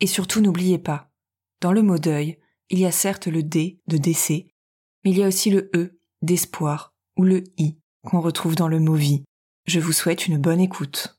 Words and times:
Et 0.00 0.06
surtout 0.06 0.40
n'oubliez 0.40 0.78
pas, 0.78 1.10
dans 1.60 1.72
le 1.72 1.82
mot 1.82 1.98
deuil, 1.98 2.38
il 2.70 2.78
y 2.78 2.86
a 2.86 2.92
certes 2.92 3.26
le 3.26 3.42
D 3.42 3.80
de 3.86 3.96
décès, 3.96 4.48
mais 5.04 5.10
il 5.10 5.18
y 5.18 5.22
a 5.22 5.28
aussi 5.28 5.50
le 5.50 5.70
E 5.74 6.00
d'espoir 6.22 6.94
ou 7.16 7.24
le 7.24 7.44
I 7.58 7.78
qu'on 8.02 8.20
retrouve 8.20 8.56
dans 8.56 8.68
le 8.68 8.80
mot 8.80 8.94
vie. 8.94 9.24
Je 9.66 9.78
vous 9.78 9.92
souhaite 9.92 10.26
une 10.26 10.38
bonne 10.38 10.60
écoute. 10.60 11.16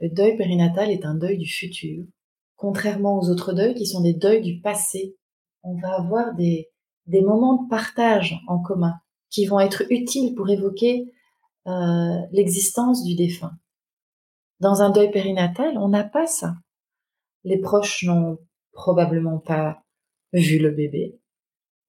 Le 0.00 0.08
deuil 0.08 0.36
périnatal 0.36 0.90
est 0.90 1.04
un 1.04 1.14
deuil 1.14 1.38
du 1.38 1.48
futur. 1.48 2.04
Contrairement 2.56 3.18
aux 3.18 3.30
autres 3.30 3.52
deuils 3.52 3.74
qui 3.74 3.86
sont 3.86 4.02
des 4.02 4.14
deuils 4.14 4.42
du 4.42 4.60
passé, 4.60 5.16
on 5.62 5.78
va 5.78 5.94
avoir 5.94 6.34
des, 6.34 6.68
moments 7.06 7.62
de 7.62 7.68
partage 7.68 8.38
en 8.48 8.60
commun 8.60 8.94
qui 9.30 9.46
vont 9.46 9.60
être 9.60 9.84
utiles 9.90 10.34
pour 10.34 10.50
évoquer 10.50 11.12
euh, 11.66 12.18
l'existence 12.32 13.04
du 13.04 13.14
défunt. 13.14 13.52
Dans 14.58 14.82
un 14.82 14.90
deuil 14.90 15.10
périnatal, 15.10 15.78
on 15.78 15.88
n'a 15.88 16.04
pas 16.04 16.26
ça. 16.26 16.54
Les 17.44 17.58
proches 17.58 18.04
n'ont 18.04 18.38
probablement 18.72 19.38
pas 19.38 19.82
vu 20.32 20.58
le 20.58 20.70
bébé 20.70 21.18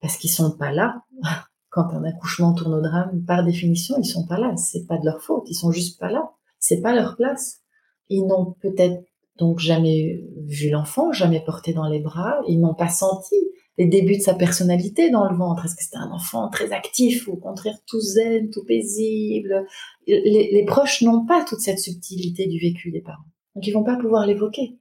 parce 0.00 0.16
qu'ils 0.16 0.30
sont 0.30 0.56
pas 0.56 0.72
là. 0.72 1.02
Quand 1.70 1.88
un 1.94 2.04
accouchement 2.04 2.52
tourne 2.52 2.74
au 2.74 2.82
drame, 2.82 3.24
par 3.26 3.44
définition, 3.44 3.96
ils 3.98 4.04
sont 4.04 4.26
pas 4.26 4.38
là. 4.38 4.54
C'est 4.56 4.86
pas 4.86 4.98
de 4.98 5.06
leur 5.06 5.22
faute. 5.22 5.48
Ils 5.48 5.54
sont 5.54 5.72
juste 5.72 5.98
pas 5.98 6.10
là. 6.10 6.30
C'est 6.58 6.82
pas 6.82 6.94
leur 6.94 7.16
place. 7.16 7.62
Ils 8.10 8.26
n'ont 8.26 8.54
peut-être 8.60 9.02
donc 9.38 9.58
jamais 9.58 10.22
vu 10.46 10.68
l'enfant, 10.68 11.12
jamais 11.12 11.40
porté 11.40 11.72
dans 11.72 11.88
les 11.88 12.00
bras. 12.00 12.42
Ils 12.46 12.60
n'ont 12.60 12.74
pas 12.74 12.90
senti 12.90 13.36
les 13.78 13.86
débuts 13.86 14.18
de 14.18 14.22
sa 14.22 14.34
personnalité 14.34 15.10
dans 15.10 15.28
le 15.28 15.36
ventre. 15.36 15.64
Est-ce 15.64 15.74
que 15.74 15.82
c'était 15.82 15.96
un 15.96 16.10
enfant 16.10 16.48
très 16.50 16.72
actif 16.72 17.26
ou 17.26 17.32
au 17.32 17.36
contraire 17.36 17.78
tout 17.86 18.00
zen, 18.00 18.50
tout 18.50 18.64
paisible? 18.64 19.66
Les, 20.06 20.64
proches 20.66 21.02
n'ont 21.02 21.24
pas 21.24 21.44
toute 21.44 21.60
cette 21.60 21.78
subtilité 21.78 22.46
du 22.46 22.58
vécu 22.58 22.90
des 22.90 23.00
parents. 23.00 23.24
Donc 23.54 23.66
ils 23.66 23.72
vont 23.72 23.84
pas 23.84 23.96
pouvoir 23.96 24.26
l'évoquer. 24.26 24.78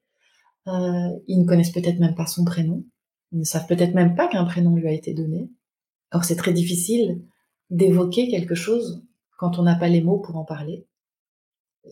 Euh, 0.67 1.09
ils 1.27 1.39
ne 1.39 1.45
connaissent 1.45 1.71
peut-être 1.71 1.99
même 1.99 2.15
pas 2.15 2.27
son 2.27 2.45
prénom. 2.45 2.83
Ils 3.31 3.39
ne 3.39 3.43
savent 3.43 3.67
peut-être 3.67 3.93
même 3.93 4.15
pas 4.15 4.27
qu'un 4.27 4.45
prénom 4.45 4.75
lui 4.75 4.87
a 4.87 4.91
été 4.91 5.13
donné. 5.13 5.49
Or, 6.11 6.23
c'est 6.23 6.35
très 6.35 6.53
difficile 6.53 7.21
d'évoquer 7.69 8.27
quelque 8.27 8.55
chose 8.55 9.03
quand 9.37 9.57
on 9.57 9.63
n'a 9.63 9.75
pas 9.75 9.87
les 9.87 10.01
mots 10.01 10.19
pour 10.19 10.35
en 10.35 10.43
parler. 10.43 10.85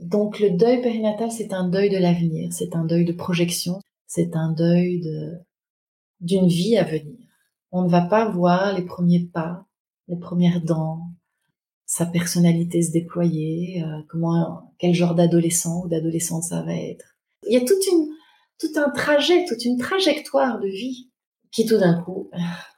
Donc, 0.02 0.40
le 0.40 0.52
deuil 0.52 0.82
périnatal, 0.82 1.32
c'est 1.32 1.54
un 1.54 1.68
deuil 1.68 1.90
de 1.90 1.98
l'avenir, 1.98 2.54
c'est 2.54 2.76
un 2.76 2.86
deuil 2.86 3.06
de 3.06 3.14
projection, 3.14 3.80
c'est 4.06 4.36
un 4.36 4.52
deuil 4.52 5.02
de, 5.02 5.40
d'une 6.20 6.48
vie 6.48 6.78
à 6.78 6.84
venir. 6.84 7.18
On 7.72 7.84
ne 7.84 7.90
va 7.90 8.02
pas 8.02 8.30
voir 8.30 8.78
les 8.78 8.86
premiers 8.86 9.26
pas, 9.26 9.66
les 10.08 10.18
premières 10.18 10.62
dents, 10.62 11.08
sa 11.86 12.06
personnalité 12.06 12.84
se 12.84 12.92
déployer, 12.92 13.84
euh, 13.84 14.02
comment, 14.10 14.74
quel 14.78 14.94
genre 14.94 15.16
d'adolescent 15.16 15.84
ou 15.84 15.88
d'adolescente 15.88 16.44
ça 16.44 16.62
va 16.62 16.76
être. 16.76 17.16
Il 17.48 17.54
y 17.54 17.58
a 17.58 17.66
toute 17.66 17.86
une, 17.92 18.10
tout 18.60 18.80
un 18.80 18.90
trajet, 18.90 19.46
toute 19.46 19.66
une 19.66 19.78
trajectoire 19.78 20.60
de 20.60 20.68
vie 20.68 21.10
qui 21.52 21.66
tout 21.66 21.78
d'un 21.78 22.02
coup 22.02 22.30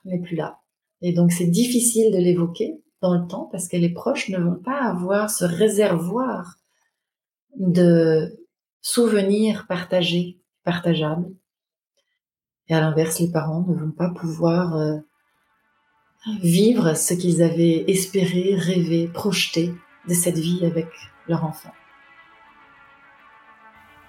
n'est 0.05 0.21
plus 0.21 0.35
là. 0.35 0.59
Et 1.01 1.13
donc 1.13 1.31
c'est 1.31 1.47
difficile 1.47 2.11
de 2.11 2.17
l'évoquer 2.17 2.81
dans 3.01 3.15
le 3.15 3.27
temps 3.27 3.49
parce 3.51 3.67
que 3.67 3.77
les 3.77 3.89
proches 3.89 4.29
ne 4.29 4.37
vont 4.37 4.55
pas 4.55 4.79
avoir 4.79 5.29
ce 5.29 5.43
réservoir 5.43 6.57
de 7.57 8.45
souvenirs 8.81 9.65
partagés, 9.67 10.39
partageables. 10.63 11.33
Et 12.67 12.75
à 12.75 12.79
l'inverse, 12.79 13.19
les 13.19 13.31
parents 13.31 13.65
ne 13.67 13.73
vont 13.75 13.91
pas 13.91 14.09
pouvoir 14.09 14.77
euh, 14.77 14.97
vivre 16.41 16.95
ce 16.95 17.13
qu'ils 17.13 17.41
avaient 17.41 17.83
espéré, 17.87 18.55
rêvé, 18.55 19.07
projeté 19.07 19.73
de 20.07 20.13
cette 20.13 20.37
vie 20.37 20.65
avec 20.65 20.87
leur 21.27 21.43
enfant. 21.43 21.71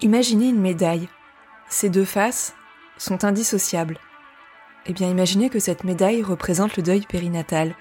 Imaginez 0.01 0.49
une 0.49 0.61
médaille 0.61 1.07
ces 1.73 1.89
deux 1.89 2.05
faces 2.05 2.53
sont 2.97 3.25
indissociables. 3.25 3.97
Eh 4.85 4.93
bien, 4.93 5.09
imaginez 5.09 5.49
que 5.49 5.59
cette 5.59 5.83
médaille 5.83 6.21
représente 6.21 6.77
le 6.77 6.83
deuil 6.83 7.01
périnatal. 7.01 7.73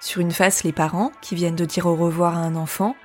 Sur 0.00 0.22
une 0.22 0.32
face, 0.32 0.64
les 0.64 0.72
parents, 0.72 1.12
qui 1.20 1.34
viennent 1.34 1.56
de 1.56 1.66
dire 1.66 1.86
au 1.86 1.94
revoir 1.94 2.36
à 2.36 2.40
un 2.40 2.56
enfant, 2.56 2.96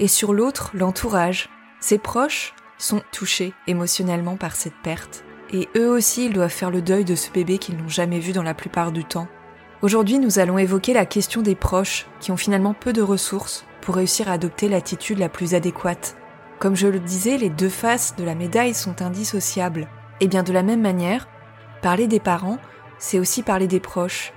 et 0.00 0.08
sur 0.08 0.32
l'autre, 0.32 0.72
l'entourage. 0.74 1.48
Ses 1.78 1.98
proches 1.98 2.54
sont 2.78 3.02
touchés 3.12 3.52
émotionnellement 3.66 4.36
par 4.36 4.56
cette 4.56 4.76
perte. 4.82 5.24
Et 5.52 5.68
eux 5.76 5.88
aussi, 5.88 6.26
ils 6.26 6.32
doivent 6.32 6.50
faire 6.50 6.70
le 6.70 6.82
deuil 6.82 7.04
de 7.04 7.14
ce 7.14 7.30
bébé 7.30 7.58
qu'ils 7.58 7.76
n'ont 7.76 7.88
jamais 7.88 8.18
vu 8.18 8.32
dans 8.32 8.42
la 8.42 8.54
plupart 8.54 8.92
du 8.92 9.04
temps. 9.04 9.28
Aujourd'hui, 9.82 10.18
nous 10.18 10.38
allons 10.38 10.58
évoquer 10.58 10.94
la 10.94 11.06
question 11.06 11.42
des 11.42 11.54
proches, 11.54 12.06
qui 12.20 12.32
ont 12.32 12.36
finalement 12.36 12.74
peu 12.74 12.92
de 12.92 13.02
ressources 13.02 13.64
pour 13.82 13.94
réussir 13.94 14.28
à 14.28 14.32
adopter 14.32 14.68
l'attitude 14.68 15.18
la 15.18 15.28
plus 15.28 15.54
adéquate. 15.54 16.16
Comme 16.60 16.76
je 16.76 16.88
le 16.88 17.00
disais, 17.00 17.38
les 17.38 17.48
deux 17.48 17.70
faces 17.70 18.14
de 18.16 18.22
la 18.22 18.34
médaille 18.34 18.74
sont 18.74 19.00
indissociables. 19.00 19.88
Et 20.20 20.28
bien 20.28 20.42
de 20.42 20.52
la 20.52 20.62
même 20.62 20.82
manière, 20.82 21.26
parler 21.80 22.06
des 22.06 22.20
parents, 22.20 22.58
c'est 22.98 23.18
aussi 23.18 23.42
parler 23.42 23.66
des 23.66 23.80
proches. 23.80 24.34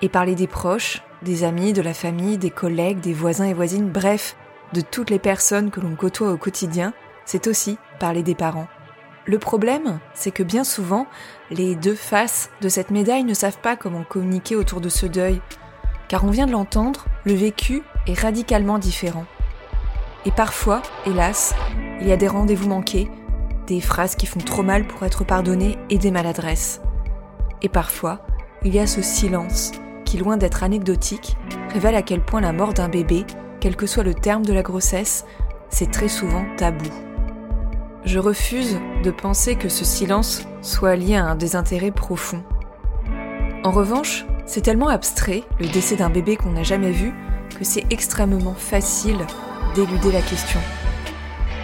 Et 0.00 0.08
parler 0.08 0.36
des 0.36 0.46
proches, 0.46 1.02
des 1.22 1.42
amis, 1.42 1.72
de 1.72 1.82
la 1.82 1.94
famille, 1.94 2.38
des 2.38 2.50
collègues, 2.50 3.00
des 3.00 3.12
voisins 3.12 3.46
et 3.46 3.54
voisines, 3.54 3.90
bref, 3.90 4.36
de 4.72 4.80
toutes 4.80 5.10
les 5.10 5.18
personnes 5.18 5.72
que 5.72 5.80
l'on 5.80 5.96
côtoie 5.96 6.30
au 6.30 6.36
quotidien, 6.36 6.92
c'est 7.24 7.48
aussi 7.48 7.76
parler 7.98 8.22
des 8.22 8.36
parents. 8.36 8.68
Le 9.26 9.40
problème, 9.40 9.98
c'est 10.14 10.30
que 10.30 10.44
bien 10.44 10.62
souvent, 10.62 11.08
les 11.50 11.74
deux 11.74 11.96
faces 11.96 12.50
de 12.60 12.68
cette 12.68 12.92
médaille 12.92 13.24
ne 13.24 13.34
savent 13.34 13.58
pas 13.58 13.74
comment 13.74 14.04
communiquer 14.04 14.54
autour 14.54 14.80
de 14.80 14.88
ce 14.88 15.06
deuil, 15.06 15.40
car 16.06 16.22
on 16.22 16.30
vient 16.30 16.46
de 16.46 16.52
l'entendre, 16.52 17.06
le 17.24 17.34
vécu 17.34 17.82
est 18.06 18.18
radicalement 18.18 18.78
différent. 18.78 19.26
Et 20.24 20.30
parfois, 20.30 20.82
hélas, 21.06 21.54
il 22.00 22.08
y 22.08 22.12
a 22.12 22.16
des 22.16 22.28
rendez-vous 22.28 22.68
manqués, 22.68 23.10
des 23.66 23.80
phrases 23.80 24.16
qui 24.16 24.26
font 24.26 24.40
trop 24.40 24.62
mal 24.62 24.86
pour 24.86 25.04
être 25.04 25.24
pardonnées 25.24 25.78
et 25.90 25.98
des 25.98 26.10
maladresses. 26.10 26.80
Et 27.62 27.68
parfois, 27.68 28.20
il 28.62 28.74
y 28.74 28.78
a 28.78 28.86
ce 28.86 29.02
silence 29.02 29.72
qui, 30.04 30.16
loin 30.16 30.36
d'être 30.36 30.62
anecdotique, 30.62 31.36
révèle 31.72 31.94
à 31.94 32.02
quel 32.02 32.20
point 32.20 32.40
la 32.40 32.52
mort 32.52 32.74
d'un 32.74 32.88
bébé, 32.88 33.24
quel 33.60 33.76
que 33.76 33.86
soit 33.86 34.04
le 34.04 34.14
terme 34.14 34.44
de 34.44 34.52
la 34.52 34.62
grossesse, 34.62 35.24
c'est 35.68 35.90
très 35.90 36.08
souvent 36.08 36.44
tabou. 36.56 36.88
Je 38.04 38.18
refuse 38.18 38.78
de 39.04 39.10
penser 39.10 39.56
que 39.56 39.68
ce 39.68 39.84
silence 39.84 40.46
soit 40.62 40.96
lié 40.96 41.16
à 41.16 41.26
un 41.26 41.34
désintérêt 41.34 41.90
profond. 41.90 42.42
En 43.64 43.70
revanche, 43.70 44.24
c'est 44.46 44.62
tellement 44.62 44.88
abstrait, 44.88 45.44
le 45.60 45.68
décès 45.68 45.96
d'un 45.96 46.08
bébé 46.08 46.36
qu'on 46.36 46.52
n'a 46.52 46.62
jamais 46.62 46.90
vu, 46.90 47.12
que 47.58 47.64
c'est 47.64 47.84
extrêmement 47.90 48.54
facile 48.54 49.18
d'éluder 49.74 50.12
la 50.12 50.22
question. 50.22 50.60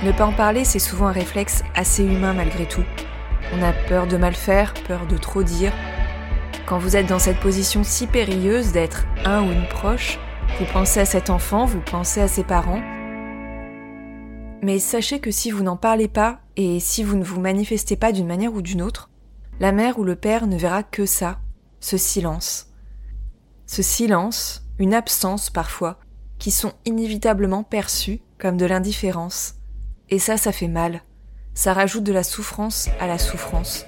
Ne 0.02 0.12
pas 0.12 0.26
en 0.26 0.32
parler, 0.32 0.64
c'est 0.64 0.78
souvent 0.78 1.06
un 1.06 1.12
réflexe 1.12 1.62
assez 1.74 2.04
humain 2.04 2.32
malgré 2.32 2.66
tout. 2.66 2.84
On 3.52 3.62
a 3.62 3.72
peur 3.72 4.06
de 4.06 4.16
mal 4.16 4.34
faire, 4.34 4.74
peur 4.86 5.06
de 5.06 5.16
trop 5.16 5.42
dire. 5.42 5.72
Quand 6.66 6.78
vous 6.78 6.96
êtes 6.96 7.06
dans 7.06 7.18
cette 7.18 7.40
position 7.40 7.84
si 7.84 8.06
périlleuse 8.06 8.72
d'être 8.72 9.04
un 9.24 9.42
ou 9.42 9.52
une 9.52 9.68
proche, 9.68 10.18
vous 10.58 10.66
pensez 10.72 11.00
à 11.00 11.04
cet 11.04 11.30
enfant, 11.30 11.64
vous 11.64 11.80
pensez 11.80 12.20
à 12.20 12.28
ses 12.28 12.44
parents. 12.44 12.82
Mais 14.62 14.78
sachez 14.78 15.20
que 15.20 15.30
si 15.30 15.50
vous 15.50 15.62
n'en 15.62 15.76
parlez 15.76 16.08
pas 16.08 16.40
et 16.56 16.80
si 16.80 17.02
vous 17.02 17.16
ne 17.16 17.24
vous 17.24 17.40
manifestez 17.40 17.96
pas 17.96 18.12
d'une 18.12 18.26
manière 18.26 18.54
ou 18.54 18.62
d'une 18.62 18.82
autre, 18.82 19.10
la 19.60 19.72
mère 19.72 19.98
ou 19.98 20.04
le 20.04 20.16
père 20.16 20.46
ne 20.46 20.56
verra 20.56 20.82
que 20.82 21.06
ça, 21.06 21.38
ce 21.80 21.96
silence. 21.96 22.72
Ce 23.66 23.82
silence, 23.82 24.66
une 24.78 24.94
absence 24.94 25.50
parfois, 25.50 25.98
qui 26.44 26.50
sont 26.50 26.74
inévitablement 26.84 27.62
perçus 27.62 28.20
comme 28.38 28.58
de 28.58 28.66
l'indifférence. 28.66 29.54
Et 30.10 30.18
ça, 30.18 30.36
ça 30.36 30.52
fait 30.52 30.68
mal. 30.68 31.00
Ça 31.54 31.72
rajoute 31.72 32.04
de 32.04 32.12
la 32.12 32.22
souffrance 32.22 32.90
à 33.00 33.06
la 33.06 33.16
souffrance. 33.16 33.86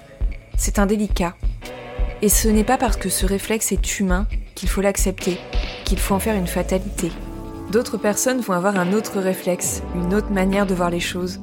C'est 0.56 0.78
indélicat. 0.78 1.34
Et 2.22 2.30
ce 2.30 2.48
n'est 2.48 2.64
pas 2.64 2.78
parce 2.78 2.96
que 2.96 3.10
ce 3.10 3.26
réflexe 3.26 3.72
est 3.72 4.00
humain 4.00 4.26
qu'il 4.54 4.70
faut 4.70 4.80
l'accepter, 4.80 5.38
qu'il 5.84 5.98
faut 5.98 6.14
en 6.14 6.18
faire 6.18 6.34
une 6.34 6.46
fatalité. 6.46 7.12
D'autres 7.72 7.98
personnes 7.98 8.40
vont 8.40 8.54
avoir 8.54 8.78
un 8.78 8.94
autre 8.94 9.20
réflexe, 9.20 9.82
une 9.94 10.14
autre 10.14 10.30
manière 10.30 10.64
de 10.64 10.74
voir 10.74 10.88
les 10.88 10.98
choses. 10.98 11.42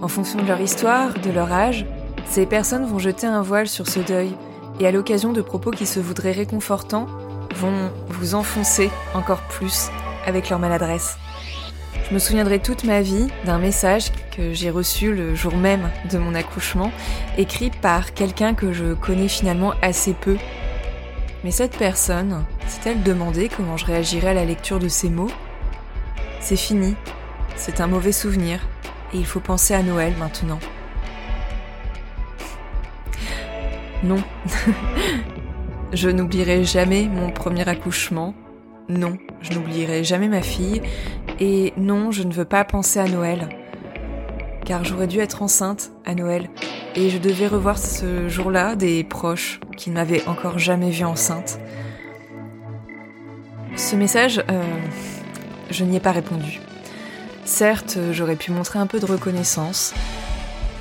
En 0.00 0.08
fonction 0.08 0.40
de 0.40 0.48
leur 0.48 0.62
histoire, 0.62 1.12
de 1.12 1.30
leur 1.30 1.52
âge, 1.52 1.84
ces 2.24 2.46
personnes 2.46 2.86
vont 2.86 2.98
jeter 2.98 3.26
un 3.26 3.42
voile 3.42 3.68
sur 3.68 3.86
ce 3.86 4.00
deuil 4.00 4.34
et 4.80 4.86
à 4.86 4.92
l'occasion 4.92 5.34
de 5.34 5.42
propos 5.42 5.72
qui 5.72 5.84
se 5.84 6.00
voudraient 6.00 6.32
réconfortants, 6.32 7.06
vont 7.54 7.90
vous 8.08 8.34
enfoncer 8.34 8.88
encore 9.12 9.42
plus 9.42 9.90
avec 10.26 10.50
leur 10.50 10.58
maladresse. 10.58 11.18
Je 12.08 12.12
me 12.12 12.18
souviendrai 12.18 12.58
toute 12.58 12.84
ma 12.84 13.00
vie 13.00 13.28
d'un 13.46 13.58
message 13.58 14.12
que 14.36 14.52
j'ai 14.52 14.70
reçu 14.70 15.14
le 15.14 15.34
jour 15.34 15.56
même 15.56 15.90
de 16.10 16.18
mon 16.18 16.34
accouchement, 16.34 16.92
écrit 17.38 17.70
par 17.70 18.12
quelqu'un 18.12 18.54
que 18.54 18.72
je 18.72 18.92
connais 18.92 19.28
finalement 19.28 19.72
assez 19.80 20.12
peu. 20.12 20.36
Mais 21.44 21.50
cette 21.50 21.76
personne 21.78 22.44
s'est-elle 22.66 23.02
demandé 23.02 23.48
comment 23.54 23.76
je 23.76 23.86
réagirais 23.86 24.28
à 24.28 24.34
la 24.34 24.44
lecture 24.44 24.78
de 24.78 24.88
ces 24.88 25.08
mots? 25.08 25.30
C'est 26.40 26.56
fini, 26.56 26.94
c'est 27.56 27.80
un 27.80 27.86
mauvais 27.86 28.12
souvenir, 28.12 28.60
et 29.14 29.18
il 29.18 29.26
faut 29.26 29.40
penser 29.40 29.72
à 29.72 29.82
Noël 29.82 30.12
maintenant. 30.18 30.58
Non. 34.02 34.22
je 35.94 36.10
n'oublierai 36.10 36.64
jamais 36.64 37.08
mon 37.08 37.30
premier 37.30 37.66
accouchement. 37.66 38.34
Non, 38.88 39.16
je 39.40 39.52
n'oublierai 39.52 40.04
jamais 40.04 40.28
ma 40.28 40.42
fille. 40.42 40.82
Et 41.40 41.72
non, 41.76 42.10
je 42.10 42.22
ne 42.22 42.32
veux 42.32 42.44
pas 42.44 42.64
penser 42.64 42.98
à 42.98 43.08
Noël. 43.08 43.48
Car 44.64 44.84
j'aurais 44.84 45.06
dû 45.06 45.20
être 45.20 45.42
enceinte 45.42 45.90
à 46.04 46.14
Noël. 46.14 46.48
Et 46.94 47.10
je 47.10 47.18
devais 47.18 47.46
revoir 47.46 47.78
ce 47.78 48.28
jour-là 48.28 48.76
des 48.76 49.02
proches 49.02 49.60
qui 49.76 49.90
ne 49.90 49.94
m'avaient 49.94 50.26
encore 50.28 50.58
jamais 50.58 50.90
vue 50.90 51.04
enceinte. 51.04 51.58
Ce 53.76 53.96
message, 53.96 54.42
euh, 54.50 54.62
je 55.70 55.84
n'y 55.84 55.96
ai 55.96 56.00
pas 56.00 56.12
répondu. 56.12 56.60
Certes, 57.44 57.98
j'aurais 58.12 58.36
pu 58.36 58.52
montrer 58.52 58.78
un 58.78 58.86
peu 58.86 59.00
de 59.00 59.06
reconnaissance, 59.06 59.92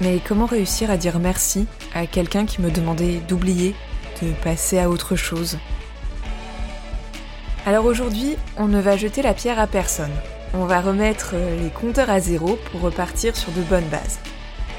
mais 0.01 0.19
comment 0.25 0.45
réussir 0.45 0.91
à 0.91 0.97
dire 0.97 1.19
merci 1.19 1.67
à 1.93 2.05
quelqu'un 2.05 2.45
qui 2.45 2.61
me 2.61 2.69
demandait 2.69 3.19
d'oublier, 3.27 3.75
de 4.21 4.31
passer 4.43 4.79
à 4.79 4.89
autre 4.89 5.15
chose? 5.15 5.57
Alors 7.65 7.85
aujourd'hui, 7.85 8.35
on 8.57 8.67
ne 8.67 8.81
va 8.81 8.97
jeter 8.97 9.21
la 9.21 9.33
pierre 9.33 9.57
à 9.57 9.67
personne. 9.67 10.11
On 10.53 10.65
va 10.65 10.81
remettre 10.81 11.33
les 11.61 11.69
compteurs 11.69 12.09
à 12.09 12.19
zéro 12.19 12.59
pour 12.69 12.81
repartir 12.81 13.37
sur 13.37 13.53
de 13.53 13.61
bonnes 13.61 13.87
bases. 13.87 14.19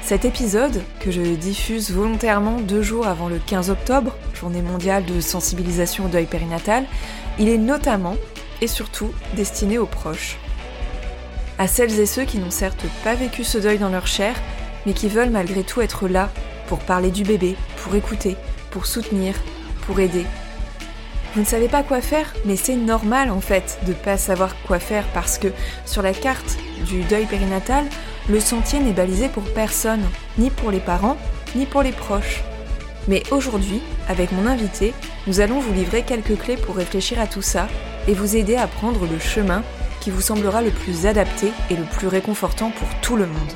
Cet 0.03 0.23
épisode, 0.23 0.83
que 0.99 1.09
je 1.09 1.21
diffuse 1.21 1.89
volontairement 1.89 2.61
deux 2.61 2.83
jours 2.83 3.07
avant 3.07 3.27
le 3.27 3.39
15 3.39 3.71
octobre, 3.71 4.15
journée 4.35 4.61
mondiale 4.61 5.03
de 5.03 5.19
sensibilisation 5.19 6.05
au 6.05 6.09
deuil 6.09 6.27
périnatal, 6.27 6.85
il 7.39 7.49
est 7.49 7.57
notamment 7.57 8.17
et 8.61 8.67
surtout 8.67 9.11
destiné 9.35 9.79
aux 9.79 9.87
proches. 9.87 10.37
À 11.57 11.67
celles 11.67 11.99
et 11.99 12.05
ceux 12.05 12.25
qui 12.25 12.37
n'ont 12.37 12.51
certes 12.51 12.85
pas 13.03 13.15
vécu 13.15 13.43
ce 13.43 13.57
deuil 13.57 13.79
dans 13.79 13.89
leur 13.89 14.05
chair, 14.05 14.35
mais 14.85 14.93
qui 14.93 15.09
veulent 15.09 15.31
malgré 15.31 15.63
tout 15.63 15.81
être 15.81 16.07
là 16.07 16.29
pour 16.67 16.77
parler 16.77 17.09
du 17.09 17.23
bébé, 17.23 17.55
pour 17.77 17.95
écouter, 17.95 18.35
pour 18.69 18.85
soutenir, 18.85 19.33
pour 19.87 19.99
aider. 19.99 20.25
Vous 21.35 21.41
ne 21.41 21.45
savez 21.45 21.67
pas 21.67 21.83
quoi 21.83 21.99
faire, 21.99 22.33
mais 22.45 22.55
c'est 22.55 22.77
normal 22.77 23.29
en 23.29 23.41
fait 23.41 23.77
de 23.85 23.91
pas 23.91 24.17
savoir 24.17 24.55
quoi 24.63 24.79
faire 24.79 25.03
parce 25.13 25.37
que 25.37 25.49
sur 25.85 26.01
la 26.01 26.13
carte 26.13 26.57
du 26.85 27.03
deuil 27.03 27.25
périnatal, 27.25 27.83
le 28.29 28.39
sentier 28.39 28.79
n'est 28.79 28.93
balisé 28.93 29.27
pour 29.27 29.43
personne, 29.43 30.03
ni 30.37 30.49
pour 30.49 30.71
les 30.71 30.79
parents, 30.79 31.17
ni 31.53 31.65
pour 31.65 31.83
les 31.83 31.91
proches. 31.91 32.41
Mais 33.09 33.21
aujourd'hui, 33.31 33.81
avec 34.07 34.31
mon 34.31 34.47
invité, 34.47 34.93
nous 35.27 35.41
allons 35.41 35.59
vous 35.59 35.73
livrer 35.73 36.03
quelques 36.03 36.37
clés 36.37 36.55
pour 36.55 36.77
réfléchir 36.77 37.19
à 37.19 37.27
tout 37.27 37.41
ça 37.41 37.67
et 38.07 38.13
vous 38.13 38.37
aider 38.37 38.55
à 38.55 38.67
prendre 38.67 39.05
le 39.05 39.19
chemin 39.19 39.61
qui 39.99 40.11
vous 40.11 40.21
semblera 40.21 40.61
le 40.61 40.71
plus 40.71 41.05
adapté 41.05 41.51
et 41.69 41.75
le 41.75 41.83
plus 41.83 42.07
réconfortant 42.07 42.71
pour 42.71 42.87
tout 43.01 43.17
le 43.17 43.25
monde. 43.25 43.51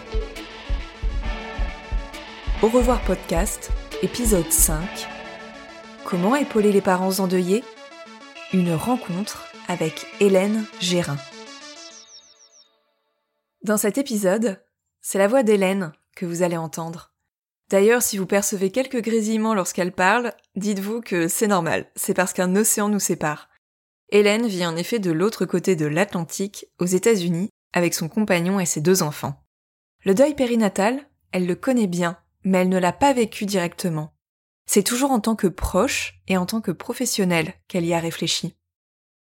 Au 2.62 2.68
revoir 2.68 3.00
podcast, 3.02 3.72
épisode 4.04 4.52
5. 4.52 5.19
Comment 6.10 6.36
épauler 6.36 6.72
les 6.72 6.82
parents 6.82 7.20
endeuillés 7.20 7.64
Une 8.52 8.74
rencontre 8.74 9.46
avec 9.68 10.08
Hélène 10.20 10.66
Gérin. 10.80 11.18
Dans 13.64 13.78
cet 13.78 14.00
épisode, 14.00 14.60
c'est 15.02 15.20
la 15.20 15.28
voix 15.28 15.44
d'Hélène 15.44 15.92
que 16.16 16.26
vous 16.26 16.42
allez 16.42 16.58
entendre. 16.58 17.14
D'ailleurs, 17.70 18.02
si 18.02 18.18
vous 18.18 18.26
percevez 18.26 18.72
quelques 18.72 19.04
grésillements 19.04 19.54
lorsqu'elle 19.54 19.92
parle, 19.92 20.34
dites-vous 20.56 21.02
que 21.02 21.28
c'est 21.28 21.46
normal, 21.48 21.92
c'est 21.96 22.16
parce 22.16 22.34
qu'un 22.34 22.56
océan 22.56 22.90
nous 22.90 23.00
sépare. 23.00 23.50
Hélène 24.10 24.48
vit 24.48 24.66
en 24.66 24.76
effet 24.76 24.98
de 24.98 25.12
l'autre 25.12 25.46
côté 25.46 25.76
de 25.76 25.86
l'Atlantique, 25.86 26.66
aux 26.80 26.88
États-Unis, 26.88 27.50
avec 27.72 27.94
son 27.94 28.10
compagnon 28.10 28.60
et 28.60 28.66
ses 28.66 28.82
deux 28.82 29.04
enfants. 29.04 29.44
Le 30.04 30.16
deuil 30.16 30.34
périnatal, 30.34 31.08
elle 31.32 31.46
le 31.46 31.56
connaît 31.56 31.88
bien 31.88 32.18
mais 32.44 32.60
elle 32.60 32.70
ne 32.70 32.80
l'a 32.80 32.94
pas 32.94 33.14
vécu 33.14 33.46
directement. 33.46 34.14
C'est 34.71 34.83
toujours 34.83 35.10
en 35.10 35.19
tant 35.19 35.36
que 35.36 35.48
proche 35.48 36.21
et 36.27 36.38
en 36.38 36.45
tant 36.45 36.62
que 36.62 36.69
professionnelle 36.69 37.56
qu'elle 37.68 37.88
y 37.88 37.95
a 37.95 38.00
réfléchi. 38.00 38.56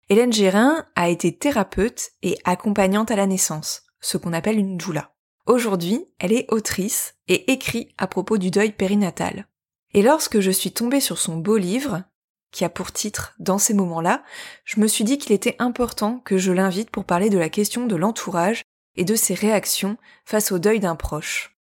Hélène 0.10 0.34
Gérin 0.34 0.86
a 0.98 1.08
été 1.08 1.38
thérapeute 1.38 2.10
et 2.22 2.38
accompagnante 2.44 3.12
à 3.12 3.16
la 3.16 3.28
naissance, 3.28 3.84
ce 4.02 4.18
qu'on 4.18 4.34
appelle 4.34 4.58
une 4.58 4.76
doula. 4.76 5.16
Aujourd'hui, 5.46 6.06
elle 6.20 6.34
est 6.34 6.52
autrice 6.52 7.16
et 7.30 7.50
écrit 7.54 7.96
à 7.98 8.08
propos 8.08 8.38
du 8.38 8.52
deuil 8.52 8.74
périnatal. 8.74 9.48
Et 9.94 10.02
lorsque 10.02 10.42
je 10.42 10.52
suis 10.52 10.74
tombée 10.74 11.00
sur 11.00 11.18
son 11.18 11.38
beau 11.38 11.56
livre, 11.56 12.04
qui 12.52 12.66
a 12.66 12.70
pour 12.70 12.92
titre 12.92 13.34
Dans 13.40 13.58
ces 13.58 13.74
moments-là, 13.74 14.26
je 14.66 14.82
me 14.82 14.88
suis 14.88 15.06
dit 15.06 15.18
qu'il 15.18 15.32
était 15.32 15.56
important 15.60 16.20
que 16.26 16.38
je 16.38 16.52
l'invite 16.52 16.90
pour 16.90 17.06
parler 17.06 17.30
de 17.30 17.38
la 17.38 17.48
question 17.48 17.88
de 17.88 17.96
l'entourage 17.96 18.64
et 18.98 19.06
de 19.06 19.16
ses 19.16 19.34
réactions 19.34 19.96
face 20.26 20.52
au 20.52 20.60
deuil 20.60 20.82
d'un 20.82 20.98
proche. 20.98 21.58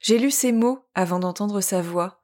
J'ai 0.00 0.18
lu 0.18 0.32
ces 0.32 0.50
mots 0.50 0.84
avant 0.96 1.20
d'entendre 1.20 1.60
sa 1.60 1.82
voix, 1.82 2.18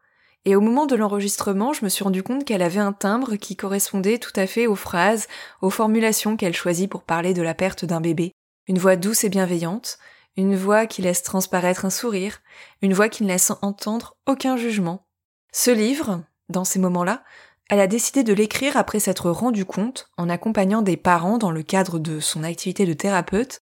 et 0.48 0.56
au 0.56 0.62
moment 0.62 0.86
de 0.86 0.96
l'enregistrement, 0.96 1.74
je 1.74 1.84
me 1.84 1.90
suis 1.90 2.04
rendu 2.04 2.22
compte 2.22 2.46
qu'elle 2.46 2.62
avait 2.62 2.80
un 2.80 2.94
timbre 2.94 3.36
qui 3.36 3.54
correspondait 3.54 4.16
tout 4.16 4.32
à 4.34 4.46
fait 4.46 4.66
aux 4.66 4.76
phrases, 4.76 5.26
aux 5.60 5.68
formulations 5.68 6.38
qu'elle 6.38 6.54
choisit 6.54 6.90
pour 6.90 7.02
parler 7.02 7.34
de 7.34 7.42
la 7.42 7.52
perte 7.52 7.84
d'un 7.84 8.00
bébé. 8.00 8.32
Une 8.66 8.78
voix 8.78 8.96
douce 8.96 9.24
et 9.24 9.28
bienveillante, 9.28 9.98
une 10.38 10.56
voix 10.56 10.86
qui 10.86 11.02
laisse 11.02 11.22
transparaître 11.22 11.84
un 11.84 11.90
sourire, 11.90 12.40
une 12.80 12.94
voix 12.94 13.10
qui 13.10 13.24
ne 13.24 13.28
laisse 13.28 13.52
entendre 13.60 14.16
aucun 14.26 14.56
jugement. 14.56 15.04
Ce 15.52 15.70
livre, 15.70 16.22
dans 16.48 16.64
ces 16.64 16.78
moments-là, 16.78 17.24
elle 17.68 17.80
a 17.80 17.86
décidé 17.86 18.22
de 18.22 18.32
l'écrire 18.32 18.78
après 18.78 19.00
s'être 19.00 19.30
rendu 19.30 19.66
compte, 19.66 20.08
en 20.16 20.30
accompagnant 20.30 20.80
des 20.80 20.96
parents 20.96 21.36
dans 21.36 21.50
le 21.50 21.62
cadre 21.62 21.98
de 21.98 22.20
son 22.20 22.42
activité 22.42 22.86
de 22.86 22.94
thérapeute, 22.94 23.58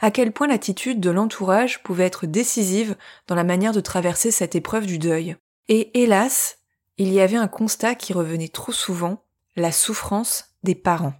à 0.00 0.12
quel 0.12 0.30
point 0.30 0.46
l'attitude 0.46 1.00
de 1.00 1.10
l'entourage 1.10 1.82
pouvait 1.82 2.06
être 2.06 2.26
décisive 2.26 2.94
dans 3.26 3.34
la 3.34 3.42
manière 3.42 3.72
de 3.72 3.80
traverser 3.80 4.30
cette 4.30 4.54
épreuve 4.54 4.86
du 4.86 5.00
deuil. 5.00 5.36
Et 5.68 6.00
hélas, 6.00 6.58
il 6.96 7.12
y 7.12 7.20
avait 7.20 7.36
un 7.36 7.48
constat 7.48 7.94
qui 7.94 8.12
revenait 8.12 8.48
trop 8.48 8.72
souvent, 8.72 9.22
la 9.54 9.72
souffrance 9.72 10.46
des 10.62 10.74
parents. 10.74 11.14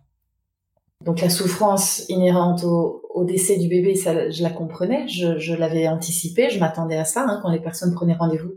Donc 1.05 1.21
la 1.21 1.31
souffrance 1.31 2.09
inhérente 2.09 2.65
au, 2.65 3.25
décès 3.25 3.59
du 3.59 3.69
bébé, 3.69 3.95
je 3.97 4.43
la 4.43 4.51
comprenais, 4.51 5.07
je, 5.09 5.55
l'avais 5.55 5.89
anticipé, 5.89 6.51
je 6.51 6.59
m'attendais 6.61 6.97
à 6.97 7.05
ça 7.05 7.25
hein, 7.29 7.41
quand 7.43 7.51
les 7.51 7.61
personnes 7.61 7.93
prenaient 7.93 8.15
rendez-vous 8.15 8.57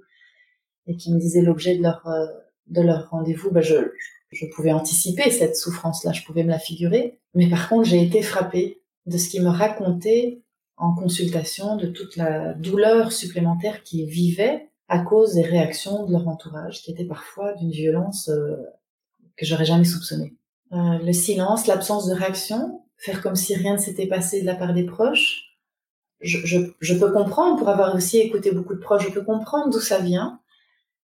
et 0.88 0.96
qui 0.96 1.12
me 1.12 1.20
disaient 1.20 1.42
l'objet 1.42 1.76
de 1.76 1.82
leur 1.82 2.08
euh, 2.08 3.06
rendez-vous, 3.10 3.52
ben 3.52 3.62
je, 3.62 3.76
je 4.32 4.46
pouvais 4.56 4.72
anticiper 4.72 5.30
cette 5.30 5.56
souffrance-là, 5.56 6.14
je 6.14 6.24
pouvais 6.24 6.44
me 6.44 6.50
la 6.50 6.60
figurer. 6.60 7.20
Mais 7.34 7.50
par 7.50 7.70
contre, 7.70 7.86
j'ai 7.86 8.02
été 8.04 8.22
frappée 8.22 8.82
de 9.08 9.18
ce 9.18 9.30
qu'ils 9.30 9.44
me 9.44 9.50
racontaient 9.50 10.42
en 10.78 10.96
consultation, 10.96 11.76
de 11.76 11.88
toute 11.88 12.16
la 12.16 12.54
douleur 12.54 13.12
supplémentaire 13.12 13.84
qu'ils 13.84 14.08
vivaient 14.08 14.71
à 14.92 15.00
cause 15.00 15.36
des 15.36 15.42
réactions 15.42 16.06
de 16.06 16.12
leur 16.12 16.28
entourage, 16.28 16.82
qui 16.82 16.92
étaient 16.92 17.06
parfois 17.06 17.54
d'une 17.54 17.72
violence 17.72 18.28
euh, 18.28 18.58
que 19.38 19.46
j'aurais 19.46 19.64
jamais 19.64 19.86
soupçonnée. 19.86 20.36
Euh, 20.74 20.98
le 21.00 21.14
silence, 21.14 21.66
l'absence 21.66 22.08
de 22.08 22.14
réaction, 22.14 22.84
faire 22.98 23.22
comme 23.22 23.38
si 23.38 23.56
rien 23.56 23.76
ne 23.76 23.80
s'était 23.80 24.06
passé 24.06 24.42
de 24.42 24.46
la 24.46 24.54
part 24.54 24.74
des 24.74 24.84
proches. 24.84 25.56
Je, 26.20 26.40
je, 26.46 26.58
je, 26.82 26.94
peux 26.94 27.10
comprendre, 27.10 27.58
pour 27.58 27.70
avoir 27.70 27.96
aussi 27.96 28.18
écouté 28.18 28.52
beaucoup 28.52 28.76
de 28.76 28.82
proches, 28.82 29.08
je 29.08 29.14
peux 29.14 29.24
comprendre 29.24 29.70
d'où 29.72 29.80
ça 29.80 30.00
vient, 30.00 30.42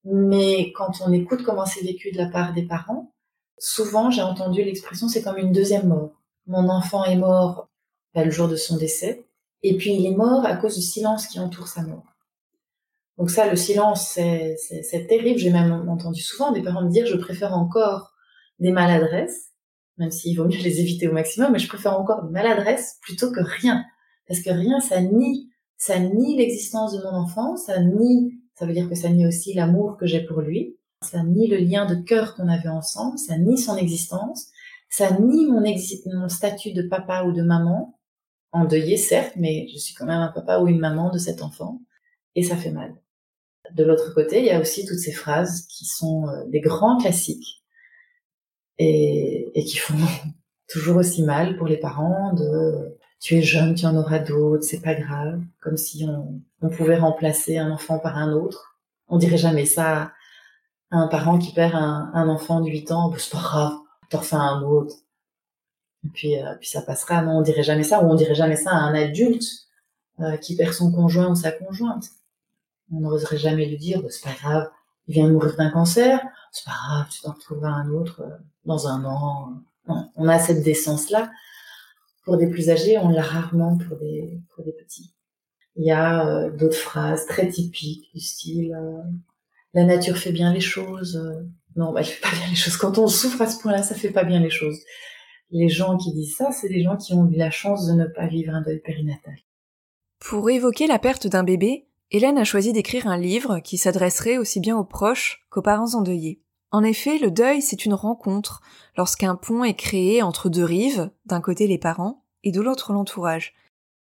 mais 0.05 0.71
quand 0.71 1.01
on 1.05 1.11
écoute 1.11 1.43
comment 1.43 1.65
c'est 1.65 1.83
vécu 1.83 2.13
de 2.13 2.17
la 2.17 2.27
part 2.27 2.53
des 2.53 2.63
parents, 2.63 3.13
souvent 3.57 4.09
j'ai 4.09 4.21
entendu 4.21 4.63
l'expression 4.63 5.09
c'est 5.09 5.23
comme 5.23 5.37
une 5.37 5.51
deuxième 5.51 5.89
mort. 5.89 6.21
Mon 6.47 6.69
enfant 6.69 7.03
est 7.03 7.17
mort 7.17 7.67
le 8.15 8.31
jour 8.31 8.47
de 8.47 8.55
son 8.55 8.77
décès. 8.77 9.25
Et 9.61 9.75
puis 9.75 9.93
il 9.93 10.05
est 10.05 10.15
mort 10.15 10.45
à 10.45 10.55
cause 10.55 10.75
du 10.75 10.81
silence 10.81 11.27
qui 11.27 11.39
entoure 11.39 11.67
sa 11.67 11.81
mort. 11.81 12.12
Donc 13.17 13.29
ça, 13.29 13.49
le 13.49 13.55
silence, 13.55 14.11
c'est 14.11 15.07
terrible. 15.07 15.39
J'ai 15.39 15.51
même 15.51 15.87
entendu 15.87 16.21
souvent 16.21 16.51
des 16.51 16.61
parents 16.61 16.83
me 16.83 16.89
dire, 16.89 17.05
je 17.05 17.15
préfère 17.15 17.53
encore 17.53 18.13
des 18.59 18.71
maladresses, 18.71 19.51
même 19.97 20.11
s'il 20.11 20.37
vaut 20.37 20.45
mieux 20.45 20.61
les 20.63 20.79
éviter 20.79 21.07
au 21.07 21.13
maximum, 21.13 21.51
mais 21.51 21.59
je 21.59 21.67
préfère 21.67 21.99
encore 21.99 22.23
des 22.23 22.31
maladresses 22.31 22.97
plutôt 23.01 23.31
que 23.31 23.41
rien. 23.41 23.83
Parce 24.27 24.41
que 24.41 24.49
rien, 24.49 24.79
ça 24.79 25.01
nie, 25.01 25.51
ça 25.77 25.99
nie 25.99 26.37
l'existence 26.37 26.93
de 26.97 27.03
mon 27.03 27.15
enfant, 27.15 27.55
ça 27.55 27.79
nie, 27.79 28.39
ça 28.55 28.65
veut 28.65 28.73
dire 28.73 28.89
que 28.89 28.95
ça 28.95 29.09
nie 29.09 29.27
aussi 29.27 29.53
l'amour 29.53 29.97
que 29.97 30.05
j'ai 30.05 30.23
pour 30.25 30.41
lui, 30.41 30.77
ça 31.01 31.23
nie 31.23 31.47
le 31.47 31.57
lien 31.57 31.85
de 31.85 31.95
cœur 31.95 32.35
qu'on 32.35 32.47
avait 32.47 32.69
ensemble, 32.69 33.17
ça 33.17 33.37
nie 33.37 33.57
son 33.57 33.75
existence, 33.75 34.47
ça 34.89 35.11
nie 35.19 35.45
mon, 35.45 35.61
mon 36.13 36.29
statut 36.29 36.71
de 36.71 36.83
papa 36.83 37.23
ou 37.25 37.33
de 37.33 37.43
maman, 37.43 37.99
endeuillé 38.51 38.97
certes, 38.97 39.33
mais 39.35 39.67
je 39.73 39.77
suis 39.77 39.93
quand 39.93 40.05
même 40.05 40.21
un 40.21 40.31
papa 40.31 40.59
ou 40.59 40.67
une 40.67 40.79
maman 40.79 41.11
de 41.11 41.17
cet 41.17 41.41
enfant, 41.41 41.81
et 42.35 42.43
ça 42.43 42.55
fait 42.55 42.71
mal. 42.71 42.95
De 43.71 43.83
l'autre 43.83 44.13
côté, 44.13 44.39
il 44.39 44.45
y 44.45 44.51
a 44.51 44.59
aussi 44.59 44.85
toutes 44.85 44.99
ces 44.99 45.13
phrases 45.13 45.65
qui 45.67 45.85
sont 45.85 46.27
euh, 46.27 46.43
des 46.47 46.59
grands 46.59 46.97
classiques 46.97 47.63
et, 48.77 49.51
qui 49.55 49.77
font 49.77 49.97
toujours 50.67 50.97
aussi 50.97 51.23
mal 51.23 51.57
pour 51.57 51.67
les 51.67 51.77
parents 51.77 52.33
de 52.33 52.97
tu 53.23 53.37
es 53.37 53.41
jeune, 53.41 53.73
tu 53.73 53.85
en 53.85 53.95
auras 53.95 54.19
d'autres, 54.19 54.65
c'est 54.65 54.81
pas 54.81 54.95
grave, 54.95 55.39
comme 55.61 55.77
si 55.77 56.05
on, 56.05 56.69
pouvait 56.69 56.97
remplacer 56.97 57.57
un 57.57 57.71
enfant 57.71 57.97
par 57.97 58.17
un 58.17 58.33
autre. 58.33 58.77
On 59.07 59.17
dirait 59.17 59.37
jamais 59.37 59.65
ça 59.65 60.11
à 60.91 60.97
un 60.97 61.07
parent 61.07 61.39
qui 61.39 61.53
perd 61.53 61.73
un, 61.73 62.27
enfant 62.27 62.59
de 62.59 62.69
8 62.69 62.91
ans, 62.91 63.09
bah, 63.09 63.15
c'est 63.19 63.31
pas 63.31 63.37
grave, 63.37 63.73
t'en 64.09 64.17
refais 64.17 64.35
un 64.35 64.61
autre. 64.63 64.95
Et 66.05 66.09
puis, 66.09 66.37
euh, 66.37 66.53
ça 66.61 66.81
passera. 66.81 67.21
Non, 67.21 67.37
on 67.37 67.41
dirait 67.41 67.63
jamais 67.63 67.83
ça, 67.83 68.03
ou 68.03 68.11
on 68.11 68.15
dirait 68.15 68.35
jamais 68.35 68.57
ça 68.57 68.71
à 68.71 68.75
un 68.75 68.93
adulte 68.93 69.45
euh, 70.19 70.35
qui 70.35 70.57
perd 70.57 70.73
son 70.73 70.91
conjoint 70.91 71.29
ou 71.29 71.35
sa 71.35 71.53
conjointe. 71.53 72.09
On 72.91 72.99
n'oserait 72.99 73.37
jamais 73.37 73.65
lui 73.65 73.77
dire, 73.77 74.01
bah, 74.01 74.09
c'est 74.09 74.23
pas 74.23 74.35
grave, 74.35 74.69
il 75.07 75.13
vient 75.15 75.27
de 75.27 75.33
mourir 75.33 75.55
d'un 75.57 75.71
cancer, 75.71 76.21
c'est 76.51 76.65
pas 76.65 76.71
grave, 76.71 77.07
tu 77.09 77.21
t'en 77.21 77.33
retrouveras 77.33 77.69
un 77.69 77.89
autre 77.89 78.21
euh, 78.21 78.37
dans 78.65 78.87
un 78.87 79.03
an. 79.05 79.53
Non, 79.87 80.09
on 80.15 80.27
a 80.27 80.39
cette 80.39 80.63
décence-là 80.63 81.31
pour 82.23 82.37
des 82.37 82.47
plus 82.47 82.69
âgés, 82.69 82.97
on 82.97 83.09
l'a 83.09 83.21
rarement 83.21 83.77
pour 83.77 83.97
des, 83.97 84.39
pour 84.55 84.63
des 84.63 84.71
petits. 84.71 85.13
Il 85.75 85.85
y 85.85 85.91
a 85.91 86.27
euh, 86.27 86.51
d'autres 86.51 86.77
phrases 86.77 87.25
très 87.25 87.49
typiques 87.49 88.13
du 88.13 88.19
style 88.19 88.73
euh, 88.75 89.01
la 89.73 89.85
nature 89.85 90.17
fait 90.17 90.31
bien 90.31 90.53
les 90.53 90.61
choses. 90.61 91.17
Euh, 91.17 91.43
non, 91.75 91.91
bah, 91.91 92.01
elle 92.01 92.05
fait 92.05 92.21
pas 92.21 92.35
bien 92.35 92.47
les 92.49 92.55
choses. 92.55 92.77
Quand 92.77 92.97
on 92.97 93.07
souffre 93.07 93.41
à 93.41 93.47
ce 93.47 93.59
point-là, 93.61 93.83
ça 93.83 93.95
fait 93.95 94.11
pas 94.11 94.23
bien 94.23 94.39
les 94.39 94.49
choses. 94.49 94.79
Les 95.49 95.69
gens 95.69 95.97
qui 95.97 96.13
disent 96.13 96.35
ça, 96.35 96.51
c'est 96.51 96.69
des 96.69 96.83
gens 96.83 96.97
qui 96.97 97.13
ont 97.13 97.27
eu 97.29 97.35
la 97.35 97.51
chance 97.51 97.87
de 97.87 97.93
ne 97.93 98.05
pas 98.05 98.27
vivre 98.27 98.53
un 98.53 98.61
deuil 98.61 98.79
périnatal. 98.79 99.35
Pour 100.19 100.49
évoquer 100.49 100.87
la 100.87 100.99
perte 100.99 101.27
d'un 101.27 101.43
bébé, 101.43 101.87
Hélène 102.15 102.37
a 102.37 102.43
choisi 102.43 102.73
d'écrire 102.73 103.07
un 103.07 103.17
livre 103.17 103.57
qui 103.57 103.79
s'adresserait 103.79 104.37
aussi 104.37 104.59
bien 104.59 104.77
aux 104.77 104.83
proches 104.83 105.47
qu'aux 105.49 105.63
parents 105.63 105.95
endeuillés. 105.95 106.39
En 106.69 106.83
effet, 106.83 107.17
le 107.17 107.31
deuil, 107.31 107.63
c'est 107.63 107.85
une 107.85 107.95
rencontre, 107.95 108.61
lorsqu'un 108.95 109.35
pont 109.35 109.63
est 109.63 109.73
créé 109.73 110.21
entre 110.21 110.47
deux 110.47 110.63
rives, 110.63 111.09
d'un 111.25 111.41
côté 111.41 111.65
les 111.65 111.79
parents 111.79 112.23
et 112.43 112.51
de 112.51 112.61
l'autre 112.61 112.93
l'entourage. 112.93 113.55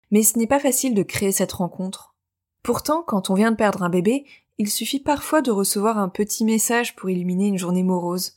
Mais 0.10 0.24
ce 0.24 0.39
n'est 0.39 0.48
pas 0.48 0.60
facile 0.60 0.96
de 0.96 1.03
créer 1.03 1.31
cette 1.31 1.51
rencontre. 1.51 2.15
Pourtant, 2.63 3.03
quand 3.05 3.29
on 3.29 3.36
vient 3.36 3.51
de 3.51 3.55
perdre 3.55 3.84
un 3.84 3.89
bébé, 3.89 4.25
il 4.58 4.70
suffit 4.70 5.00
parfois 5.00 5.43
de 5.43 5.51
recevoir 5.51 6.00
un 6.00 6.10
petit 6.10 6.43
message 6.43 6.96
pour 6.96 7.12
illuminer 7.12 7.48
une 7.48 7.60
journée 7.60 7.84
morose. 7.84 8.34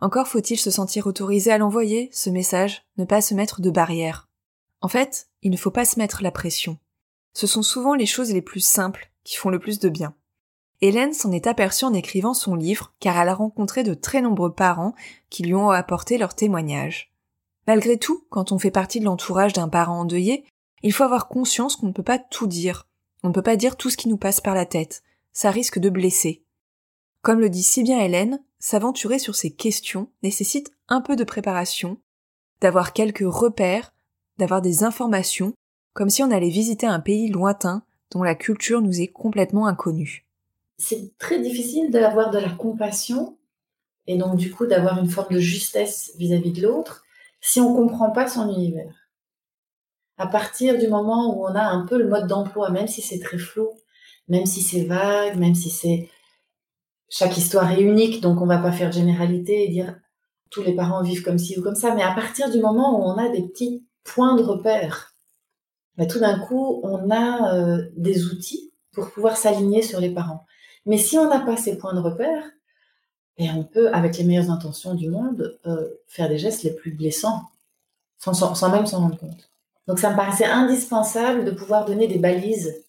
Encore 0.00 0.26
faut-il 0.26 0.56
se 0.56 0.70
sentir 0.70 1.06
autorisé 1.06 1.52
à 1.52 1.58
l'envoyer, 1.58 2.08
ce 2.12 2.30
message, 2.30 2.86
ne 2.96 3.04
pas 3.04 3.20
se 3.20 3.34
mettre 3.34 3.60
de 3.60 3.70
barrière. 3.70 4.30
En 4.80 4.88
fait, 4.88 5.28
il 5.42 5.50
ne 5.50 5.56
faut 5.58 5.70
pas 5.70 5.84
se 5.84 5.98
mettre 5.98 6.22
la 6.22 6.30
pression. 6.30 6.78
Ce 7.32 7.46
sont 7.46 7.62
souvent 7.62 7.94
les 7.94 8.06
choses 8.06 8.32
les 8.32 8.42
plus 8.42 8.60
simples 8.60 9.10
qui 9.24 9.36
font 9.36 9.50
le 9.50 9.58
plus 9.58 9.78
de 9.78 9.88
bien. 9.88 10.14
Hélène 10.80 11.12
s'en 11.12 11.30
est 11.30 11.46
aperçue 11.46 11.84
en 11.84 11.94
écrivant 11.94 12.34
son 12.34 12.54
livre 12.54 12.92
car 12.98 13.16
elle 13.16 13.28
a 13.28 13.34
rencontré 13.34 13.84
de 13.84 13.94
très 13.94 14.20
nombreux 14.20 14.52
parents 14.52 14.94
qui 15.30 15.44
lui 15.44 15.54
ont 15.54 15.70
apporté 15.70 16.18
leur 16.18 16.34
témoignage. 16.34 17.12
Malgré 17.66 17.96
tout, 17.96 18.24
quand 18.30 18.50
on 18.50 18.58
fait 18.58 18.72
partie 18.72 18.98
de 18.98 19.04
l'entourage 19.04 19.52
d'un 19.52 19.68
parent 19.68 20.00
endeuillé, 20.00 20.44
il 20.82 20.92
faut 20.92 21.04
avoir 21.04 21.28
conscience 21.28 21.76
qu'on 21.76 21.86
ne 21.86 21.92
peut 21.92 22.02
pas 22.02 22.18
tout 22.18 22.48
dire. 22.48 22.88
On 23.22 23.28
ne 23.28 23.32
peut 23.32 23.42
pas 23.42 23.56
dire 23.56 23.76
tout 23.76 23.90
ce 23.90 23.96
qui 23.96 24.08
nous 24.08 24.16
passe 24.16 24.40
par 24.40 24.56
la 24.56 24.66
tête. 24.66 25.04
Ça 25.32 25.52
risque 25.52 25.78
de 25.78 25.88
blesser. 25.88 26.42
Comme 27.22 27.38
le 27.38 27.48
dit 27.48 27.62
si 27.62 27.84
bien 27.84 28.00
Hélène, 28.00 28.42
s'aventurer 28.58 29.20
sur 29.20 29.36
ces 29.36 29.52
questions 29.52 30.10
nécessite 30.24 30.72
un 30.88 31.00
peu 31.00 31.14
de 31.14 31.22
préparation, 31.22 31.98
d'avoir 32.60 32.92
quelques 32.92 33.24
repères, 33.24 33.94
d'avoir 34.38 34.60
des 34.60 34.82
informations, 34.82 35.54
comme 35.92 36.10
si 36.10 36.22
on 36.22 36.30
allait 36.30 36.48
visiter 36.48 36.86
un 36.86 37.00
pays 37.00 37.28
lointain 37.28 37.82
dont 38.10 38.22
la 38.22 38.34
culture 38.34 38.82
nous 38.82 39.00
est 39.00 39.08
complètement 39.08 39.66
inconnue 39.66 40.26
c'est 40.82 41.16
très 41.16 41.40
difficile 41.40 41.90
d'avoir 41.90 42.30
de 42.30 42.38
la 42.38 42.50
compassion 42.50 43.38
et 44.08 44.18
donc 44.18 44.36
du 44.36 44.50
coup 44.50 44.66
d'avoir 44.66 44.98
une 44.98 45.08
forme 45.08 45.34
de 45.34 45.38
justesse 45.38 46.12
vis-à-vis 46.18 46.50
de 46.50 46.62
l'autre 46.62 47.04
si 47.40 47.60
on 47.60 47.74
comprend 47.74 48.10
pas 48.10 48.26
son 48.26 48.52
univers. 48.52 49.08
À 50.18 50.26
partir 50.26 50.78
du 50.78 50.88
moment 50.88 51.36
où 51.36 51.44
on 51.44 51.54
a 51.54 51.62
un 51.62 51.86
peu 51.86 51.98
le 51.98 52.08
mode 52.08 52.26
d'emploi, 52.26 52.70
même 52.70 52.88
si 52.88 53.00
c'est 53.00 53.20
très 53.20 53.38
flou, 53.38 53.70
même 54.28 54.46
si 54.46 54.60
c'est 54.60 54.84
vague, 54.84 55.38
même 55.38 55.54
si 55.54 55.70
c'est 55.70 56.08
chaque 57.08 57.36
histoire 57.36 57.70
est 57.70 57.80
unique, 57.80 58.20
donc 58.20 58.40
on 58.40 58.46
va 58.46 58.58
pas 58.58 58.72
faire 58.72 58.90
généralité 58.90 59.64
et 59.64 59.68
dire 59.68 59.96
tous 60.50 60.62
les 60.62 60.74
parents 60.74 61.02
vivent 61.02 61.22
comme 61.22 61.38
ci 61.38 61.58
ou 61.58 61.62
comme 61.62 61.76
ça, 61.76 61.94
mais 61.94 62.02
à 62.02 62.12
partir 62.12 62.50
du 62.50 62.58
moment 62.58 62.98
où 62.98 63.04
on 63.04 63.18
a 63.18 63.28
des 63.28 63.42
petits 63.42 63.86
points 64.02 64.34
de 64.34 64.42
repère, 64.42 65.11
tout 66.08 66.20
d'un 66.20 66.38
coup 66.38 66.80
on 66.82 67.10
a 67.10 67.54
euh, 67.54 67.82
des 67.96 68.26
outils 68.26 68.72
pour 68.92 69.10
pouvoir 69.10 69.36
s'aligner 69.36 69.82
sur 69.82 70.00
les 70.00 70.10
parents. 70.10 70.46
Mais 70.86 70.98
si 70.98 71.18
on 71.18 71.28
n'a 71.28 71.40
pas 71.40 71.56
ces 71.56 71.78
points 71.78 71.94
de 71.94 72.00
repère, 72.00 72.44
et 73.38 73.50
on 73.50 73.64
peut, 73.64 73.92
avec 73.92 74.18
les 74.18 74.24
meilleures 74.24 74.50
intentions 74.50 74.94
du 74.94 75.08
monde, 75.08 75.58
euh, 75.66 75.88
faire 76.06 76.28
des 76.28 76.38
gestes 76.38 76.64
les 76.64 76.72
plus 76.72 76.92
blessants, 76.92 77.48
sans, 78.18 78.34
sans, 78.34 78.70
même 78.70 78.86
s'en 78.86 79.00
rendre 79.00 79.18
compte. 79.18 79.50
Donc 79.86 79.98
ça 79.98 80.10
me 80.10 80.16
paraissait 80.16 80.44
indispensable 80.44 81.44
de 81.44 81.50
pouvoir 81.50 81.84
donner 81.86 82.08
des 82.08 82.18
balises, 82.18 82.84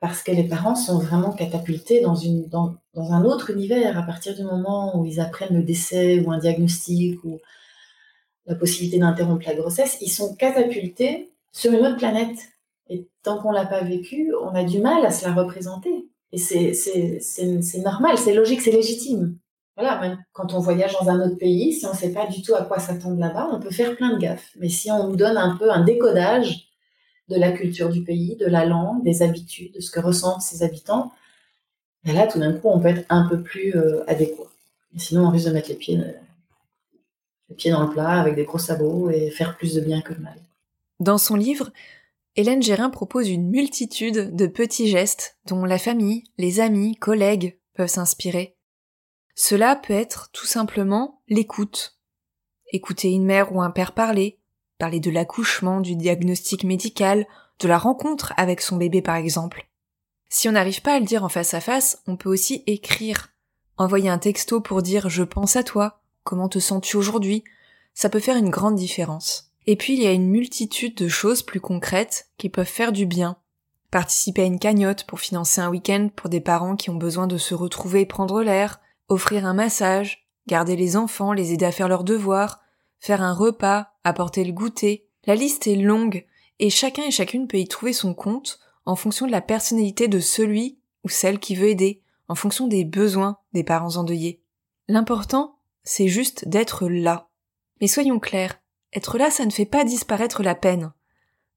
parce 0.00 0.22
que 0.22 0.30
les 0.30 0.44
parents 0.44 0.76
sont 0.76 0.98
vraiment 0.98 1.32
catapultés 1.32 2.00
dans, 2.00 2.14
une, 2.14 2.48
dans, 2.48 2.76
dans 2.94 3.12
un 3.12 3.24
autre 3.24 3.50
univers 3.50 3.98
à 3.98 4.02
partir 4.02 4.36
du 4.36 4.44
moment 4.44 4.96
où 4.96 5.04
ils 5.04 5.20
apprennent 5.20 5.56
le 5.56 5.64
décès 5.64 6.20
ou 6.20 6.30
un 6.30 6.38
diagnostic 6.38 7.22
ou 7.24 7.40
la 8.46 8.54
possibilité 8.54 8.98
d'interrompre 8.98 9.46
la 9.46 9.54
grossesse, 9.54 9.98
ils 10.00 10.10
sont 10.10 10.36
catapultés 10.36 11.32
sur 11.52 11.72
une 11.72 11.86
autre 11.86 11.96
planète. 11.96 12.38
Et 12.90 13.08
tant 13.22 13.38
qu'on 13.38 13.50
l'a 13.50 13.66
pas 13.66 13.82
vécu, 13.82 14.32
on 14.42 14.54
a 14.54 14.64
du 14.64 14.80
mal 14.80 15.04
à 15.04 15.10
se 15.10 15.26
la 15.26 15.34
représenter. 15.34 16.08
Et 16.32 16.38
c'est 16.38 17.78
normal, 17.78 18.18
c'est 18.18 18.34
logique, 18.34 18.60
c'est 18.60 18.70
légitime. 18.70 19.38
Voilà, 19.76 20.00
même 20.00 20.18
quand 20.32 20.54
on 20.54 20.58
voyage 20.58 20.92
dans 21.00 21.08
un 21.08 21.20
autre 21.24 21.38
pays, 21.38 21.72
si 21.72 21.86
on 21.86 21.92
ne 21.92 21.96
sait 21.96 22.12
pas 22.12 22.26
du 22.26 22.42
tout 22.42 22.54
à 22.54 22.64
quoi 22.64 22.80
s'attendre 22.80 23.18
là-bas, 23.20 23.48
on 23.52 23.60
peut 23.60 23.70
faire 23.70 23.94
plein 23.96 24.12
de 24.12 24.18
gaffes. 24.18 24.50
Mais 24.58 24.68
si 24.68 24.90
on 24.90 25.08
nous 25.08 25.16
donne 25.16 25.36
un 25.36 25.56
peu 25.56 25.70
un 25.70 25.84
décodage 25.84 26.68
de 27.28 27.36
la 27.36 27.52
culture 27.52 27.88
du 27.88 28.02
pays, 28.02 28.36
de 28.36 28.46
la 28.46 28.64
langue, 28.64 29.04
des 29.04 29.22
habitudes, 29.22 29.74
de 29.74 29.80
ce 29.80 29.90
que 29.90 30.00
ressentent 30.00 30.42
ses 30.42 30.64
habitants, 30.64 31.12
ben 32.04 32.14
là, 32.14 32.26
tout 32.26 32.38
d'un 32.38 32.54
coup, 32.54 32.68
on 32.68 32.80
peut 32.80 32.88
être 32.88 33.06
un 33.08 33.28
peu 33.28 33.42
plus 33.42 33.76
euh, 33.76 34.02
adéquat. 34.08 34.50
sinon, 34.96 35.26
on 35.26 35.30
risque 35.30 35.46
de 35.46 35.52
mettre 35.52 35.68
les 35.68 35.76
pieds, 35.76 35.98
euh, 35.98 36.12
les 37.48 37.54
pieds 37.54 37.70
dans 37.70 37.84
le 37.84 37.90
plat 37.90 38.20
avec 38.20 38.34
des 38.34 38.44
gros 38.44 38.58
sabots 38.58 39.10
et 39.10 39.30
faire 39.30 39.56
plus 39.56 39.74
de 39.74 39.80
bien 39.80 40.00
que 40.00 40.12
de 40.12 40.20
mal. 40.20 40.38
Dans 41.00 41.18
son 41.18 41.36
livre, 41.36 41.70
Hélène 42.34 42.62
Gérin 42.62 42.90
propose 42.90 43.28
une 43.28 43.48
multitude 43.48 44.34
de 44.34 44.46
petits 44.46 44.88
gestes 44.88 45.38
dont 45.46 45.64
la 45.64 45.78
famille, 45.78 46.24
les 46.38 46.60
amis, 46.60 46.96
collègues 46.96 47.58
peuvent 47.74 47.88
s'inspirer. 47.88 48.56
Cela 49.34 49.76
peut 49.76 49.94
être 49.94 50.30
tout 50.32 50.46
simplement 50.46 51.22
l'écoute. 51.28 51.98
Écouter 52.72 53.10
une 53.10 53.24
mère 53.24 53.54
ou 53.54 53.62
un 53.62 53.70
père 53.70 53.92
parler, 53.92 54.40
parler 54.78 55.00
de 55.00 55.10
l'accouchement, 55.10 55.80
du 55.80 55.94
diagnostic 55.94 56.64
médical, 56.64 57.26
de 57.60 57.68
la 57.68 57.78
rencontre 57.78 58.32
avec 58.36 58.60
son 58.60 58.76
bébé 58.76 59.02
par 59.02 59.16
exemple. 59.16 59.68
Si 60.28 60.48
on 60.48 60.52
n'arrive 60.52 60.82
pas 60.82 60.94
à 60.94 61.00
le 61.00 61.06
dire 61.06 61.24
en 61.24 61.28
face 61.28 61.54
à 61.54 61.60
face, 61.60 62.02
on 62.06 62.16
peut 62.16 62.28
aussi 62.28 62.62
écrire. 62.66 63.28
Envoyer 63.76 64.10
un 64.10 64.18
texto 64.18 64.60
pour 64.60 64.82
dire 64.82 65.08
je 65.08 65.22
pense 65.22 65.54
à 65.56 65.62
toi, 65.62 66.02
comment 66.24 66.48
te 66.48 66.58
sens-tu 66.58 66.96
aujourd'hui, 66.96 67.44
ça 67.94 68.10
peut 68.10 68.20
faire 68.20 68.36
une 68.36 68.50
grande 68.50 68.76
différence. 68.76 69.47
Et 69.70 69.76
puis 69.76 69.92
il 69.92 70.02
y 70.02 70.06
a 70.06 70.12
une 70.12 70.30
multitude 70.30 70.94
de 70.94 71.08
choses 71.08 71.42
plus 71.42 71.60
concrètes 71.60 72.30
qui 72.38 72.48
peuvent 72.48 72.64
faire 72.64 72.90
du 72.90 73.04
bien. 73.04 73.36
Participer 73.90 74.40
à 74.40 74.46
une 74.46 74.58
cagnotte 74.58 75.04
pour 75.04 75.20
financer 75.20 75.60
un 75.60 75.68
week-end 75.68 76.08
pour 76.16 76.30
des 76.30 76.40
parents 76.40 76.74
qui 76.74 76.88
ont 76.88 76.94
besoin 76.94 77.26
de 77.26 77.36
se 77.36 77.54
retrouver 77.54 78.00
et 78.00 78.06
prendre 78.06 78.40
l'air, 78.42 78.80
offrir 79.08 79.44
un 79.44 79.52
massage, 79.52 80.26
garder 80.46 80.74
les 80.74 80.96
enfants, 80.96 81.34
les 81.34 81.52
aider 81.52 81.66
à 81.66 81.70
faire 81.70 81.88
leurs 81.88 82.04
devoirs, 82.04 82.60
faire 82.98 83.20
un 83.20 83.34
repas, 83.34 83.92
apporter 84.04 84.42
le 84.42 84.52
goûter. 84.52 85.06
La 85.26 85.34
liste 85.34 85.66
est 85.66 85.76
longue 85.76 86.24
et 86.60 86.70
chacun 86.70 87.02
et 87.02 87.10
chacune 87.10 87.46
peut 87.46 87.58
y 87.58 87.68
trouver 87.68 87.92
son 87.92 88.14
compte 88.14 88.60
en 88.86 88.96
fonction 88.96 89.26
de 89.26 89.32
la 89.32 89.42
personnalité 89.42 90.08
de 90.08 90.18
celui 90.18 90.78
ou 91.04 91.10
celle 91.10 91.38
qui 91.38 91.54
veut 91.54 91.68
aider, 91.68 92.00
en 92.26 92.34
fonction 92.34 92.68
des 92.68 92.86
besoins 92.86 93.36
des 93.52 93.64
parents 93.64 93.96
endeuillés. 93.96 94.42
L'important, 94.88 95.58
c'est 95.84 96.08
juste 96.08 96.48
d'être 96.48 96.88
là. 96.88 97.28
Mais 97.82 97.86
soyons 97.86 98.18
clairs, 98.18 98.58
être 98.92 99.18
là, 99.18 99.30
ça 99.30 99.44
ne 99.44 99.50
fait 99.50 99.66
pas 99.66 99.84
disparaître 99.84 100.42
la 100.42 100.54
peine. 100.54 100.92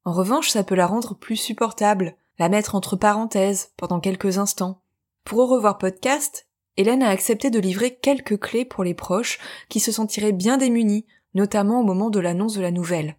En 0.03 0.13
revanche, 0.13 0.49
ça 0.49 0.63
peut 0.63 0.75
la 0.75 0.87
rendre 0.87 1.15
plus 1.15 1.35
supportable, 1.35 2.15
la 2.39 2.49
mettre 2.49 2.75
entre 2.75 2.95
parenthèses 2.95 3.71
pendant 3.77 3.99
quelques 3.99 4.37
instants. 4.37 4.81
Pour 5.23 5.39
Au 5.39 5.47
revoir 5.47 5.77
podcast, 5.77 6.47
Hélène 6.77 7.03
a 7.03 7.09
accepté 7.09 7.49
de 7.49 7.59
livrer 7.59 7.95
quelques 7.95 8.39
clés 8.39 8.65
pour 8.65 8.83
les 8.83 8.93
proches 8.93 9.39
qui 9.69 9.79
se 9.79 9.91
sentiraient 9.91 10.31
bien 10.31 10.57
démunis, 10.57 11.05
notamment 11.33 11.81
au 11.81 11.83
moment 11.83 12.09
de 12.09 12.19
l'annonce 12.19 12.55
de 12.55 12.61
la 12.61 12.71
nouvelle. 12.71 13.17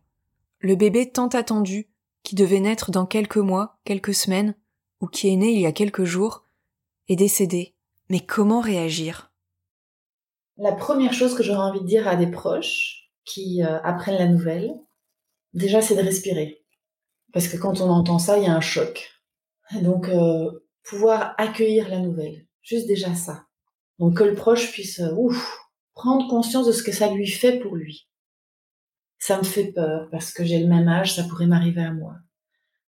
Le 0.59 0.75
bébé 0.75 1.11
tant 1.11 1.29
attendu, 1.29 1.89
qui 2.23 2.35
devait 2.35 2.61
naître 2.61 2.91
dans 2.91 3.07
quelques 3.07 3.37
mois, 3.37 3.79
quelques 3.85 4.15
semaines, 4.15 4.55
ou 5.01 5.07
qui 5.07 5.29
est 5.29 5.37
né 5.37 5.53
il 5.53 5.61
y 5.61 5.67
a 5.67 5.73
quelques 5.73 6.05
jours, 6.05 6.45
est 7.09 7.17
décédé. 7.17 7.75
Mais 8.09 8.21
comment 8.21 8.61
réagir? 8.61 9.33
La 10.57 10.73
première 10.73 11.13
chose 11.13 11.35
que 11.35 11.43
j'aurais 11.43 11.59
envie 11.59 11.81
de 11.81 11.87
dire 11.87 12.07
à 12.07 12.17
des 12.17 12.27
proches, 12.27 13.02
qui 13.25 13.63
euh, 13.63 13.81
apprennent 13.83 14.19
la 14.19 14.29
nouvelle, 14.29 14.73
déjà 15.53 15.83
c'est 15.83 15.97
de 15.97 16.03
respirer. 16.03 16.65
Parce 17.33 17.49
que 17.49 17.57
quand 17.57 17.81
on 17.81 17.91
entend 17.91 18.19
ça, 18.19 18.39
il 18.39 18.45
y 18.45 18.47
a 18.47 18.55
un 18.55 18.61
choc. 18.61 19.11
Donc 19.81 20.09
euh, 20.09 20.51
pouvoir 20.85 21.35
accueillir 21.39 21.89
la 21.89 21.99
nouvelle, 21.99 22.47
juste 22.63 22.87
déjà 22.87 23.15
ça. 23.15 23.47
Donc 23.99 24.19
que 24.19 24.25
le 24.25 24.35
proche 24.35 24.71
puisse 24.73 25.01
euh, 25.01 25.13
ouf, 25.17 25.59
prendre 25.95 26.29
conscience 26.29 26.67
de 26.67 26.73
ce 26.73 26.83
que 26.83 26.93
ça 26.93 27.11
lui 27.11 27.27
fait 27.27 27.59
pour 27.59 27.77
lui. 27.77 28.09
Ça 29.19 29.39
me 29.39 29.45
fait 29.45 29.73
peur 29.73 30.09
parce 30.11 30.33
que 30.33 30.45
j'ai 30.45 30.59
le 30.59 30.67
même 30.67 30.89
âge, 30.89 31.15
ça 31.15 31.25
pourrait 31.25 31.47
m'arriver 31.47 31.83
à 31.83 31.93
moi. 31.93 32.17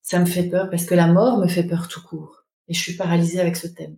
Ça 0.02 0.18
me 0.18 0.26
fait 0.26 0.48
peur 0.48 0.68
parce 0.68 0.84
que 0.84 0.94
la 0.94 1.06
mort 1.06 1.38
me 1.38 1.48
fait 1.48 1.64
peur 1.64 1.88
tout 1.88 2.02
court. 2.02 2.44
Et 2.68 2.74
je 2.74 2.80
suis 2.80 2.96
paralysée 2.96 3.40
avec 3.40 3.56
ce 3.56 3.68
thème. 3.68 3.96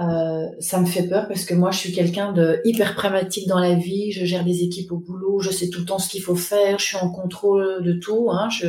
Euh, 0.00 0.48
ça 0.58 0.80
me 0.80 0.86
fait 0.86 1.08
peur 1.08 1.28
parce 1.28 1.44
que 1.44 1.54
moi, 1.54 1.70
je 1.70 1.78
suis 1.78 1.92
quelqu'un 1.92 2.32
de 2.32 2.60
hyper 2.64 2.94
pragmatique 2.94 3.46
dans 3.46 3.60
la 3.60 3.74
vie. 3.74 4.10
Je 4.12 4.24
gère 4.24 4.44
des 4.44 4.62
équipes 4.62 4.90
au 4.92 4.98
boulot, 4.98 5.40
je 5.40 5.50
sais 5.50 5.68
tout 5.68 5.80
le 5.80 5.86
temps 5.86 5.98
ce 5.98 6.08
qu'il 6.08 6.22
faut 6.22 6.34
faire, 6.34 6.78
je 6.78 6.84
suis 6.84 6.96
en 6.96 7.10
contrôle 7.10 7.82
de 7.84 7.92
tout. 7.92 8.28
Hein, 8.30 8.48
je, 8.50 8.66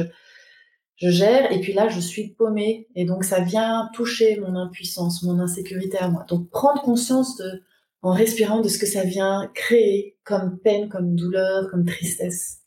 je 0.98 1.10
gère 1.10 1.51
et 1.51 1.60
puis 1.62 1.74
là, 1.74 1.89
je 1.89 2.00
suis 2.00 2.29
paumée 2.29 2.88
et 2.96 3.05
donc 3.05 3.24
ça 3.24 3.39
vient 3.39 3.89
toucher 3.94 4.39
mon 4.39 4.55
impuissance, 4.55 5.24
mon 5.24 5.39
insécurité 5.39 5.98
à 5.98 6.10
moi. 6.10 6.25
Donc 6.27 6.50
prendre 6.50 6.82
conscience 6.82 7.36
de, 7.38 7.63
en 8.03 8.12
respirant, 8.12 8.62
de 8.62 8.70
ce 8.70 8.77
que 8.77 8.86
ça 8.86 9.03
vient 9.03 9.50
créer 9.55 10.17
comme 10.24 10.60
peine, 10.60 10.89
comme 10.89 11.15
douleur, 11.15 11.70
comme 11.72 11.86
tristesse, 11.86 12.62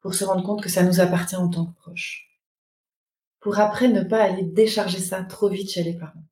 pour 0.00 0.14
se 0.14 0.24
rendre 0.24 0.42
compte 0.42 0.62
que 0.62 0.68
ça 0.68 0.82
nous 0.82 1.00
appartient 1.00 1.36
en 1.36 1.48
tant 1.48 1.66
que 1.66 1.76
proche. 1.76 2.26
Pour 3.40 3.58
après 3.60 3.88
ne 3.88 4.02
pas 4.02 4.22
aller 4.24 4.42
décharger 4.42 4.98
ça 4.98 5.22
trop 5.22 5.48
vite 5.48 5.70
chez 5.70 5.84
les 5.84 5.94
parents 5.94 6.24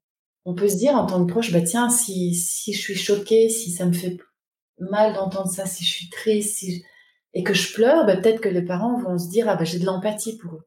on 0.49 0.55
peut 0.55 0.69
se 0.69 0.77
dire 0.77 0.95
en 0.95 1.05
tant 1.05 1.25
que 1.27 1.31
proche, 1.31 1.53
bah 1.53 1.61
tiens, 1.61 1.91
si, 1.91 2.35
si 2.35 2.73
je 2.73 2.81
suis 2.81 2.95
choquée, 2.95 3.51
si 3.51 3.71
ça 3.71 3.85
me 3.85 3.93
fait 3.93 4.17
mal 4.79 5.13
d'entendre 5.13 5.51
ça, 5.51 5.67
si 5.67 5.85
je 5.85 5.91
suis 5.91 6.09
triste, 6.09 6.57
si 6.57 6.85
et 7.35 7.43
que 7.43 7.53
je 7.53 7.75
pleure, 7.75 8.07
bah 8.07 8.17
peut-être 8.17 8.41
que 8.41 8.49
les 8.49 8.63
parents 8.63 8.99
vont 8.99 9.19
se 9.19 9.29
dire, 9.29 9.47
ah 9.51 9.57
bah 9.57 9.65
j'ai 9.65 9.79
de 9.79 9.85
l'empathie 9.85 10.39
pour 10.39 10.55
eux. 10.55 10.67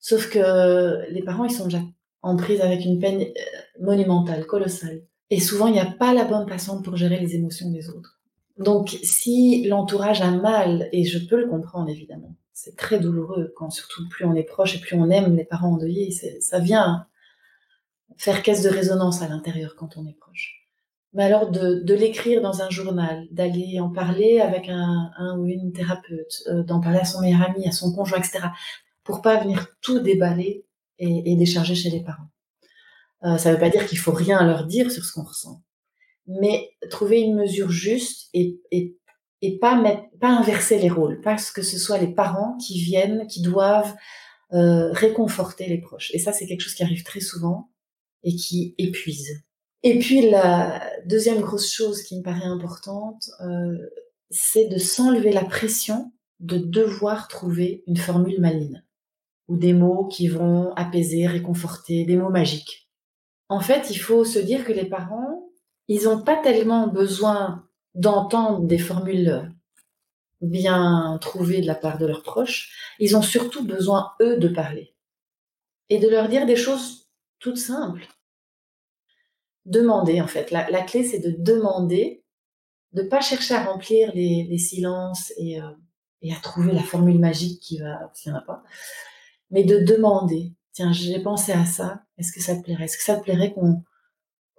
Sauf 0.00 0.28
que 0.28 1.10
les 1.10 1.22
parents, 1.22 1.46
ils 1.46 1.50
sont 1.50 1.64
déjà 1.64 1.80
en 2.20 2.36
prise 2.36 2.60
avec 2.60 2.84
une 2.84 2.98
peine 2.98 3.22
euh, 3.22 3.80
monumentale, 3.80 4.44
colossale. 4.44 5.00
Et 5.30 5.40
souvent, 5.40 5.68
il 5.68 5.72
n'y 5.72 5.80
a 5.80 5.86
pas 5.86 6.12
la 6.12 6.24
bonne 6.24 6.46
façon 6.46 6.82
pour 6.82 6.94
gérer 6.94 7.18
les 7.18 7.36
émotions 7.36 7.70
des 7.70 7.88
autres. 7.88 8.20
Donc, 8.58 8.98
si 9.02 9.64
l'entourage 9.66 10.20
a 10.20 10.30
mal, 10.30 10.90
et 10.92 11.04
je 11.04 11.26
peux 11.26 11.40
le 11.40 11.48
comprendre 11.48 11.88
évidemment, 11.88 12.34
c'est 12.52 12.76
très 12.76 13.00
douloureux 13.00 13.54
quand 13.56 13.70
surtout 13.70 14.06
plus 14.10 14.26
on 14.26 14.34
est 14.34 14.42
proche 14.42 14.76
et 14.76 14.80
plus 14.80 14.96
on 14.96 15.08
aime 15.08 15.36
les 15.36 15.44
parents 15.44 15.72
endeuillés, 15.72 16.10
ça 16.10 16.58
vient 16.58 17.06
faire 18.16 18.42
caisse 18.42 18.62
de 18.62 18.68
résonance 18.68 19.22
à 19.22 19.28
l'intérieur 19.28 19.74
quand 19.76 19.96
on 19.96 20.06
est 20.06 20.18
proche. 20.18 20.66
Mais 21.14 21.24
alors 21.24 21.50
de, 21.50 21.80
de 21.84 21.94
l'écrire 21.94 22.42
dans 22.42 22.60
un 22.62 22.70
journal, 22.70 23.26
d'aller 23.30 23.80
en 23.80 23.90
parler 23.90 24.40
avec 24.40 24.68
un, 24.68 25.10
un 25.16 25.38
ou 25.38 25.46
une 25.46 25.72
thérapeute, 25.72 26.42
euh, 26.48 26.62
d'en 26.62 26.80
parler 26.80 26.98
à 26.98 27.04
son 27.04 27.20
meilleur 27.20 27.42
ami, 27.42 27.66
à 27.66 27.72
son 27.72 27.92
conjoint, 27.92 28.18
etc., 28.18 28.40
pour 29.04 29.22
pas 29.22 29.38
venir 29.38 29.68
tout 29.80 30.00
déballer 30.00 30.66
et, 30.98 31.32
et 31.32 31.36
décharger 31.36 31.74
chez 31.74 31.90
les 31.90 32.02
parents. 32.02 32.28
Euh, 33.24 33.38
ça 33.38 33.52
veut 33.52 33.58
pas 33.58 33.70
dire 33.70 33.86
qu'il 33.86 33.98
faut 33.98 34.12
rien 34.12 34.44
leur 34.46 34.66
dire 34.66 34.90
sur 34.90 35.04
ce 35.04 35.12
qu'on 35.12 35.24
ressent, 35.24 35.62
mais 36.26 36.70
trouver 36.90 37.20
une 37.20 37.34
mesure 37.34 37.70
juste 37.70 38.28
et, 38.34 38.60
et, 38.70 38.96
et 39.40 39.58
pas 39.58 39.80
mettre, 39.80 40.02
pas 40.20 40.28
inverser 40.28 40.78
les 40.78 40.90
rôles, 40.90 41.20
parce 41.22 41.50
que 41.50 41.62
ce 41.62 41.78
soit 41.78 41.98
les 41.98 42.14
parents 42.14 42.56
qui 42.58 42.80
viennent, 42.80 43.26
qui 43.26 43.40
doivent 43.40 43.94
euh, 44.52 44.92
réconforter 44.92 45.66
les 45.66 45.78
proches. 45.78 46.10
Et 46.12 46.18
ça, 46.18 46.32
c'est 46.32 46.46
quelque 46.46 46.60
chose 46.60 46.74
qui 46.74 46.82
arrive 46.82 47.02
très 47.02 47.20
souvent 47.20 47.70
et 48.22 48.34
qui 48.34 48.74
épuise. 48.78 49.42
Et 49.82 49.98
puis 49.98 50.28
la 50.30 50.82
deuxième 51.06 51.40
grosse 51.40 51.72
chose 51.72 52.02
qui 52.02 52.18
me 52.18 52.22
paraît 52.22 52.44
importante, 52.44 53.30
euh, 53.40 53.76
c'est 54.30 54.66
de 54.66 54.78
s'enlever 54.78 55.32
la 55.32 55.44
pression 55.44 56.12
de 56.40 56.58
devoir 56.58 57.28
trouver 57.28 57.82
une 57.86 57.96
formule 57.96 58.40
maligne 58.40 58.84
ou 59.48 59.56
des 59.56 59.72
mots 59.72 60.06
qui 60.06 60.28
vont 60.28 60.72
apaiser, 60.74 61.26
réconforter, 61.26 62.04
des 62.04 62.16
mots 62.16 62.30
magiques. 62.30 62.88
En 63.48 63.60
fait, 63.60 63.90
il 63.90 63.96
faut 63.96 64.24
se 64.24 64.38
dire 64.38 64.64
que 64.64 64.72
les 64.72 64.84
parents, 64.84 65.48
ils 65.88 66.04
n'ont 66.04 66.22
pas 66.22 66.36
tellement 66.36 66.86
besoin 66.86 67.66
d'entendre 67.94 68.66
des 68.66 68.78
formules 68.78 69.50
bien 70.40 71.18
trouvées 71.20 71.60
de 71.60 71.66
la 71.66 71.74
part 71.74 71.98
de 71.98 72.06
leurs 72.06 72.22
proches, 72.22 72.94
ils 72.98 73.16
ont 73.16 73.22
surtout 73.22 73.64
besoin, 73.64 74.12
eux, 74.20 74.36
de 74.36 74.48
parler 74.48 74.94
et 75.88 75.98
de 75.98 76.08
leur 76.08 76.28
dire 76.28 76.46
des 76.46 76.56
choses 76.56 77.07
toute 77.38 77.58
simple. 77.58 78.06
Demander, 79.64 80.20
en 80.20 80.26
fait. 80.26 80.50
La, 80.50 80.82
clé, 80.82 81.04
c'est 81.04 81.18
de 81.18 81.30
demander, 81.30 82.24
de 82.92 83.02
pas 83.02 83.20
chercher 83.20 83.54
à 83.54 83.64
remplir 83.64 84.12
les, 84.14 84.58
silences 84.58 85.32
et, 85.36 85.60
euh, 85.60 85.70
et, 86.22 86.32
à 86.32 86.36
trouver 86.36 86.72
la 86.72 86.82
formule 86.82 87.18
magique 87.18 87.60
qui 87.60 87.78
va, 87.78 88.10
s'il 88.14 88.32
n'y 88.32 88.38
en 88.38 88.40
a 88.40 88.44
pas, 88.44 88.62
mais 89.50 89.64
de 89.64 89.78
demander. 89.78 90.54
Tiens, 90.72 90.92
j'ai 90.92 91.20
pensé 91.20 91.52
à 91.52 91.64
ça. 91.66 92.04
Est-ce 92.18 92.32
que 92.32 92.40
ça 92.40 92.56
te 92.56 92.62
plairait? 92.62 92.84
Est-ce 92.84 92.96
que 92.96 93.02
ça 93.02 93.16
te 93.16 93.22
plairait 93.22 93.52
qu'on 93.52 93.82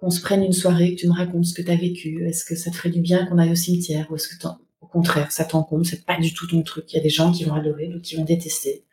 qu'on 0.00 0.10
se 0.10 0.22
prenne 0.22 0.42
une 0.42 0.54
soirée, 0.54 0.94
que 0.94 1.00
tu 1.00 1.08
me 1.08 1.12
racontes 1.12 1.44
ce 1.44 1.54
que 1.54 1.62
tu 1.62 1.70
as 1.70 1.76
vécu? 1.76 2.26
Est-ce 2.26 2.44
que 2.44 2.56
ça 2.56 2.70
te 2.70 2.76
ferait 2.76 2.90
du 2.90 3.02
bien 3.02 3.26
qu'on 3.26 3.38
aille 3.38 3.52
au 3.52 3.56
cimetière? 3.56 4.10
Ou 4.10 4.16
est-ce 4.16 4.28
que 4.28 4.48
au 4.80 4.86
contraire, 4.86 5.30
ça 5.30 5.44
t'encombre? 5.44 5.84
C'est 5.84 6.06
pas 6.06 6.18
du 6.18 6.32
tout 6.32 6.46
ton 6.46 6.62
truc. 6.62 6.90
Il 6.92 6.96
y 6.96 6.98
a 6.98 7.02
des 7.02 7.10
gens 7.10 7.30
qui 7.32 7.44
vont 7.44 7.54
adorer, 7.54 7.88
d'autres 7.88 8.02
qui 8.02 8.16
vont 8.16 8.24
détester. 8.24 8.86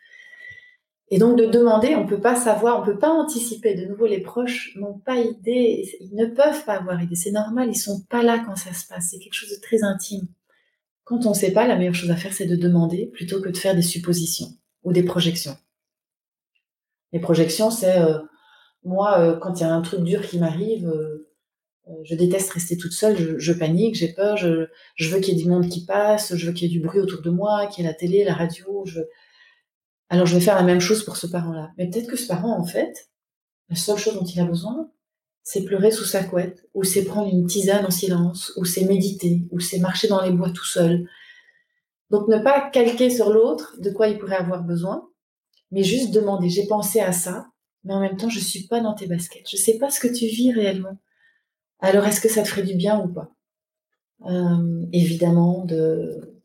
Et 1.10 1.20
donc 1.20 1.38
de 1.38 1.46
demander, 1.46 1.96
on 1.96 2.06
peut 2.06 2.20
pas 2.20 2.36
savoir, 2.36 2.82
on 2.82 2.86
peut 2.86 3.00
pas 3.00 3.10
anticiper. 3.10 3.76
De 3.76 3.86
nouveau, 3.86 4.08
les 4.08 4.20
proches 4.20 4.76
n'ont 4.76 5.00
pas 5.00 5.18
idée, 5.18 5.90
ils 6.02 6.16
ne 6.16 6.26
peuvent 6.26 6.66
pas 6.66 6.76
avoir 6.76 7.02
idée. 7.02 7.16
C'est 7.16 7.32
normal, 7.32 7.70
ils 7.70 7.76
sont 7.76 8.02
pas 8.10 8.24
là 8.24 8.44
quand 8.46 8.58
ça 8.58 8.74
se 8.74 8.86
passe. 8.88 9.10
C'est 9.12 9.20
quelque 9.20 9.34
chose 9.34 9.56
de 9.56 9.62
très 9.62 9.84
intime. 9.84 10.28
Quand 11.06 11.26
on 11.26 11.30
ne 11.30 11.36
sait 11.36 11.52
pas, 11.52 11.66
la 11.66 11.78
meilleure 11.78 11.96
chose 11.96 12.12
à 12.12 12.18
faire, 12.18 12.34
c'est 12.34 12.46
de 12.46 12.58
demander 12.58 13.06
plutôt 13.06 13.42
que 13.42 13.48
de 13.48 13.58
faire 13.58 13.74
des 13.74 13.82
suppositions 13.82 14.50
ou 14.84 14.92
des 14.92 15.04
projections. 15.04 15.56
Les 17.14 17.20
projections, 17.20 17.72
c'est 17.72 18.00
euh, 18.00 18.20
moi, 18.84 19.20
euh, 19.20 19.38
quand 19.38 19.60
il 19.60 19.62
y 19.62 19.66
a 19.66 19.74
un 19.74 19.82
truc 19.82 20.02
dur 20.02 20.28
qui 20.28 20.38
m'arrive, 20.40 20.90
euh, 20.90 21.26
je 22.04 22.16
déteste 22.16 22.52
rester 22.52 22.76
toute 22.76 22.92
seule, 22.92 23.18
je, 23.18 23.40
je 23.40 23.54
panique, 23.54 23.96
j'ai 23.96 24.12
peur, 24.12 24.36
je, 24.36 24.68
je 24.96 25.10
veux 25.10 25.22
qu'il 25.22 25.38
y 25.38 25.40
ait 25.40 25.44
du 25.44 25.50
monde 25.50 25.70
qui 25.70 25.86
passe, 25.86 26.36
je 26.36 26.46
veux 26.46 26.52
qu'il 26.52 26.70
y 26.70 26.76
ait 26.76 26.78
du 26.78 26.86
bruit 26.86 27.00
autour 27.00 27.22
de 27.22 27.30
moi, 27.30 27.68
qu'il 27.68 27.86
y 27.86 27.88
ait 27.88 27.90
la 27.90 27.96
télé, 27.96 28.26
la 28.26 28.34
radio, 28.34 28.84
je, 28.86 29.00
alors 30.10 30.26
je 30.26 30.36
vais 30.36 30.42
faire 30.42 30.56
la 30.56 30.64
même 30.64 30.80
chose 30.80 31.04
pour 31.04 31.18
ce 31.18 31.28
parent-là. 31.28 31.72
Mais 31.78 31.90
peut-être 31.90 32.08
que 32.08 32.16
ce 32.16 32.28
parent, 32.28 32.58
en 32.58 32.64
fait, 32.66 33.10
la 33.70 33.76
seule 33.76 33.98
chose 33.98 34.16
dont 34.16 34.26
il 34.26 34.40
a 34.40 34.46
besoin, 34.46 34.90
c'est 35.44 35.64
pleurer 35.64 35.92
sous 35.92 36.06
sa 36.06 36.24
couette, 36.24 36.68
ou 36.74 36.84
c'est 36.84 37.06
prendre 37.06 37.30
une 37.34 37.48
tisane 37.48 37.86
en 37.86 37.92
silence, 37.92 38.54
ou 38.58 38.66
c'est 38.66 38.86
méditer, 38.86 39.44
ou 39.52 39.60
c'est 39.60 39.80
marcher 39.80 40.08
dans 40.08 40.22
les 40.22 40.32
bois 40.32 40.50
tout 40.52 40.66
seul. 40.66 41.08
Donc 42.10 42.28
ne 42.28 42.38
pas 42.40 42.70
calquer 42.70 43.10
sur 43.10 43.32
l'autre 43.32 43.76
de 43.80 43.90
quoi 43.90 44.08
il 44.08 44.18
pourrait 44.18 44.38
avoir 44.38 44.64
besoin, 44.64 45.08
mais 45.72 45.84
juste 45.84 46.12
demander, 46.14 46.50
j'ai 46.50 46.68
pensé 46.68 47.00
à 47.00 47.12
ça, 47.12 47.48
mais 47.84 47.94
en 47.94 48.00
même 48.00 48.18
temps, 48.18 48.30
je 48.30 48.40
suis 48.40 48.68
pas 48.68 48.82
dans 48.82 48.94
tes 48.94 49.08
baskets. 49.08 49.50
Je 49.50 49.58
sais 49.58 49.78
pas 49.78 49.90
ce 49.90 50.00
que 50.00 50.08
tu 50.08 50.26
vis 50.26 50.52
réellement. 50.52 50.98
Alors 51.80 52.06
est-ce 52.06 52.22
que 52.22 52.30
ça 52.30 52.44
te 52.44 52.48
ferait 52.48 52.64
du 52.64 52.76
bien 52.76 53.00
ou 53.00 53.08
pas? 53.08 53.32
Euh, 54.26 54.86
Évidemment, 54.92 55.64
de 55.66 56.37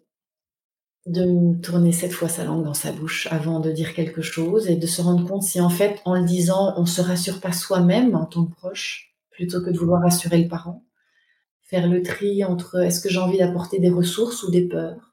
de 1.06 1.60
tourner 1.60 1.90
cette 1.90 2.12
fois 2.12 2.28
sa 2.28 2.44
langue 2.44 2.64
dans 2.64 2.74
sa 2.74 2.92
bouche 2.92 3.26
avant 3.30 3.58
de 3.58 3.72
dire 3.72 3.94
quelque 3.94 4.22
chose 4.22 4.68
et 4.68 4.76
de 4.76 4.86
se 4.86 5.02
rendre 5.02 5.26
compte 5.26 5.42
si 5.42 5.60
en 5.60 5.68
fait 5.68 6.00
en 6.04 6.14
le 6.14 6.24
disant 6.24 6.74
on 6.76 6.86
se 6.86 7.00
rassure 7.00 7.40
pas 7.40 7.52
soi-même 7.52 8.14
en 8.14 8.24
tant 8.24 8.46
que 8.46 8.54
proche 8.54 9.12
plutôt 9.30 9.60
que 9.62 9.70
de 9.70 9.78
vouloir 9.78 10.02
rassurer 10.02 10.42
le 10.42 10.48
parent. 10.48 10.84
Faire 11.62 11.88
le 11.88 12.02
tri 12.02 12.44
entre 12.44 12.82
est-ce 12.82 13.00
que 13.00 13.08
j'ai 13.08 13.18
envie 13.18 13.38
d'apporter 13.38 13.80
des 13.80 13.90
ressources 13.90 14.42
ou 14.44 14.50
des 14.50 14.68
peurs, 14.68 15.12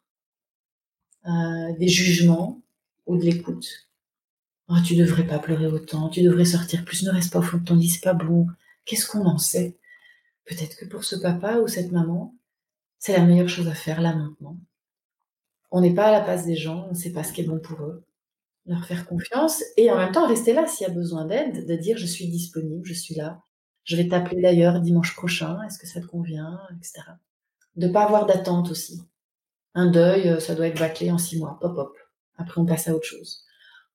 euh, 1.26 1.74
des 1.80 1.88
jugements 1.88 2.62
ou 3.08 3.18
de 3.18 3.24
l'écoute? 3.24 3.90
Oh, 4.68 4.76
tu 4.86 4.96
devrais 4.96 5.26
pas 5.26 5.40
pleurer 5.40 5.66
autant, 5.66 6.10
tu 6.10 6.22
devrais 6.22 6.46
sortir 6.46 6.86
plus, 6.86 7.04
ne 7.04 7.12
reste 7.12 7.34
pas 7.34 7.40
au 7.40 7.44
fond 7.44 7.58
de 7.58 7.64
ton 7.64 7.76
lit, 7.76 7.90
c'est 7.90 8.04
pas 8.04 8.14
bon. 8.14 8.46
Qu'est-ce 8.86 9.08
qu'on 9.08 9.26
en 9.26 9.40
sait? 9.40 9.78
Peut-être 10.46 10.78
que 10.78 10.86
pour 10.86 11.04
ce 11.04 11.16
papa 11.16 11.58
ou 11.58 11.68
cette 11.68 11.92
maman, 11.92 12.36
c'est 13.00 13.14
la 13.14 13.26
meilleure 13.26 13.50
chose 13.50 13.68
à 13.68 13.74
faire 13.74 14.02
là 14.02 14.14
maintenant 14.14 14.58
on 15.72 15.82
n'est 15.82 15.94
pas 15.94 16.08
à 16.08 16.12
la 16.12 16.22
place 16.22 16.46
des 16.46 16.56
gens, 16.56 16.86
on 16.88 16.94
ne 16.94 16.98
sait 16.98 17.12
pas 17.12 17.24
ce 17.24 17.34
qui 17.34 17.42
est 17.42 17.46
bon 17.46 17.60
pour 17.60 17.82
eux. 17.82 18.04
Leur 18.66 18.86
faire 18.86 19.08
confiance 19.08 19.64
et 19.78 19.92
en 19.92 19.98
même 19.98 20.12
temps 20.12 20.28
rester 20.28 20.54
là 20.54 20.68
s'il 20.68 20.88
y 20.88 20.90
a 20.90 20.94
besoin 20.94 21.26
d'aide, 21.26 21.66
de 21.66 21.76
dire 21.76 21.98
je 21.98 22.06
suis 22.06 22.28
disponible, 22.28 22.86
je 22.86 22.94
suis 22.94 23.16
là. 23.16 23.42
Je 23.84 23.96
vais 23.96 24.08
t'appeler 24.08 24.42
d'ailleurs 24.42 24.82
dimanche 24.82 25.16
prochain, 25.16 25.62
est-ce 25.64 25.80
que 25.80 25.88
ça 25.88 26.02
te 26.02 26.06
convient, 26.06 26.60
etc. 26.78 27.02
De 27.76 27.88
pas 27.88 28.04
avoir 28.04 28.26
d'attente 28.26 28.70
aussi. 28.72 29.02
Un 29.74 29.90
deuil, 29.90 30.30
euh, 30.30 30.40
ça 30.40 30.56
doit 30.56 30.68
être 30.68 30.80
bâclé 30.80 31.12
en 31.12 31.18
six 31.18 31.40
mois, 31.40 31.58
pop 31.60 31.78
hop. 31.78 31.98
Après 32.38 32.60
on 32.62 32.66
passe 32.66 32.88
à 32.88 32.96
autre 32.96 33.06
chose. 33.06 33.46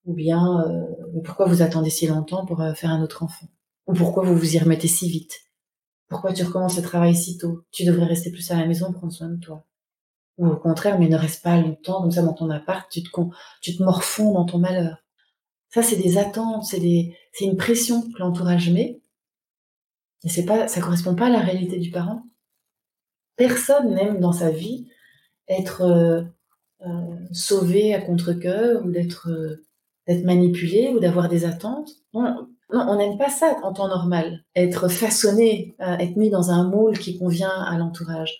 Ou 0.05 0.13
bien, 0.13 0.61
euh, 0.61 1.21
pourquoi 1.23 1.47
vous 1.47 1.61
attendez 1.61 1.89
si 1.89 2.07
longtemps 2.07 2.45
pour 2.45 2.61
euh, 2.61 2.73
faire 2.73 2.91
un 2.91 3.01
autre 3.01 3.23
enfant? 3.23 3.47
Ou 3.87 3.93
pourquoi 3.93 4.23
vous 4.23 4.35
vous 4.35 4.55
y 4.55 4.59
remettez 4.59 4.87
si 4.87 5.09
vite? 5.09 5.33
Pourquoi 6.07 6.33
tu 6.33 6.43
recommences 6.43 6.77
le 6.77 6.83
travail 6.83 7.15
si 7.15 7.37
tôt? 7.37 7.65
Tu 7.71 7.85
devrais 7.85 8.05
rester 8.05 8.31
plus 8.31 8.49
à 8.51 8.57
la 8.57 8.67
maison, 8.67 8.91
prendre 8.93 9.13
soin 9.13 9.29
de 9.29 9.39
toi. 9.39 9.65
Ou 10.37 10.47
au 10.47 10.57
contraire, 10.57 10.99
mais 10.99 11.07
ne 11.07 11.17
reste 11.17 11.43
pas 11.43 11.57
longtemps 11.57 12.01
comme 12.01 12.11
ça 12.11 12.21
dans 12.21 12.33
ton 12.33 12.49
appart, 12.49 12.89
tu 12.91 13.03
te, 13.03 13.09
tu 13.61 13.77
te 13.77 13.83
morfonds 13.83 14.33
dans 14.33 14.45
ton 14.45 14.57
malheur. 14.57 14.97
Ça, 15.69 15.83
c'est 15.83 15.97
des 15.97 16.17
attentes, 16.17 16.65
c'est 16.65 16.79
des, 16.79 17.15
c'est 17.33 17.45
une 17.45 17.57
pression 17.57 18.01
que 18.01 18.19
l'entourage 18.19 18.69
met. 18.71 19.01
Et 20.23 20.29
c'est 20.29 20.45
pas, 20.45 20.67
ça 20.67 20.81
correspond 20.81 21.15
pas 21.15 21.27
à 21.27 21.29
la 21.29 21.39
réalité 21.39 21.77
du 21.79 21.91
parent. 21.91 22.23
Personne 23.35 23.93
n'aime 23.93 24.19
dans 24.19 24.31
sa 24.31 24.49
vie 24.49 24.87
être 25.47 25.81
euh, 25.81 26.23
euh, 26.85 27.15
sauvé 27.31 27.93
à 27.93 28.01
contre-cœur 28.01 28.85
ou 28.85 28.91
d'être 28.91 29.29
euh, 29.29 29.65
d'être 30.07 30.23
manipulé 30.23 30.89
ou 30.89 30.99
d'avoir 30.99 31.29
des 31.29 31.45
attentes. 31.45 31.89
Non, 32.13 32.47
non 32.71 32.85
on 32.87 32.95
n'aime 32.95 33.17
pas 33.17 33.29
ça 33.29 33.57
en 33.63 33.73
temps 33.73 33.87
normal. 33.87 34.43
Être 34.55 34.87
façonné, 34.87 35.75
être 35.79 36.15
mis 36.15 36.29
dans 36.29 36.51
un 36.51 36.69
moule 36.69 36.97
qui 36.99 37.17
convient 37.17 37.49
à 37.49 37.77
l'entourage 37.77 38.37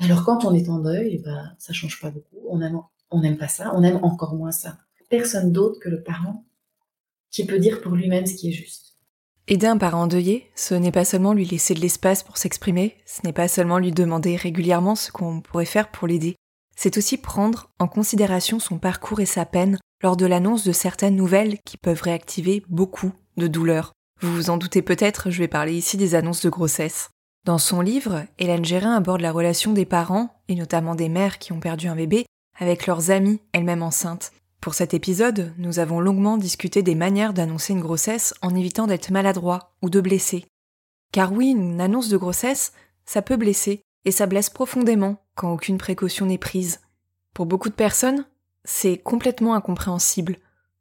Alors 0.00 0.24
quand 0.24 0.44
on 0.44 0.54
est 0.54 0.68
en 0.68 0.78
deuil, 0.78 1.22
bah, 1.24 1.52
ça 1.58 1.72
change 1.72 2.00
pas 2.00 2.10
beaucoup. 2.10 2.38
On 2.48 3.20
n'aime 3.20 3.36
pas 3.36 3.48
ça, 3.48 3.72
on 3.74 3.82
aime 3.82 4.00
encore 4.02 4.34
moins 4.34 4.52
ça. 4.52 4.78
Personne 5.08 5.52
d'autre 5.52 5.78
que 5.80 5.88
le 5.88 6.02
parent 6.02 6.44
qui 7.30 7.46
peut 7.46 7.58
dire 7.58 7.80
pour 7.80 7.92
lui-même 7.92 8.26
ce 8.26 8.34
qui 8.34 8.48
est 8.48 8.52
juste. 8.52 8.96
Aider 9.46 9.66
un 9.66 9.78
parent 9.78 10.02
endeuillé, 10.02 10.50
ce 10.54 10.74
n'est 10.74 10.92
pas 10.92 11.04
seulement 11.04 11.32
lui 11.32 11.44
laisser 11.44 11.74
de 11.74 11.80
l'espace 11.80 12.22
pour 12.22 12.38
s'exprimer, 12.38 12.96
ce 13.04 13.20
n'est 13.24 13.32
pas 13.32 13.48
seulement 13.48 13.78
lui 13.78 13.90
demander 13.90 14.36
régulièrement 14.36 14.94
ce 14.94 15.10
qu'on 15.10 15.40
pourrait 15.40 15.64
faire 15.64 15.90
pour 15.90 16.06
l'aider, 16.06 16.36
c'est 16.76 16.96
aussi 16.96 17.18
prendre 17.18 17.70
en 17.78 17.88
considération 17.88 18.58
son 18.58 18.78
parcours 18.78 19.20
et 19.20 19.26
sa 19.26 19.44
peine 19.44 19.78
lors 20.02 20.16
de 20.16 20.26
l'annonce 20.26 20.64
de 20.64 20.72
certaines 20.72 21.16
nouvelles 21.16 21.58
qui 21.64 21.76
peuvent 21.76 22.02
réactiver 22.02 22.62
beaucoup 22.68 23.12
de 23.36 23.48
douleurs. 23.48 23.92
Vous 24.20 24.32
vous 24.32 24.50
en 24.50 24.56
doutez 24.56 24.82
peut-être, 24.82 25.30
je 25.30 25.38
vais 25.40 25.48
parler 25.48 25.74
ici 25.74 25.96
des 25.96 26.14
annonces 26.14 26.42
de 26.42 26.50
grossesse. 26.50 27.10
Dans 27.44 27.58
son 27.58 27.80
livre, 27.80 28.26
Hélène 28.38 28.64
Gérin 28.64 28.94
aborde 28.94 29.22
la 29.22 29.32
relation 29.32 29.72
des 29.72 29.86
parents, 29.86 30.42
et 30.48 30.54
notamment 30.54 30.94
des 30.94 31.08
mères 31.08 31.38
qui 31.38 31.52
ont 31.52 31.60
perdu 31.60 31.88
un 31.88 31.96
bébé, 31.96 32.26
avec 32.58 32.86
leurs 32.86 33.10
amies, 33.10 33.40
elles-mêmes 33.52 33.82
enceintes. 33.82 34.32
Pour 34.60 34.74
cet 34.74 34.92
épisode, 34.92 35.54
nous 35.56 35.78
avons 35.78 36.00
longuement 36.00 36.36
discuté 36.36 36.82
des 36.82 36.94
manières 36.94 37.32
d'annoncer 37.32 37.72
une 37.72 37.80
grossesse 37.80 38.34
en 38.42 38.54
évitant 38.54 38.86
d'être 38.86 39.10
maladroit 39.10 39.72
ou 39.80 39.88
de 39.88 40.02
blesser. 40.02 40.44
Car 41.12 41.32
oui, 41.32 41.48
une 41.48 41.80
annonce 41.80 42.10
de 42.10 42.18
grossesse, 42.18 42.74
ça 43.06 43.22
peut 43.22 43.38
blesser, 43.38 43.80
et 44.04 44.10
ça 44.10 44.26
blesse 44.26 44.50
profondément 44.50 45.22
quand 45.34 45.50
aucune 45.50 45.78
précaution 45.78 46.26
n'est 46.26 46.36
prise. 46.36 46.80
Pour 47.32 47.46
beaucoup 47.46 47.70
de 47.70 47.74
personnes, 47.74 48.26
c'est 48.64 48.98
complètement 48.98 49.54
incompréhensible. 49.54 50.36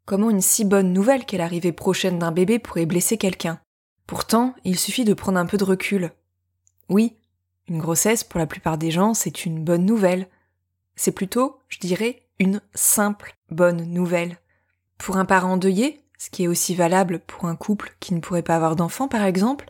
Comment 0.06 0.30
une 0.30 0.41
si 0.41 0.65
bonne 0.65 0.91
nouvelle 0.91 1.26
qu'est 1.26 1.38
l'arrivée 1.38 1.72
prochaine 1.72 2.19
d'un 2.19 2.32
bébé 2.32 2.60
pourrait 2.60 2.86
blesser 2.86 3.17
quelqu'un? 3.17 3.62
Pourtant, 4.08 4.56
il 4.65 4.78
suffit 4.78 5.06
de 5.06 5.13
prendre 5.13 5.39
un 5.39 5.45
peu 5.45 5.58
de 5.58 5.63
recul. 5.63 6.12
Oui, 6.89 7.15
une 7.67 7.80
grossesse, 7.80 8.23
pour 8.23 8.39
la 8.39 8.47
plupart 8.47 8.78
des 8.78 8.91
gens, 8.91 9.13
c'est 9.13 9.45
une 9.45 9.63
bonne 9.63 9.86
nouvelle. 9.86 10.28
C'est 10.95 11.12
plutôt, 11.12 11.60
je 11.67 11.80
dirais, 11.80 12.23
une 12.39 12.62
simple 12.73 13.36
bonne 13.52 13.84
nouvelle. 13.84 14.38
Pour 14.97 15.17
un 15.17 15.25
parent 15.25 15.54
endeuillé, 15.54 16.04
ce 16.17 16.30
qui 16.30 16.43
est 16.43 16.47
aussi 16.47 16.75
valable 16.75 17.19
pour 17.19 17.45
un 17.45 17.56
couple 17.56 17.95
qui 17.99 18.13
ne 18.13 18.19
pourrait 18.19 18.43
pas 18.43 18.56
avoir 18.56 18.75
d'enfant 18.75 19.08
par 19.08 19.23
exemple, 19.23 19.65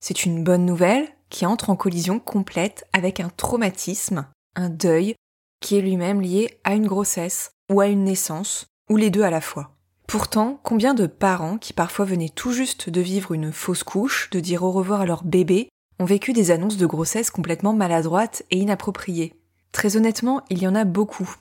c'est 0.00 0.24
une 0.24 0.44
bonne 0.44 0.64
nouvelle 0.64 1.08
qui 1.30 1.46
entre 1.46 1.70
en 1.70 1.76
collision 1.76 2.20
complète 2.20 2.86
avec 2.92 3.20
un 3.20 3.30
traumatisme, 3.30 4.26
un 4.54 4.70
deuil, 4.70 5.14
qui 5.60 5.76
est 5.76 5.80
lui-même 5.80 6.20
lié 6.20 6.60
à 6.64 6.74
une 6.74 6.86
grossesse 6.86 7.50
ou 7.70 7.80
à 7.80 7.88
une 7.88 8.04
naissance, 8.04 8.66
ou 8.88 8.96
les 8.96 9.10
deux 9.10 9.22
à 9.22 9.30
la 9.30 9.40
fois. 9.40 9.74
Pourtant, 10.06 10.60
combien 10.62 10.94
de 10.94 11.06
parents 11.06 11.58
qui 11.58 11.72
parfois 11.72 12.06
venaient 12.06 12.30
tout 12.30 12.52
juste 12.52 12.88
de 12.88 13.00
vivre 13.00 13.34
une 13.34 13.52
fausse 13.52 13.82
couche, 13.82 14.30
de 14.30 14.40
dire 14.40 14.62
au 14.62 14.70
revoir 14.70 15.02
à 15.02 15.06
leur 15.06 15.24
bébé, 15.24 15.68
ont 15.98 16.04
vécu 16.04 16.32
des 16.32 16.50
annonces 16.50 16.76
de 16.76 16.86
grossesse 16.86 17.30
complètement 17.30 17.72
maladroites 17.72 18.44
et 18.50 18.58
inappropriées 18.58 19.34
Très 19.72 19.96
honnêtement, 19.96 20.42
il 20.50 20.62
y 20.62 20.66
en 20.66 20.74
a 20.74 20.84
beaucoup. 20.84 21.36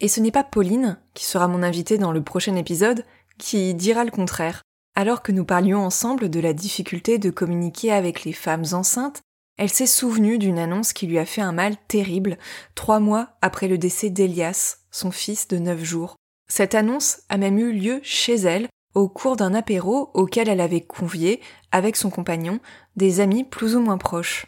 Et 0.00 0.08
ce 0.08 0.20
n'est 0.20 0.30
pas 0.30 0.44
Pauline, 0.44 0.98
qui 1.14 1.24
sera 1.24 1.48
mon 1.48 1.62
invitée 1.62 1.98
dans 1.98 2.12
le 2.12 2.22
prochain 2.22 2.56
épisode, 2.56 3.04
qui 3.38 3.74
dira 3.74 4.04
le 4.04 4.10
contraire. 4.10 4.62
Alors 4.94 5.22
que 5.22 5.32
nous 5.32 5.44
parlions 5.44 5.78
ensemble 5.84 6.28
de 6.28 6.40
la 6.40 6.52
difficulté 6.52 7.18
de 7.18 7.30
communiquer 7.30 7.92
avec 7.92 8.24
les 8.24 8.32
femmes 8.32 8.64
enceintes, 8.72 9.22
elle 9.56 9.70
s'est 9.70 9.86
souvenue 9.86 10.38
d'une 10.38 10.58
annonce 10.58 10.92
qui 10.92 11.06
lui 11.06 11.18
a 11.18 11.24
fait 11.24 11.40
un 11.40 11.52
mal 11.52 11.76
terrible 11.88 12.38
trois 12.74 13.00
mois 13.00 13.30
après 13.42 13.68
le 13.68 13.78
décès 13.78 14.10
d'Elias, 14.10 14.78
son 14.90 15.10
fils 15.10 15.48
de 15.48 15.58
neuf 15.58 15.82
jours. 15.82 16.16
Cette 16.48 16.74
annonce 16.74 17.20
a 17.28 17.36
même 17.36 17.58
eu 17.58 17.72
lieu 17.72 18.00
chez 18.02 18.36
elle 18.36 18.68
au 18.94 19.08
cours 19.08 19.36
d'un 19.36 19.54
apéro 19.54 20.10
auquel 20.14 20.48
elle 20.48 20.60
avait 20.60 20.80
convié, 20.80 21.40
avec 21.70 21.96
son 21.96 22.10
compagnon, 22.10 22.58
des 22.98 23.20
amis 23.20 23.44
plus 23.44 23.76
ou 23.76 23.80
moins 23.80 23.98
proches. 23.98 24.46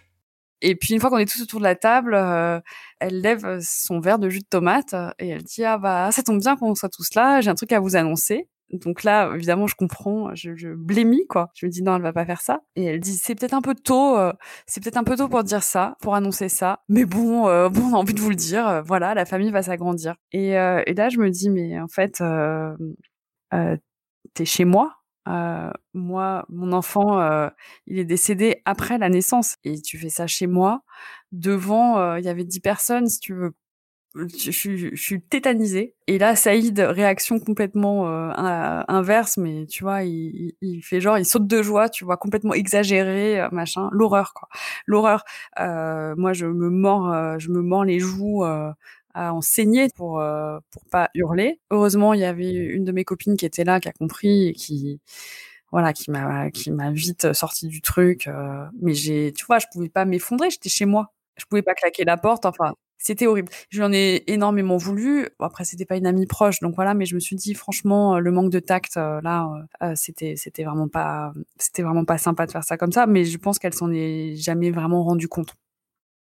Et 0.62 0.74
puis 0.76 0.92
une 0.92 1.00
fois 1.00 1.08
qu'on 1.08 1.18
est 1.18 1.30
tous 1.30 1.42
autour 1.42 1.60
de 1.60 1.64
la 1.64 1.74
table, 1.74 2.14
euh, 2.14 2.60
elle 2.98 3.20
lève 3.22 3.60
son 3.62 4.00
verre 4.00 4.18
de 4.18 4.28
jus 4.28 4.40
de 4.40 4.46
tomate 4.48 4.94
et 5.18 5.28
elle 5.28 5.42
dit 5.42 5.64
ah 5.64 5.78
bah 5.78 6.12
ça 6.12 6.22
tombe 6.22 6.40
bien 6.40 6.56
qu'on 6.56 6.74
soit 6.74 6.90
tous 6.90 7.14
là, 7.14 7.40
j'ai 7.40 7.48
un 7.50 7.54
truc 7.54 7.72
à 7.72 7.80
vous 7.80 7.96
annoncer. 7.96 8.48
Donc 8.72 9.02
là, 9.02 9.32
évidemment, 9.34 9.66
je 9.66 9.74
comprends, 9.74 10.32
je, 10.34 10.74
blémis 10.74 11.26
quoi. 11.28 11.50
Je 11.54 11.66
me 11.66 11.70
dis 11.70 11.82
non, 11.82 11.96
elle 11.96 12.02
va 12.02 12.12
pas 12.12 12.24
faire 12.24 12.40
ça. 12.40 12.60
Et 12.76 12.84
elle 12.84 13.00
dit 13.00 13.16
c'est 13.16 13.34
peut-être 13.34 13.54
un 13.54 13.62
peu 13.62 13.74
tôt, 13.74 14.16
euh, 14.16 14.32
c'est 14.66 14.82
peut-être 14.82 14.96
un 14.96 15.04
peu 15.04 15.16
tôt 15.16 15.28
pour 15.28 15.42
dire 15.42 15.62
ça, 15.62 15.96
pour 16.00 16.14
annoncer 16.14 16.48
ça. 16.48 16.80
Mais 16.88 17.04
bon, 17.04 17.48
euh, 17.48 17.68
bon, 17.68 17.82
on 17.90 17.94
a 17.94 17.98
envie 17.98 18.14
de 18.14 18.20
vous 18.20 18.30
le 18.30 18.36
dire. 18.36 18.68
Euh, 18.68 18.82
voilà, 18.82 19.14
la 19.14 19.24
famille 19.24 19.50
va 19.50 19.62
s'agrandir. 19.62 20.14
Et, 20.32 20.50
et, 20.50 20.94
là, 20.94 21.08
je 21.08 21.18
me 21.18 21.30
dis 21.30 21.50
mais 21.50 21.80
en 21.80 21.88
fait, 21.88 22.22
t'es 24.34 24.44
chez 24.44 24.64
moi. 24.64 24.99
Moi, 25.94 26.44
mon 26.48 26.72
enfant, 26.72 27.50
il 27.86 27.98
est 27.98 28.04
décédé 28.04 28.62
après 28.64 28.98
la 28.98 29.08
naissance 29.08 29.56
et 29.64 29.80
tu 29.80 29.98
fais 29.98 30.08
ça 30.08 30.26
chez 30.26 30.46
moi 30.46 30.82
devant. 31.32 32.16
Il 32.16 32.24
y 32.24 32.28
avait 32.28 32.44
dix 32.44 32.60
personnes, 32.60 33.08
si 33.08 33.20
tu 33.20 33.34
veux 33.34 33.52
je, 34.14 34.50
je, 34.50 34.94
suis 34.96 35.22
tétanisée. 35.22 35.94
Et 36.06 36.18
là, 36.18 36.34
Saïd, 36.34 36.78
réaction 36.80 37.38
complètement 37.38 38.08
euh, 38.08 38.82
inverse, 38.88 39.36
mais 39.36 39.66
tu 39.66 39.84
vois, 39.84 40.02
il, 40.02 40.54
il, 40.60 40.82
fait 40.82 41.00
genre, 41.00 41.18
il 41.18 41.24
saute 41.24 41.46
de 41.46 41.62
joie, 41.62 41.88
tu 41.88 42.04
vois, 42.04 42.16
complètement 42.16 42.54
exagéré, 42.54 43.40
euh, 43.40 43.48
machin. 43.52 43.88
L'horreur, 43.92 44.34
quoi. 44.34 44.48
L'horreur. 44.86 45.24
Euh, 45.60 46.14
moi, 46.16 46.32
je 46.32 46.46
me 46.46 46.70
mords, 46.70 47.12
euh, 47.12 47.38
je 47.38 47.50
me 47.50 47.62
mords 47.62 47.84
les 47.84 48.00
joues 48.00 48.44
à 49.14 49.34
en 49.34 49.40
saigner 49.40 49.88
pour 49.96 50.22
pour 50.70 50.84
pas 50.90 51.10
hurler. 51.14 51.60
Heureusement, 51.70 52.14
il 52.14 52.20
y 52.20 52.24
avait 52.24 52.52
une 52.52 52.84
de 52.84 52.92
mes 52.92 53.04
copines 53.04 53.36
qui 53.36 53.46
était 53.46 53.64
là, 53.64 53.80
qui 53.80 53.88
a 53.88 53.92
compris 53.92 54.48
et 54.48 54.52
qui 54.52 55.00
voilà, 55.72 55.92
qui 55.92 56.10
m'a 56.10 56.50
qui 56.50 56.70
m'a 56.70 56.90
vite 56.92 57.32
sorti 57.32 57.68
du 57.68 57.80
truc. 57.82 58.28
mais 58.80 58.94
j'ai, 58.94 59.32
tu 59.32 59.44
vois, 59.46 59.58
je 59.58 59.66
pouvais 59.72 59.88
pas 59.88 60.04
m'effondrer. 60.04 60.50
J'étais 60.50 60.68
chez 60.70 60.86
moi. 60.86 61.12
Je 61.38 61.44
pouvais 61.46 61.62
pas 61.62 61.74
claquer 61.74 62.04
la 62.04 62.16
porte. 62.16 62.46
Enfin, 62.46 62.74
c'était 63.02 63.26
horrible. 63.26 63.48
Je 63.70 63.78
lui 63.78 63.84
en 63.84 63.92
ai 63.92 64.24
énormément 64.26 64.76
voulu. 64.76 65.28
après, 65.40 65.64
c'était 65.64 65.86
pas 65.86 65.96
une 65.96 66.06
amie 66.06 66.26
proche, 66.26 66.60
donc 66.60 66.74
voilà. 66.74 66.92
Mais 66.94 67.06
je 67.06 67.14
me 67.14 67.20
suis 67.20 67.34
dit, 67.34 67.54
franchement, 67.54 68.16
euh, 68.16 68.18
le 68.20 68.30
manque 68.30 68.50
de 68.50 68.60
tact, 68.60 68.96
euh, 68.98 69.20
là, 69.22 69.48
euh, 69.82 69.94
c'était, 69.96 70.34
c'était 70.36 70.64
vraiment 70.64 70.88
pas, 70.88 71.32
c'était 71.58 71.82
vraiment 71.82 72.04
pas 72.04 72.18
sympa 72.18 72.44
de 72.46 72.52
faire 72.52 72.64
ça 72.64 72.76
comme 72.76 72.92
ça. 72.92 73.06
Mais 73.06 73.24
je 73.24 73.38
pense 73.38 73.58
qu'elle 73.58 73.74
s'en 73.74 73.90
est 73.90 74.36
jamais 74.36 74.70
vraiment 74.70 75.02
rendue 75.02 75.28
compte. 75.28 75.54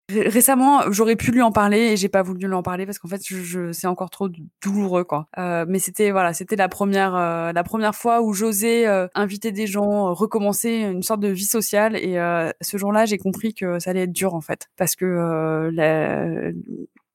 Récemment, 0.10 0.92
j'aurais 0.92 1.16
pu 1.16 1.32
lui 1.32 1.42
en 1.42 1.52
parler 1.52 1.92
et 1.92 1.98
j'ai 1.98 2.10
pas 2.10 2.24
voulu 2.24 2.48
lui 2.48 2.54
en 2.54 2.64
parler 2.64 2.86
parce 2.86 2.98
qu'en 2.98 3.08
fait, 3.08 3.22
je, 3.24 3.72
c'est 3.72 3.86
encore 3.86 4.10
trop 4.10 4.28
douloureux, 4.64 5.04
quoi. 5.04 5.28
Euh, 5.38 5.66
mais 5.68 5.78
c'était 5.78 6.10
voilà, 6.10 6.34
c'était 6.34 6.56
la 6.56 6.68
première 6.68 7.16
euh, 7.16 7.52
la 7.52 7.64
première 7.64 7.94
fois 7.94 8.22
où 8.22 8.34
j'osais 8.34 8.88
euh, 8.88 9.08
inviter 9.14 9.52
des 9.52 9.68
gens, 9.68 10.14
recommencer 10.14 10.80
une 10.80 11.04
sorte 11.04 11.20
de 11.20 11.28
vie 11.28 11.46
sociale. 11.46 11.96
Et 11.96 12.18
ce 12.62 12.78
jour-là, 12.78 13.06
j'ai 13.06 13.18
compris 13.18 13.54
que 13.54 13.80
ça 13.80 13.92
allait 13.92 14.04
être 14.04 14.12
dur 14.12 14.34
en 14.34 14.42
fait, 14.42 14.70
parce 14.78 14.96
que 14.96 15.70
la, 15.74 16.52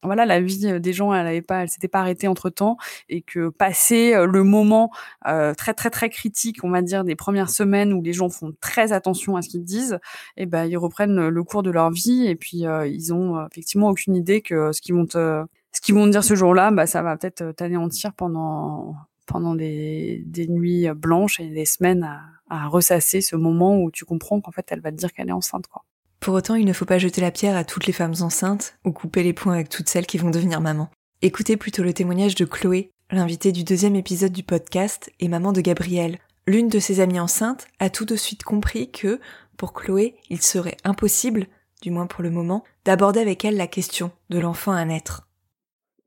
voilà, 0.05 0.27
la 0.27 0.41
vie 0.41 0.67
euh, 0.67 0.79
des 0.79 0.93
gens, 0.93 1.13
elle 1.15 1.27
avait 1.27 1.43
pas, 1.43 1.63
elle 1.63 1.69
s'était 1.69 1.89
pas 1.89 2.01
arrêtée 2.01 2.29
entre 2.29 2.51
temps, 2.51 2.77
et 3.09 3.23
que 3.23 3.49
passer 3.49 4.15
euh, 4.15 4.27
le 4.27 4.45
moment 4.45 4.91
euh, 5.27 5.55
très 5.55 5.75
très 5.75 5.91
très 5.91 6.11
critique, 6.11 6.63
on 6.65 6.71
va 6.71 6.83
dire 6.83 7.05
des 7.05 7.17
premières 7.17 7.51
semaines 7.51 7.93
où 7.93 8.03
les 8.03 8.13
gens 8.13 8.29
font 8.29 8.53
très 8.61 8.93
attention 8.93 9.37
à 9.37 9.43
ce 9.43 9.49
qu'ils 9.49 9.65
disent, 9.65 9.99
et 10.37 10.43
eh 10.43 10.47
ben 10.47 10.67
ils 10.67 10.77
reprennent 10.77 11.29
le 11.29 11.45
cours 11.45 11.63
de 11.63 11.71
leur 11.71 11.91
vie, 11.91 12.27
et 12.27 12.37
puis 12.37 12.65
ils 12.87 13.13
ont 13.15 13.47
effectivement 13.47 13.89
aucune 13.89 14.17
idée 14.17 14.43
que 14.43 14.73
ce 14.73 14.81
qu'ils 14.81 14.95
vont 14.95 15.07
te, 15.07 15.45
ce 15.73 15.81
qu'ils 15.81 15.95
vont 15.95 16.07
te 16.07 16.11
dire 16.11 16.25
ce 16.25 16.35
jour-là, 16.35 16.71
bah 16.71 16.87
ça 16.87 17.03
va 17.03 17.17
peut-être 17.17 17.53
t'anéantir 17.53 18.13
pendant 18.15 18.95
pendant 19.27 19.55
des, 19.55 20.23
des 20.27 20.47
nuits 20.49 20.87
blanches 20.95 21.41
et 21.41 21.49
des 21.49 21.65
semaines 21.65 22.03
à, 22.05 22.21
à 22.51 22.69
ressasser 22.69 23.21
ce 23.23 23.37
moment 23.37 23.79
où 23.81 23.91
tu 23.91 24.05
comprends 24.05 24.41
qu'en 24.41 24.53
fait 24.53 24.67
elle 24.71 24.81
va 24.81 24.91
te 24.93 24.97
dire 24.97 25.13
qu'elle 25.13 25.29
est 25.29 25.33
enceinte 25.33 25.67
quoi. 25.67 25.85
Pour 26.25 26.33
autant, 26.33 26.55
il 26.55 26.65
ne 26.65 26.73
faut 26.73 26.87
pas 26.87 26.97
jeter 26.97 27.21
la 27.21 27.31
pierre 27.31 27.55
à 27.55 27.65
toutes 27.65 27.85
les 27.85 27.93
femmes 27.93 28.15
enceintes 28.23 28.79
ou 28.87 28.93
couper 28.93 29.23
les 29.23 29.35
poings 29.35 29.53
avec 29.53 29.69
toutes 29.69 29.91
celles 29.91 30.07
qui 30.07 30.17
vont 30.17 30.31
devenir 30.31 30.63
maman. 30.63 30.89
Écoutez 31.21 31.59
plutôt 31.59 31.83
le 31.83 31.93
témoignage 31.93 32.35
de 32.35 32.47
Chloé, 32.47 32.89
l'invitée 33.11 33.53
du 33.53 33.63
deuxième 33.63 33.95
épisode 33.95 34.33
du 34.33 34.43
podcast 34.43 35.13
et 35.21 35.29
maman 35.29 35.53
de 35.53 35.61
Gabrielle. 35.61 36.19
L'une 36.47 36.71
de 36.71 36.79
ses 36.79 37.01
amies 37.01 37.21
enceintes 37.21 37.67
a 37.79 37.91
tout 37.91 38.07
de 38.07 38.17
suite 38.17 38.43
compris 38.43 38.91
que, 38.91 39.21
pour 39.59 39.75
Chloé, 39.75 40.15
il 40.31 40.41
serait 40.41 40.79
impossible, 40.83 41.47
du 41.83 41.91
moins 41.91 42.07
pour 42.07 42.23
le 42.23 42.31
moment, 42.31 42.65
d'aborder 42.87 43.21
avec 43.21 43.45
elle 43.45 43.59
la 43.59 43.67
question 43.67 44.11
de 44.31 44.39
l'enfant 44.39 44.73
à 44.73 44.83
naître 44.87 45.29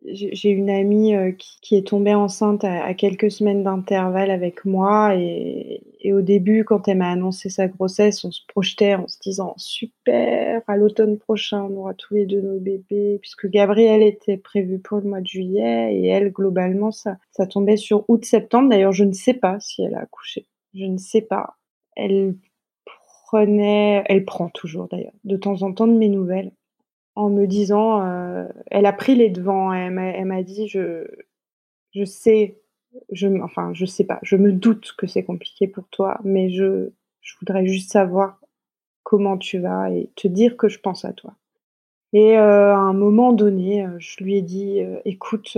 j'ai 0.10 0.50
une 0.50 0.70
amie 0.70 1.16
euh, 1.16 1.32
qui, 1.32 1.76
est 1.76 1.88
tombée 1.88 2.14
enceinte 2.14 2.64
à, 2.64 2.94
quelques 2.94 3.30
semaines 3.30 3.64
d'intervalle 3.64 4.32
avec 4.32 4.66
moi 4.66 5.16
et, 5.16 5.82
au 6.14 6.22
début, 6.22 6.64
quand 6.64 6.88
elle 6.88 7.00
m'a 7.00 7.10
annoncé 7.10 7.50
sa 7.50 7.68
grossesse, 7.68 8.24
on 8.24 8.32
se 8.32 8.42
projetait 8.48 8.96
en 8.96 9.08
se 9.08 9.20
disant 9.20 9.54
super, 9.58 10.62
à 10.68 10.78
l'automne 10.78 11.18
prochain, 11.18 11.64
on 11.64 11.76
aura 11.76 11.94
tous 11.94 12.14
les 12.14 12.26
deux 12.26 12.40
nos 12.40 12.60
bébés, 12.60 13.20
puisque 13.22 13.48
Gabrielle 13.50 14.02
était 14.02 14.38
prévue 14.38 14.80
pour 14.80 15.00
le 15.00 15.10
mois 15.10 15.20
de 15.20 15.28
juillet 15.28 15.94
et 15.94 16.08
elle, 16.08 16.32
globalement, 16.32 16.92
ça, 16.92 17.18
ça 17.32 17.46
tombait 17.46 17.76
sur 17.76 18.06
août-septembre. 18.08 18.70
D'ailleurs, 18.70 18.94
je 18.94 19.04
ne 19.04 19.12
sais 19.12 19.34
pas 19.34 19.60
si 19.60 19.84
elle 19.84 19.96
a 19.96 20.00
accouché. 20.00 20.46
Je 20.74 20.86
ne 20.86 20.98
sais 20.98 21.22
pas. 21.22 21.58
Elle 21.98 22.36
prenait, 22.86 24.04
elle 24.06 24.24
prend 24.24 24.48
toujours 24.50 24.88
d'ailleurs, 24.88 25.14
de 25.26 25.36
temps 25.36 25.62
en 25.64 25.74
temps 25.74 25.88
de 25.88 25.98
mes 25.98 26.10
nouvelles 26.10 26.52
en 27.18 27.30
me 27.32 27.48
disant, 27.48 28.04
euh, 28.04 28.48
elle 28.68 28.86
a 28.86 28.94
pris 28.94 29.16
les 29.16 29.32
devants, 29.32 29.74
elle 29.74 29.92
m'a 29.92 30.44
dit, 30.44 30.68
je, 30.68 31.04
je 31.96 32.06
sais, 32.06 32.62
je, 33.12 33.28
enfin, 33.42 33.74
je 33.74 33.86
sais 33.88 34.04
pas, 34.04 34.20
je 34.22 34.36
me 34.36 34.52
doute 34.52 34.94
que 35.00 35.08
c'est 35.08 35.24
compliqué 35.24 35.68
pour 35.68 35.88
toi, 35.90 36.20
mais 36.24 36.52
je, 36.52 36.92
je 37.22 37.34
voudrais 37.40 37.66
juste 37.66 37.92
savoir 37.92 38.40
comment 39.02 39.36
tu 39.36 39.58
vas 39.58 39.90
et 39.90 40.12
te 40.16 40.28
dire 40.28 40.58
que 40.58 40.68
je 40.68 40.80
pense 40.80 41.06
à 41.06 41.14
toi. 41.14 41.34
Et 42.14 42.36
à 42.36 42.78
un 42.78 42.94
moment 42.94 43.34
donné, 43.34 43.88
je 43.98 44.24
lui 44.24 44.36
ai 44.38 44.44
dit 44.44 44.80
écoute, 45.04 45.58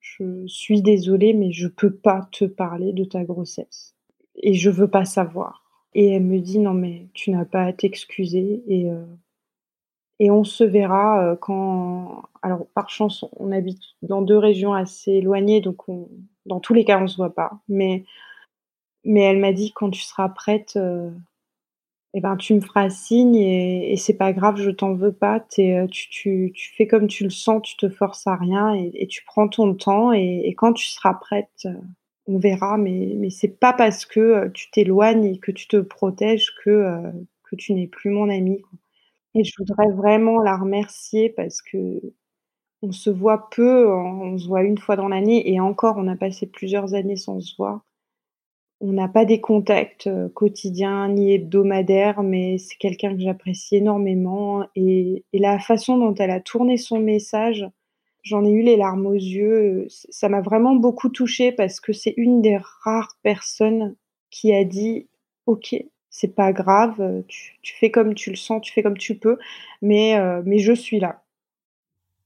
je 0.00 0.46
suis 0.48 0.82
désolée, 0.82 1.34
mais 1.34 1.52
je 1.52 1.68
peux 1.68 1.94
pas 1.94 2.28
te 2.32 2.46
parler 2.46 2.92
de 2.92 3.04
ta 3.04 3.22
grossesse 3.22 3.94
et 4.34 4.54
je 4.54 4.70
veux 4.70 4.90
pas 4.90 5.04
savoir. 5.04 5.62
Et 5.94 6.08
elle 6.08 6.24
me 6.24 6.40
dit 6.40 6.58
non 6.58 6.74
mais 6.74 7.06
tu 7.14 7.30
n'as 7.30 7.44
pas 7.44 7.62
à 7.62 7.72
t'excuser 7.72 8.64
et 8.66 8.90
et 10.20 10.30
on 10.30 10.44
se 10.44 10.64
verra 10.64 11.36
quand. 11.40 12.22
Alors 12.42 12.66
par 12.74 12.90
chance, 12.90 13.24
on 13.38 13.52
habite 13.52 13.82
dans 14.02 14.22
deux 14.22 14.38
régions 14.38 14.74
assez 14.74 15.12
éloignées, 15.12 15.60
donc 15.60 15.82
dans 16.46 16.60
tous 16.60 16.74
les 16.74 16.84
cas, 16.84 17.00
on 17.02 17.08
se 17.08 17.16
voit 17.16 17.34
pas. 17.34 17.60
Mais 17.68 18.04
mais 19.04 19.22
elle 19.22 19.38
m'a 19.38 19.52
dit 19.52 19.72
quand 19.72 19.90
tu 19.90 20.02
seras 20.02 20.28
prête, 20.28 20.78
eh 22.14 22.20
ben 22.20 22.36
tu 22.36 22.54
me 22.54 22.60
feras 22.60 22.88
signe 22.88 23.36
et, 23.36 23.92
et 23.92 23.96
c'est 23.96 24.16
pas 24.16 24.32
grave, 24.32 24.56
je 24.56 24.70
t'en 24.70 24.94
veux 24.94 25.12
pas. 25.12 25.40
tu, 25.40 25.86
tu, 25.90 26.52
tu, 26.54 26.74
fais 26.74 26.86
comme 26.86 27.08
tu 27.08 27.24
le 27.24 27.30
sens, 27.30 27.62
tu 27.62 27.76
te 27.76 27.90
forces 27.90 28.26
à 28.26 28.36
rien 28.36 28.74
et, 28.74 29.06
tu 29.06 29.22
prends 29.26 29.48
ton 29.48 29.74
temps 29.74 30.12
et, 30.12 30.54
quand 30.56 30.72
tu 30.72 30.86
seras 30.88 31.14
prête, 31.14 31.68
on 32.26 32.38
verra. 32.38 32.78
Mais 32.78 33.14
mais 33.18 33.30
c'est 33.30 33.60
pas 33.60 33.72
parce 33.74 34.06
que 34.06 34.48
tu 34.48 34.70
t'éloignes 34.70 35.26
et 35.26 35.38
que 35.38 35.52
tu 35.52 35.68
te 35.68 35.76
protèges 35.76 36.54
que 36.64 37.02
que 37.44 37.56
tu 37.56 37.74
n'es 37.74 37.86
plus 37.86 38.10
mon 38.10 38.30
amie. 38.30 38.62
Et 39.38 39.44
je 39.44 39.52
voudrais 39.58 39.90
vraiment 39.90 40.40
la 40.40 40.56
remercier 40.56 41.28
parce 41.28 41.60
que 41.60 42.00
on 42.80 42.90
se 42.90 43.10
voit 43.10 43.50
peu, 43.50 43.92
on 43.92 44.38
se 44.38 44.48
voit 44.48 44.62
une 44.62 44.78
fois 44.78 44.96
dans 44.96 45.08
l'année 45.08 45.52
et 45.52 45.60
encore, 45.60 45.96
on 45.98 46.08
a 46.08 46.16
passé 46.16 46.46
plusieurs 46.46 46.94
années 46.94 47.16
sans 47.16 47.40
se 47.40 47.54
voir. 47.56 47.82
On 48.80 48.92
n'a 48.92 49.08
pas 49.08 49.26
des 49.26 49.40
contacts 49.40 50.06
euh, 50.06 50.30
quotidiens 50.30 51.08
ni 51.08 51.32
hebdomadaires, 51.34 52.22
mais 52.22 52.56
c'est 52.58 52.76
quelqu'un 52.76 53.14
que 53.14 53.20
j'apprécie 53.20 53.76
énormément. 53.76 54.66
Et, 54.74 55.24
la 55.34 55.58
façon 55.58 55.98
dont 55.98 56.14
elle 56.14 56.30
a 56.30 56.40
tourné 56.40 56.78
son 56.78 56.98
message, 56.98 57.66
j'en 58.22 58.44
ai 58.44 58.50
eu 58.50 58.62
les 58.62 58.76
larmes 58.76 59.06
aux 59.06 59.12
yeux. 59.14 59.86
Ça 59.88 60.30
m'a 60.30 60.40
vraiment 60.40 60.76
beaucoup 60.76 61.10
touchée 61.10 61.52
parce 61.52 61.80
que 61.80 61.92
c'est 61.92 62.14
une 62.16 62.40
des 62.40 62.58
rares 62.84 63.18
personnes 63.22 63.96
qui 64.30 64.54
a 64.54 64.64
dit 64.64 65.08
Ok, 65.46 65.74
c'est 66.18 66.34
pas 66.34 66.54
grave, 66.54 67.24
tu, 67.28 67.74
fais 67.78 67.90
comme 67.90 68.14
tu 68.14 68.30
le 68.30 68.36
sens, 68.36 68.62
tu 68.62 68.72
fais 68.72 68.82
comme 68.82 68.96
tu 68.96 69.18
peux, 69.18 69.36
mais, 69.82 70.18
euh, 70.18 70.40
mais 70.46 70.58
je 70.58 70.72
suis 70.72 70.98
là. 70.98 71.22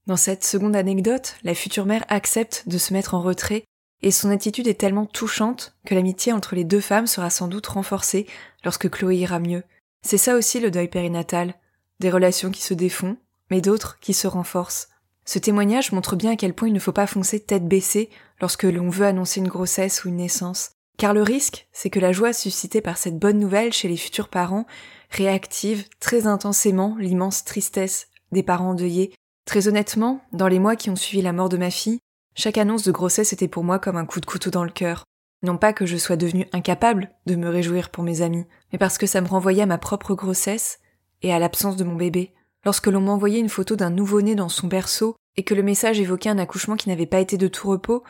Dans 0.07 0.15
cette 0.15 0.45
seconde 0.45 0.77
anecdote, 0.77 1.35
la 1.43 1.53
future 1.53 1.85
mère 1.85 2.05
accepte 2.07 2.63
de 2.69 2.77
se 2.77 2.93
mettre 2.93 3.15
en 3.15 3.21
retrait 3.21 3.65
et 4.01 4.11
son 4.11 4.31
attitude 4.31 4.69
est 4.69 4.79
tellement 4.79 5.05
touchante 5.05 5.75
que 5.85 5.93
l'amitié 5.93 6.31
entre 6.31 6.55
les 6.55 6.63
deux 6.63 6.79
femmes 6.79 7.05
sera 7.05 7.29
sans 7.29 7.49
doute 7.49 7.67
renforcée 7.67 8.27
lorsque 8.63 8.89
Chloé 8.89 9.17
ira 9.17 9.39
mieux. 9.39 9.63
C'est 10.03 10.17
ça 10.17 10.37
aussi 10.37 10.61
le 10.61 10.71
deuil 10.71 10.87
périnatal, 10.87 11.53
des 11.99 12.09
relations 12.09 12.49
qui 12.49 12.61
se 12.61 12.73
défont, 12.73 13.17
mais 13.49 13.59
d'autres 13.59 13.99
qui 13.99 14.13
se 14.13 14.25
renforcent. 14.25 14.87
Ce 15.25 15.37
témoignage 15.37 15.91
montre 15.91 16.15
bien 16.15 16.31
à 16.31 16.35
quel 16.37 16.53
point 16.53 16.69
il 16.69 16.73
ne 16.73 16.79
faut 16.79 16.93
pas 16.93 17.07
foncer 17.07 17.41
tête 17.41 17.67
baissée 17.67 18.09
lorsque 18.39 18.63
l'on 18.63 18.89
veut 18.89 19.05
annoncer 19.05 19.41
une 19.41 19.49
grossesse 19.49 20.05
ou 20.05 20.07
une 20.07 20.15
naissance. 20.15 20.71
Car 21.01 21.15
le 21.15 21.23
risque, 21.23 21.67
c'est 21.71 21.89
que 21.89 21.99
la 21.99 22.11
joie 22.11 22.31
suscitée 22.31 22.79
par 22.79 22.95
cette 22.95 23.17
bonne 23.17 23.39
nouvelle 23.39 23.73
chez 23.73 23.87
les 23.87 23.97
futurs 23.97 24.27
parents 24.27 24.67
réactive 25.09 25.85
très 25.99 26.27
intensément 26.27 26.95
l'immense 26.99 27.43
tristesse 27.43 28.09
des 28.31 28.43
parents 28.43 28.69
endeuillés. 28.69 29.11
Très 29.45 29.67
honnêtement, 29.67 30.21
dans 30.31 30.47
les 30.47 30.59
mois 30.59 30.75
qui 30.75 30.91
ont 30.91 30.95
suivi 30.95 31.23
la 31.23 31.33
mort 31.33 31.49
de 31.49 31.57
ma 31.57 31.71
fille, 31.71 31.97
chaque 32.35 32.59
annonce 32.59 32.83
de 32.83 32.91
grossesse 32.91 33.33
était 33.33 33.47
pour 33.47 33.63
moi 33.63 33.79
comme 33.79 33.97
un 33.97 34.05
coup 34.05 34.19
de 34.19 34.27
couteau 34.27 34.51
dans 34.51 34.63
le 34.63 34.69
cœur. 34.69 35.05
Non 35.41 35.57
pas 35.57 35.73
que 35.73 35.87
je 35.87 35.97
sois 35.97 36.17
devenue 36.17 36.45
incapable 36.53 37.09
de 37.25 37.33
me 37.33 37.49
réjouir 37.49 37.89
pour 37.89 38.03
mes 38.03 38.21
amis, 38.21 38.45
mais 38.71 38.77
parce 38.77 38.99
que 38.99 39.07
ça 39.07 39.21
me 39.21 39.27
renvoyait 39.27 39.63
à 39.63 39.65
ma 39.65 39.79
propre 39.79 40.13
grossesse 40.13 40.81
et 41.23 41.33
à 41.33 41.39
l'absence 41.39 41.77
de 41.77 41.83
mon 41.83 41.95
bébé. 41.95 42.31
Lorsque 42.63 42.85
l'on 42.85 43.01
m'envoyait 43.01 43.39
une 43.39 43.49
photo 43.49 43.75
d'un 43.75 43.89
nouveau-né 43.89 44.35
dans 44.35 44.49
son 44.49 44.67
berceau 44.67 45.15
et 45.35 45.41
que 45.41 45.55
le 45.55 45.63
message 45.63 45.99
évoquait 45.99 46.29
un 46.29 46.37
accouchement 46.37 46.75
qui 46.75 46.89
n'avait 46.89 47.07
pas 47.07 47.21
été 47.21 47.37
de 47.37 47.47
tout 47.47 47.69
repos, 47.69 48.03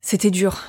c'était 0.00 0.32
dur. 0.32 0.64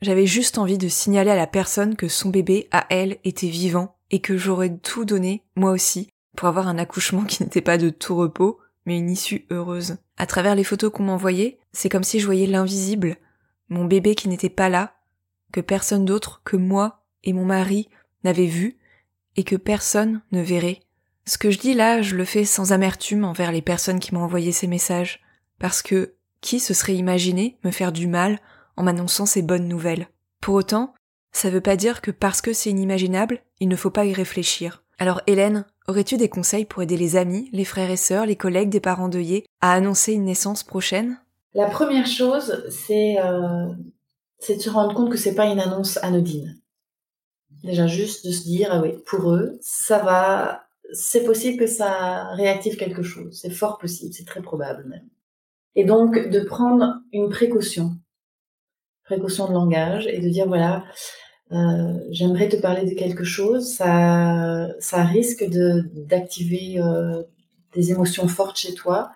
J'avais 0.00 0.26
juste 0.26 0.58
envie 0.58 0.78
de 0.78 0.88
signaler 0.88 1.30
à 1.30 1.36
la 1.36 1.46
personne 1.46 1.96
que 1.96 2.08
son 2.08 2.30
bébé, 2.30 2.68
à 2.70 2.86
elle, 2.90 3.18
était 3.24 3.48
vivant 3.48 3.96
et 4.10 4.20
que 4.20 4.36
j'aurais 4.36 4.76
tout 4.76 5.04
donné, 5.04 5.42
moi 5.56 5.72
aussi, 5.72 6.08
pour 6.36 6.48
avoir 6.48 6.68
un 6.68 6.78
accouchement 6.78 7.24
qui 7.24 7.42
n'était 7.42 7.60
pas 7.60 7.78
de 7.78 7.90
tout 7.90 8.14
repos, 8.14 8.58
mais 8.86 8.96
une 8.96 9.10
issue 9.10 9.46
heureuse. 9.50 9.96
À 10.16 10.26
travers 10.26 10.54
les 10.54 10.64
photos 10.64 10.92
qu'on 10.92 11.02
m'envoyait, 11.02 11.58
c'est 11.72 11.88
comme 11.88 12.04
si 12.04 12.20
je 12.20 12.26
voyais 12.26 12.46
l'invisible, 12.46 13.16
mon 13.68 13.84
bébé 13.84 14.14
qui 14.14 14.28
n'était 14.28 14.48
pas 14.48 14.68
là, 14.68 14.94
que 15.52 15.60
personne 15.60 16.04
d'autre 16.04 16.42
que 16.44 16.56
moi 16.56 17.02
et 17.24 17.32
mon 17.32 17.44
mari 17.44 17.88
n'avait 18.24 18.46
vu, 18.46 18.78
et 19.36 19.44
que 19.44 19.56
personne 19.56 20.22
ne 20.32 20.40
verrait. 20.40 20.80
Ce 21.26 21.38
que 21.38 21.50
je 21.50 21.58
dis 21.58 21.74
là, 21.74 22.02
je 22.02 22.16
le 22.16 22.24
fais 22.24 22.44
sans 22.44 22.72
amertume 22.72 23.24
envers 23.24 23.52
les 23.52 23.62
personnes 23.62 24.00
qui 24.00 24.14
m'ont 24.14 24.22
envoyé 24.22 24.52
ces 24.52 24.66
messages, 24.66 25.20
parce 25.58 25.82
que 25.82 26.14
qui 26.40 26.60
se 26.60 26.72
serait 26.72 26.94
imaginé 26.94 27.58
me 27.64 27.70
faire 27.70 27.92
du 27.92 28.06
mal 28.06 28.38
en 28.78 28.84
m'annonçant 28.84 29.26
ces 29.26 29.42
bonnes 29.42 29.68
nouvelles 29.68 30.08
Pour 30.40 30.54
autant, 30.54 30.94
ça 31.32 31.50
veut 31.50 31.60
pas 31.60 31.76
dire 31.76 32.00
que 32.00 32.10
parce 32.10 32.40
que 32.40 32.52
c'est 32.52 32.70
inimaginable, 32.70 33.40
il 33.60 33.68
ne 33.68 33.76
faut 33.76 33.90
pas 33.90 34.06
y 34.06 34.14
réfléchir. 34.14 34.84
Alors 34.98 35.20
Hélène, 35.26 35.66
Aurais-tu 35.88 36.18
des 36.18 36.28
conseils 36.28 36.66
pour 36.66 36.82
aider 36.82 36.98
les 36.98 37.16
amis, 37.16 37.48
les 37.50 37.64
frères 37.64 37.90
et 37.90 37.96
sœurs, 37.96 38.26
les 38.26 38.36
collègues 38.36 38.68
des 38.68 38.78
parents 38.78 39.08
deuillés 39.08 39.46
à 39.62 39.72
annoncer 39.72 40.12
une 40.12 40.26
naissance 40.26 40.62
prochaine? 40.62 41.18
La 41.54 41.70
première 41.70 42.06
chose, 42.06 42.62
c'est 42.68 43.18
euh, 43.18 43.68
de 44.46 44.60
se 44.60 44.68
rendre 44.68 44.94
compte 44.94 45.10
que 45.10 45.16
c'est 45.16 45.34
pas 45.34 45.46
une 45.46 45.60
annonce 45.60 45.96
anodine. 46.02 46.60
Déjà 47.64 47.86
juste 47.86 48.26
de 48.26 48.32
se 48.32 48.42
dire 48.42 48.68
ah 48.70 48.82
oui, 48.82 48.98
pour 49.06 49.32
eux, 49.32 49.58
ça 49.62 50.00
va, 50.00 50.66
c'est 50.92 51.24
possible 51.24 51.56
que 51.58 51.66
ça 51.66 52.34
réactive 52.34 52.76
quelque 52.76 53.02
chose. 53.02 53.38
C'est 53.40 53.48
fort 53.48 53.78
possible, 53.78 54.12
c'est 54.12 54.26
très 54.26 54.42
probable 54.42 54.86
même. 54.90 55.08
Et 55.74 55.84
donc 55.84 56.18
de 56.18 56.40
prendre 56.40 57.00
une 57.14 57.30
précaution, 57.30 57.92
précaution 59.08 59.48
de 59.48 59.54
langage 59.54 60.06
et 60.06 60.20
de 60.20 60.28
dire 60.28 60.46
voilà, 60.46 60.84
euh, 61.52 61.98
j'aimerais 62.10 62.48
te 62.48 62.56
parler 62.56 62.84
de 62.84 62.94
quelque 62.94 63.24
chose. 63.24 63.74
Ça, 63.74 64.68
ça 64.80 65.02
risque 65.04 65.48
de 65.48 65.84
d'activer 65.94 66.80
euh, 66.80 67.22
des 67.74 67.90
émotions 67.90 68.28
fortes 68.28 68.58
chez 68.58 68.74
toi, 68.74 69.10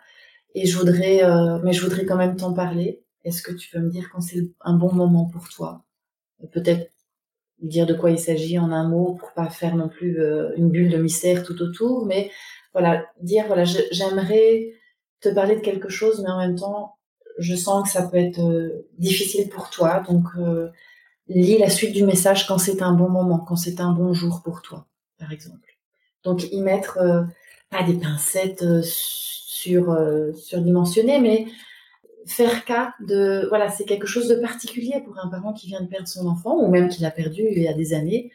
et 0.55 0.67
je 0.67 0.79
voudrais, 0.79 1.25
euh, 1.25 1.59
mais 1.63 1.73
je 1.73 1.83
voudrais 1.83 2.07
quand 2.07 2.17
même 2.17 2.37
t'en 2.37 2.55
parler. 2.55 3.03
Est-ce 3.25 3.43
que 3.43 3.53
tu 3.53 3.71
peux 3.71 3.81
me 3.81 3.91
dire 3.91 4.09
quand 4.13 4.21
c'est 4.21 4.49
un 4.63 4.75
bon 4.75 4.93
moment 4.93 5.27
pour 5.27 5.49
toi? 5.49 5.85
Peut-être 6.53 6.91
dire 7.61 7.87
de 7.87 7.95
quoi 7.95 8.11
il 8.11 8.19
s'agit 8.19 8.59
en 8.59 8.73
un 8.73 8.89
mot 8.89 9.15
pour 9.15 9.33
pas 9.33 9.49
faire 9.49 9.77
non 9.77 9.89
plus 9.89 10.19
une 10.57 10.71
bulle 10.71 10.91
de 10.91 10.99
mystère 10.99 11.45
tout 11.45 11.61
autour, 11.63 12.07
mais 12.07 12.31
voilà, 12.73 13.05
dire 13.21 13.47
voilà, 13.47 13.65
j'aimerais 13.65 14.73
te 15.21 15.29
parler 15.29 15.57
de 15.57 15.61
quelque 15.61 15.89
chose, 15.89 16.21
mais 16.23 16.31
en 16.31 16.39
même 16.39 16.57
temps, 16.57 16.97
je 17.39 17.55
sens 17.55 17.85
que 17.85 17.91
ça 17.91 18.03
peut 18.03 18.17
être 18.17 18.85
difficile 18.99 19.49
pour 19.49 19.71
toi, 19.71 20.03
donc 20.09 20.25
lis 21.29 21.59
la 21.59 21.71
suite 21.71 21.93
du 21.93 22.05
message 22.05 22.47
quand 22.47 22.59
c'est 22.59 22.83
un 22.83 22.93
bon 22.93 23.09
moment, 23.09 23.39
quand 23.39 23.57
c'est 23.57 23.81
un 23.81 23.93
bon 23.93 24.13
jour 24.13 24.43
pour 24.43 24.63
toi, 24.63 24.87
par 25.19 25.33
exemple. 25.33 25.77
Donc 26.25 26.51
y 26.53 26.61
mettre 26.61 26.99
euh, 26.99 27.23
pas 27.71 27.83
des 27.83 27.95
pincettes 27.95 28.63
euh, 28.63 28.83
sur 28.85 29.91
euh, 29.91 30.33
surdimensionnées, 30.35 31.21
mais 31.21 31.47
faire 32.27 32.65
cas 32.65 32.95
de 33.01 33.47
voilà, 33.49 33.71
c'est 33.71 33.85
quelque 33.85 34.07
chose 34.07 34.29
de 34.29 34.37
particulier 34.37 35.01
pour 35.05 35.19
un 35.19 35.29
parent 35.29 35.53
qui 35.53 35.67
vient 35.67 35.81
de 35.81 35.89
perdre 35.89 36.09
son 36.09 36.27
enfant 36.27 36.57
ou 36.57 36.69
même 36.71 36.89
qui 36.89 37.03
l'a 37.03 37.11
perdu 37.11 37.43
il 37.51 37.63
y 37.63 37.69
a 37.69 37.73
des 37.73 37.95
années 37.95 38.31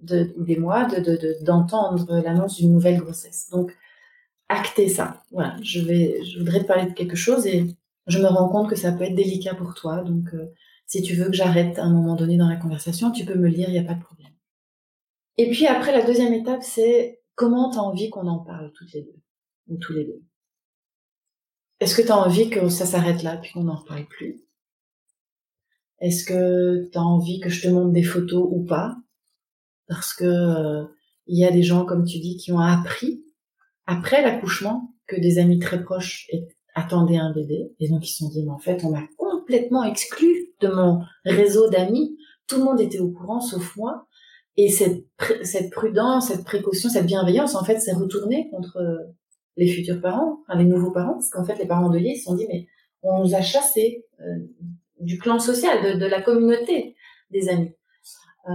de, 0.00 0.32
ou 0.36 0.44
des 0.44 0.56
mois 0.56 0.84
de 0.84 1.42
d'entendre 1.42 2.06
de, 2.06 2.22
l'annonce 2.22 2.56
d'une 2.56 2.72
nouvelle 2.72 2.98
grossesse. 2.98 3.48
Donc 3.50 3.76
acter 4.48 4.88
ça. 4.88 5.22
Voilà, 5.32 5.56
je 5.62 5.80
vais 5.80 6.22
je 6.24 6.38
voudrais 6.38 6.60
te 6.60 6.66
parler 6.66 6.86
de 6.86 6.94
quelque 6.94 7.16
chose 7.16 7.46
et 7.46 7.66
je 8.06 8.18
me 8.18 8.26
rends 8.26 8.48
compte 8.48 8.68
que 8.68 8.76
ça 8.76 8.92
peut 8.92 9.04
être 9.04 9.14
délicat 9.14 9.54
pour 9.54 9.74
toi, 9.74 10.02
donc 10.02 10.30
si 10.86 11.02
tu 11.02 11.14
veux 11.14 11.26
que 11.26 11.32
j'arrête 11.32 11.78
à 11.78 11.84
un 11.84 11.92
moment 11.92 12.16
donné 12.16 12.36
dans 12.36 12.48
la 12.48 12.56
conversation, 12.56 13.10
tu 13.10 13.24
peux 13.24 13.34
me 13.34 13.48
le 13.48 13.54
dire, 13.54 13.68
il 13.68 13.72
n'y 13.72 13.78
a 13.78 13.84
pas 13.84 13.94
de 13.94 14.02
problème. 14.02 14.32
Et 15.38 15.50
puis 15.50 15.66
après, 15.66 15.92
la 15.92 16.04
deuxième 16.04 16.34
étape, 16.34 16.62
c'est 16.62 17.22
comment 17.34 17.70
tu 17.70 17.78
as 17.78 17.82
envie 17.82 18.10
qu'on 18.10 18.26
en 18.26 18.40
parle 18.40 18.72
toutes 18.72 18.92
les 18.92 19.02
deux, 19.02 19.20
ou 19.68 19.78
tous 19.78 19.92
les 19.92 20.04
deux? 20.04 20.22
Est-ce 21.80 21.96
que 21.96 22.02
tu 22.02 22.12
as 22.12 22.16
envie 22.16 22.50
que 22.50 22.68
ça 22.68 22.86
s'arrête 22.86 23.22
là, 23.22 23.36
puis 23.38 23.52
qu'on 23.52 23.64
n'en 23.64 23.76
reparle 23.76 24.06
plus? 24.06 24.42
Est-ce 26.00 26.24
que 26.24 26.90
tu 26.90 26.98
as 26.98 27.02
envie 27.02 27.40
que 27.40 27.48
je 27.48 27.62
te 27.62 27.68
montre 27.68 27.92
des 27.92 28.02
photos 28.02 28.46
ou 28.50 28.64
pas? 28.64 28.96
Parce 29.86 30.12
que 30.12 30.24
euh, 30.24 30.84
il 31.26 31.38
y 31.38 31.44
a 31.44 31.50
des 31.50 31.62
gens, 31.62 31.84
comme 31.84 32.04
tu 32.04 32.18
dis, 32.18 32.36
qui 32.36 32.52
ont 32.52 32.60
appris 32.60 33.24
après 33.86 34.22
l'accouchement 34.22 34.94
que 35.06 35.16
des 35.16 35.38
amis 35.38 35.58
très 35.58 35.82
proches 35.82 36.28
attendaient 36.74 37.18
un 37.18 37.32
bébé, 37.32 37.72
et 37.80 37.88
donc 37.88 38.06
ils 38.08 38.12
se 38.12 38.18
sont 38.18 38.30
dit, 38.30 38.42
mais 38.44 38.50
en 38.50 38.58
fait, 38.58 38.84
on 38.84 38.90
m'a 38.90 39.06
complètement 39.16 39.84
exclu 39.84 40.48
de 40.60 40.68
mon 40.68 41.00
réseau 41.24 41.68
d'amis. 41.68 42.16
Tout 42.46 42.58
le 42.58 42.64
monde 42.64 42.80
était 42.80 43.00
au 43.00 43.10
courant 43.10 43.40
sauf 43.40 43.76
moi. 43.76 44.06
Et 44.56 44.68
cette, 44.68 45.04
cette 45.42 45.70
prudence, 45.70 46.28
cette 46.28 46.44
précaution, 46.44 46.88
cette 46.88 47.06
bienveillance, 47.06 47.54
en 47.54 47.64
fait, 47.64 47.78
s'est 47.78 47.94
retournée 47.94 48.48
contre 48.50 48.78
les 49.56 49.68
futurs 49.68 50.00
parents, 50.00 50.40
enfin, 50.46 50.58
les 50.58 50.64
nouveaux 50.64 50.90
parents, 50.90 51.14
parce 51.14 51.30
qu'en 51.30 51.44
fait, 51.44 51.56
les 51.56 51.66
parents 51.66 51.86
endeuillés, 51.86 52.12
ils 52.12 52.18
se 52.18 52.24
sont 52.24 52.34
dit, 52.34 52.46
mais 52.48 52.66
on 53.02 53.24
nous 53.24 53.34
a 53.34 53.42
chassés 53.42 54.06
euh, 54.20 54.24
du 55.00 55.18
clan 55.18 55.38
social, 55.38 55.82
de, 55.82 55.98
de, 55.98 56.06
la 56.06 56.22
communauté 56.22 56.96
des 57.30 57.48
amis. 57.48 57.72
Euh, 58.48 58.52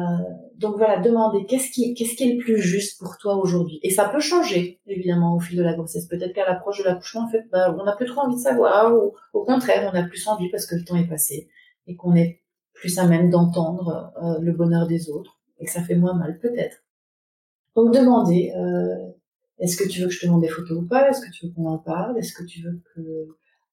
donc 0.55 0.75
voilà, 0.77 0.99
demandez 0.99 1.45
qu'est-ce 1.45 1.71
qui, 1.71 1.93
qu'est-ce 1.93 2.15
qui 2.15 2.29
est 2.29 2.33
le 2.33 2.39
plus 2.39 2.59
juste 2.59 2.99
pour 2.99 3.17
toi 3.17 3.35
aujourd'hui. 3.35 3.79
Et 3.83 3.89
ça 3.89 4.09
peut 4.09 4.19
changer, 4.19 4.79
évidemment, 4.85 5.35
au 5.35 5.39
fil 5.39 5.57
de 5.57 5.63
la 5.63 5.73
grossesse. 5.73 6.07
Peut-être 6.07 6.33
qu'à 6.33 6.45
l'approche 6.45 6.79
de 6.79 6.83
l'accouchement, 6.83 7.23
en 7.23 7.29
fait, 7.29 7.45
bah, 7.51 7.75
on 7.79 7.83
n'a 7.85 7.95
plus 7.95 8.05
trop 8.05 8.21
envie 8.21 8.35
de 8.35 8.41
savoir, 8.41 8.93
ou 8.93 9.13
au 9.33 9.43
contraire, 9.43 9.89
on 9.93 9.97
a 9.97 10.03
plus 10.03 10.27
envie 10.27 10.49
parce 10.49 10.65
que 10.65 10.75
le 10.75 10.83
temps 10.83 10.97
est 10.97 11.07
passé 11.07 11.49
et 11.87 11.95
qu'on 11.95 12.15
est 12.15 12.41
plus 12.73 12.99
à 12.99 13.07
même 13.07 13.29
d'entendre 13.29 14.11
euh, 14.21 14.39
le 14.41 14.51
bonheur 14.51 14.87
des 14.87 15.09
autres 15.09 15.39
et 15.59 15.65
que 15.65 15.71
ça 15.71 15.81
fait 15.83 15.95
moins 15.95 16.13
mal, 16.13 16.37
peut-être. 16.39 16.83
Donc 17.75 17.93
demandez, 17.93 18.51
euh, 18.55 19.11
est-ce 19.59 19.77
que 19.77 19.87
tu 19.87 20.01
veux 20.01 20.07
que 20.07 20.13
je 20.13 20.19
te 20.19 20.25
demande 20.25 20.41
des 20.41 20.47
photos 20.47 20.79
ou 20.79 20.87
pas? 20.87 21.09
Est-ce 21.09 21.21
que 21.21 21.31
tu 21.31 21.45
veux 21.45 21.53
qu'on 21.53 21.67
en 21.67 21.77
parle? 21.77 22.17
Est-ce 22.17 22.33
que 22.33 22.43
tu 22.43 22.61
veux 22.61 22.81
que, 22.93 23.27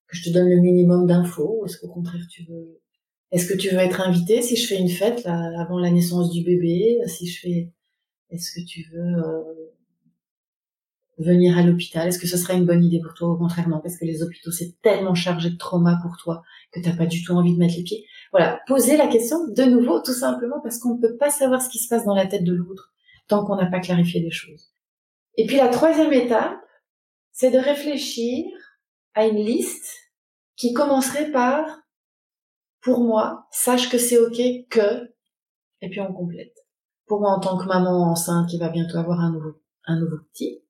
je 0.08 0.22
te 0.22 0.32
donne 0.32 0.48
le 0.48 0.60
minimum 0.60 1.06
d'infos? 1.06 1.64
Est-ce 1.66 1.78
qu'au 1.78 1.88
contraire 1.88 2.24
tu 2.30 2.44
veux 2.44 2.80
est-ce 3.32 3.46
que 3.46 3.58
tu 3.58 3.68
veux 3.70 3.78
être 3.78 4.00
invité 4.00 4.42
si 4.42 4.56
je 4.56 4.66
fais 4.66 4.78
une 4.78 4.88
fête 4.88 5.24
là, 5.24 5.50
avant 5.60 5.78
la 5.78 5.90
naissance 5.90 6.30
du 6.30 6.42
bébé? 6.42 7.00
Si 7.06 7.26
je 7.26 7.40
fais, 7.40 7.72
est-ce 8.30 8.52
que 8.52 8.64
tu 8.64 8.84
veux 8.92 9.18
euh, 9.18 9.42
venir 11.18 11.58
à 11.58 11.62
l'hôpital? 11.62 12.08
Est-ce 12.08 12.18
que 12.18 12.26
ce 12.26 12.36
serait 12.36 12.56
une 12.56 12.66
bonne 12.66 12.84
idée 12.84 13.00
pour 13.00 13.14
toi 13.14 13.28
Au 13.28 13.36
contraire, 13.36 13.68
non, 13.68 13.80
parce 13.80 13.96
que 13.96 14.04
les 14.04 14.22
hôpitaux 14.22 14.50
c'est 14.50 14.80
tellement 14.82 15.14
chargé 15.14 15.50
de 15.50 15.56
trauma 15.56 15.98
pour 16.02 16.16
toi 16.16 16.42
que 16.72 16.80
t'as 16.80 16.96
pas 16.96 17.06
du 17.06 17.22
tout 17.24 17.32
envie 17.32 17.54
de 17.54 17.58
mettre 17.58 17.76
les 17.76 17.82
pieds. 17.82 18.06
Voilà, 18.30 18.60
poser 18.66 18.96
la 18.96 19.08
question 19.08 19.46
de 19.48 19.62
nouveau, 19.64 20.00
tout 20.00 20.12
simplement 20.12 20.60
parce 20.62 20.78
qu'on 20.78 20.96
ne 20.96 21.00
peut 21.00 21.16
pas 21.16 21.30
savoir 21.30 21.62
ce 21.62 21.68
qui 21.68 21.78
se 21.78 21.88
passe 21.88 22.04
dans 22.04 22.14
la 22.14 22.26
tête 22.26 22.44
de 22.44 22.54
l'autre 22.54 22.92
tant 23.28 23.44
qu'on 23.44 23.56
n'a 23.56 23.66
pas 23.66 23.80
clarifié 23.80 24.20
les 24.20 24.30
choses. 24.30 24.72
Et 25.36 25.46
puis 25.46 25.56
la 25.56 25.68
troisième 25.68 26.12
étape, 26.12 26.60
c'est 27.32 27.50
de 27.50 27.58
réfléchir 27.58 28.44
à 29.14 29.26
une 29.26 29.36
liste 29.38 30.12
qui 30.56 30.72
commencerait 30.72 31.30
par 31.30 31.83
pour 32.84 33.00
moi, 33.00 33.46
sache 33.50 33.88
que 33.88 33.98
c'est 33.98 34.18
ok 34.18 34.68
que, 34.68 35.10
et 35.80 35.88
puis 35.88 36.00
on 36.00 36.12
complète. 36.12 36.54
Pour 37.06 37.20
moi, 37.20 37.30
en 37.30 37.40
tant 37.40 37.58
que 37.58 37.66
maman 37.66 38.10
enceinte 38.10 38.48
qui 38.48 38.58
va 38.58 38.68
bientôt 38.68 38.98
avoir 38.98 39.20
un 39.20 39.32
nouveau, 39.32 39.60
un 39.86 39.98
nouveau 39.98 40.18
petit, 40.32 40.62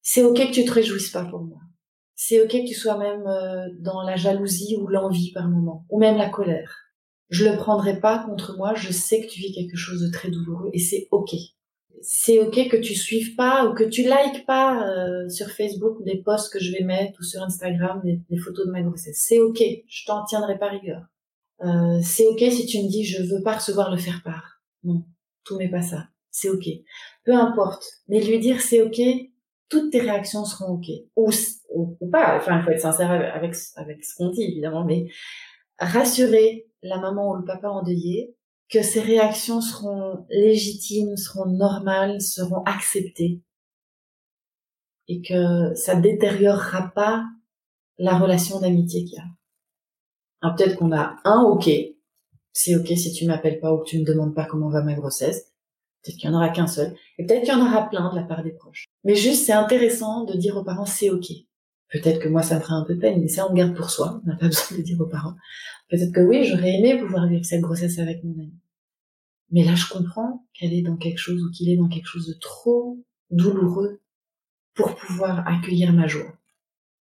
c'est 0.00 0.24
ok 0.24 0.36
que 0.36 0.52
tu 0.52 0.64
te 0.64 0.72
réjouisses 0.72 1.10
pas 1.10 1.24
pour 1.24 1.42
moi. 1.42 1.60
C'est 2.14 2.42
ok 2.42 2.50
que 2.50 2.68
tu 2.68 2.74
sois 2.74 2.96
même 2.96 3.26
euh, 3.26 3.68
dans 3.80 4.02
la 4.02 4.16
jalousie 4.16 4.76
ou 4.80 4.88
l'envie 4.88 5.32
par 5.32 5.48
moment, 5.48 5.86
ou 5.90 5.98
même 5.98 6.16
la 6.16 6.30
colère. 6.30 6.78
Je 7.28 7.48
le 7.48 7.56
prendrai 7.56 8.00
pas 8.00 8.24
contre 8.24 8.56
moi, 8.56 8.74
je 8.74 8.90
sais 8.90 9.20
que 9.20 9.30
tu 9.30 9.38
vis 9.40 9.52
quelque 9.52 9.76
chose 9.76 10.00
de 10.02 10.10
très 10.10 10.30
douloureux 10.30 10.70
et 10.72 10.78
c'est 10.78 11.08
ok. 11.10 11.34
C'est 12.00 12.40
ok 12.40 12.68
que 12.68 12.76
tu 12.76 12.94
suives 12.94 13.36
pas 13.36 13.66
ou 13.66 13.74
que 13.74 13.84
tu 13.84 14.02
likes 14.02 14.44
pas 14.46 14.88
euh, 14.88 15.28
sur 15.28 15.48
Facebook 15.50 16.02
des 16.04 16.22
posts 16.22 16.52
que 16.52 16.58
je 16.58 16.72
vais 16.72 16.84
mettre 16.84 17.18
ou 17.20 17.22
sur 17.22 17.42
Instagram 17.42 18.02
des, 18.02 18.38
photos 18.38 18.66
de 18.66 18.72
ma 18.72 18.82
grossesse. 18.82 19.22
C'est 19.26 19.38
ok, 19.38 19.62
je 19.86 20.04
t'en 20.06 20.24
tiendrai 20.24 20.58
pas 20.58 20.68
rigueur. 20.68 21.02
Euh, 21.62 22.00
c'est 22.02 22.26
ok 22.26 22.40
si 22.50 22.66
tu 22.66 22.78
me 22.78 22.88
dis 22.88 23.04
je 23.04 23.22
veux 23.22 23.42
pas 23.42 23.56
recevoir 23.56 23.90
le 23.90 23.98
faire 23.98 24.22
part. 24.24 24.60
Non, 24.82 25.04
tout 25.44 25.58
n'est 25.58 25.70
pas 25.70 25.82
ça. 25.82 26.08
C'est 26.30 26.48
ok. 26.48 26.66
Peu 27.24 27.34
importe. 27.34 27.84
Mais 28.08 28.20
lui 28.20 28.40
dire 28.40 28.60
c'est 28.60 28.82
ok, 28.82 29.00
toutes 29.68 29.92
tes 29.92 30.00
réactions 30.00 30.44
seront 30.44 30.74
ok. 30.74 30.86
Ou, 31.16 31.30
ou, 31.70 32.10
pas. 32.10 32.36
Enfin, 32.36 32.58
il 32.58 32.64
faut 32.64 32.70
être 32.70 32.80
sincère 32.80 33.10
avec, 33.10 33.54
avec 33.76 34.04
ce 34.04 34.14
qu'on 34.16 34.30
dit, 34.30 34.42
évidemment. 34.42 34.84
Mais 34.84 35.06
rassurer 35.78 36.66
la 36.82 36.98
maman 36.98 37.30
ou 37.30 37.36
le 37.36 37.44
papa 37.44 37.68
endeuillé 37.68 38.34
que 38.72 38.82
ces 38.82 39.00
réactions 39.00 39.60
seront 39.60 40.24
légitimes, 40.30 41.16
seront 41.16 41.46
normales, 41.46 42.20
seront 42.22 42.62
acceptées. 42.64 43.42
Et 45.08 45.20
que 45.20 45.74
ça 45.74 45.94
détériorera 45.94 46.90
pas 46.94 47.24
la 47.98 48.18
relation 48.18 48.60
d'amitié 48.60 49.04
qu'il 49.04 49.18
y 49.18 49.18
a. 49.18 49.24
Alors 50.40 50.56
peut-être 50.56 50.76
qu'on 50.76 50.92
a 50.92 51.16
un 51.24 51.42
OK. 51.42 51.68
C'est 52.52 52.76
OK 52.76 52.86
si 52.86 53.12
tu 53.12 53.26
m'appelles 53.26 53.60
pas 53.60 53.72
ou 53.72 53.78
que 53.78 53.88
tu 53.88 53.98
me 53.98 54.04
demandes 54.04 54.34
pas 54.34 54.46
comment 54.46 54.70
va 54.70 54.82
ma 54.82 54.94
grossesse. 54.94 55.52
Peut-être 56.02 56.16
qu'il 56.16 56.30
y 56.30 56.32
en 56.32 56.36
aura 56.36 56.48
qu'un 56.48 56.66
seul. 56.66 56.96
Et 57.18 57.26
peut-être 57.26 57.44
qu'il 57.44 57.52
y 57.52 57.56
en 57.56 57.64
aura 57.64 57.88
plein 57.88 58.10
de 58.10 58.16
la 58.16 58.24
part 58.24 58.42
des 58.42 58.52
proches. 58.52 58.86
Mais 59.04 59.14
juste, 59.14 59.44
c'est 59.44 59.52
intéressant 59.52 60.24
de 60.24 60.36
dire 60.36 60.56
aux 60.56 60.64
parents, 60.64 60.86
c'est 60.86 61.10
OK. 61.10 61.26
Peut-être 61.90 62.20
que 62.20 62.28
moi, 62.28 62.42
ça 62.42 62.56
me 62.56 62.60
ferait 62.60 62.74
un 62.74 62.84
peu 62.84 62.98
peine, 62.98 63.20
mais 63.20 63.28
ça, 63.28 63.46
on 63.48 63.54
garde 63.54 63.76
pour 63.76 63.90
soi. 63.90 64.20
On 64.24 64.28
n'a 64.28 64.36
pas 64.36 64.46
besoin 64.48 64.78
de 64.78 64.82
dire 64.82 65.00
aux 65.00 65.06
parents. 65.06 65.34
Peut-être 65.90 66.12
que 66.12 66.20
oui, 66.20 66.44
j'aurais 66.44 66.78
aimé 66.78 66.98
pouvoir 66.98 67.28
vivre 67.28 67.44
cette 67.44 67.60
grossesse 67.60 67.98
avec 67.98 68.24
mon 68.24 68.32
ami. 68.32 68.61
Mais 69.52 69.64
là, 69.64 69.74
je 69.74 69.86
comprends 69.86 70.46
qu'elle 70.54 70.72
est 70.72 70.82
dans 70.82 70.96
quelque 70.96 71.18
chose 71.18 71.42
ou 71.44 71.50
qu'il 71.50 71.68
est 71.68 71.76
dans 71.76 71.88
quelque 71.88 72.08
chose 72.08 72.26
de 72.26 72.34
trop 72.40 72.98
douloureux 73.30 74.00
pour 74.74 74.96
pouvoir 74.96 75.46
accueillir 75.46 75.92
ma 75.92 76.06
joie. 76.06 76.32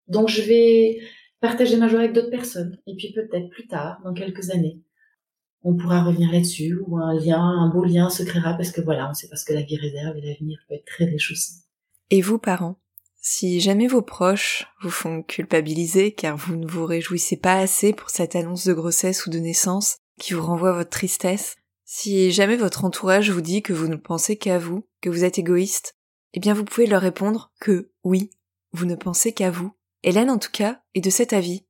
Donc, 0.09 0.29
je 0.29 0.43
vais 0.43 1.01
partager 1.41 1.77
ma 1.77 1.89
joie 1.89 2.01
avec 2.01 2.13
d'autres 2.13 2.31
personnes. 2.31 2.79
Et 2.87 2.97
puis 2.97 3.13
peut-être 3.13 3.49
plus 3.51 3.67
tard, 3.67 4.01
dans 4.05 4.13
quelques 4.13 4.51
années, 4.51 4.83
on 5.63 5.77
pourra 5.77 6.03
revenir 6.03 6.33
là-dessus, 6.33 6.79
ou 6.87 6.99
un 6.99 7.15
lien, 7.15 7.41
un 7.41 7.69
beau 7.69 7.85
lien 7.85 8.09
se 8.09 8.23
créera 8.23 8.55
parce 8.55 8.73
que 8.73 8.81
voilà, 8.81 9.09
on 9.11 9.15
sait 9.15 9.29
pas 9.29 9.37
ce 9.37 9.45
que 9.45 9.53
la 9.53 9.63
vie 9.63 9.77
réserve 9.77 10.17
et 10.17 10.23
l'avenir 10.23 10.59
peut 10.69 10.75
être 10.75 10.87
très 10.87 11.05
riche. 11.05 11.35
Et 12.11 12.23
vous, 12.23 12.39
parents, 12.39 12.79
si 13.21 13.61
jamais 13.61 13.87
vos 13.87 14.03
proches 14.03 14.67
vous 14.81 14.91
font 14.91 15.23
culpabiliser 15.23 16.13
car 16.13 16.37
vous 16.37 16.57
ne 16.57 16.67
vous 16.67 16.87
réjouissez 16.87 17.37
pas 17.37 17.59
assez 17.59 17.93
pour 17.93 18.11
cette 18.11 18.35
annonce 18.37 18.67
de 18.67 18.73
grossesse 18.73 19.27
ou 19.27 19.31
de 19.31 19.39
naissance 19.39 19.99
qui 20.19 20.33
vous 20.33 20.45
renvoie 20.45 20.73
votre 20.73 20.91
tristesse, 20.91 21.57
si 21.93 22.31
jamais 22.31 22.57
votre 22.57 22.85
entourage 22.85 23.33
vous 23.33 23.41
dit 23.41 23.63
que 23.63 23.73
vous 23.73 23.89
ne 23.89 23.97
pensez 23.97 24.37
qu'à 24.37 24.59
vous, 24.59 24.87
que 25.01 25.11
vous 25.11 25.25
êtes 25.25 25.41
égoïste, 25.41 25.97
eh 26.35 26.39
bien 26.39 26.55
vous 26.55 26.65
pouvez 26.65 26.87
leur 26.87 27.03
répondre 27.03 27.53
que 27.61 27.91
oui, 28.05 28.31
vous 28.71 28.87
ne 28.87 28.95
pensez 28.95 29.33
qu'à 29.33 29.51
vous 29.51 29.73
Hélène, 30.05 30.31
en 30.31 30.39
tout 30.39 30.53
cas, 30.53 30.83
est 30.95 31.01
de 31.01 31.11
cet 31.11 31.33
avis. 31.33 31.67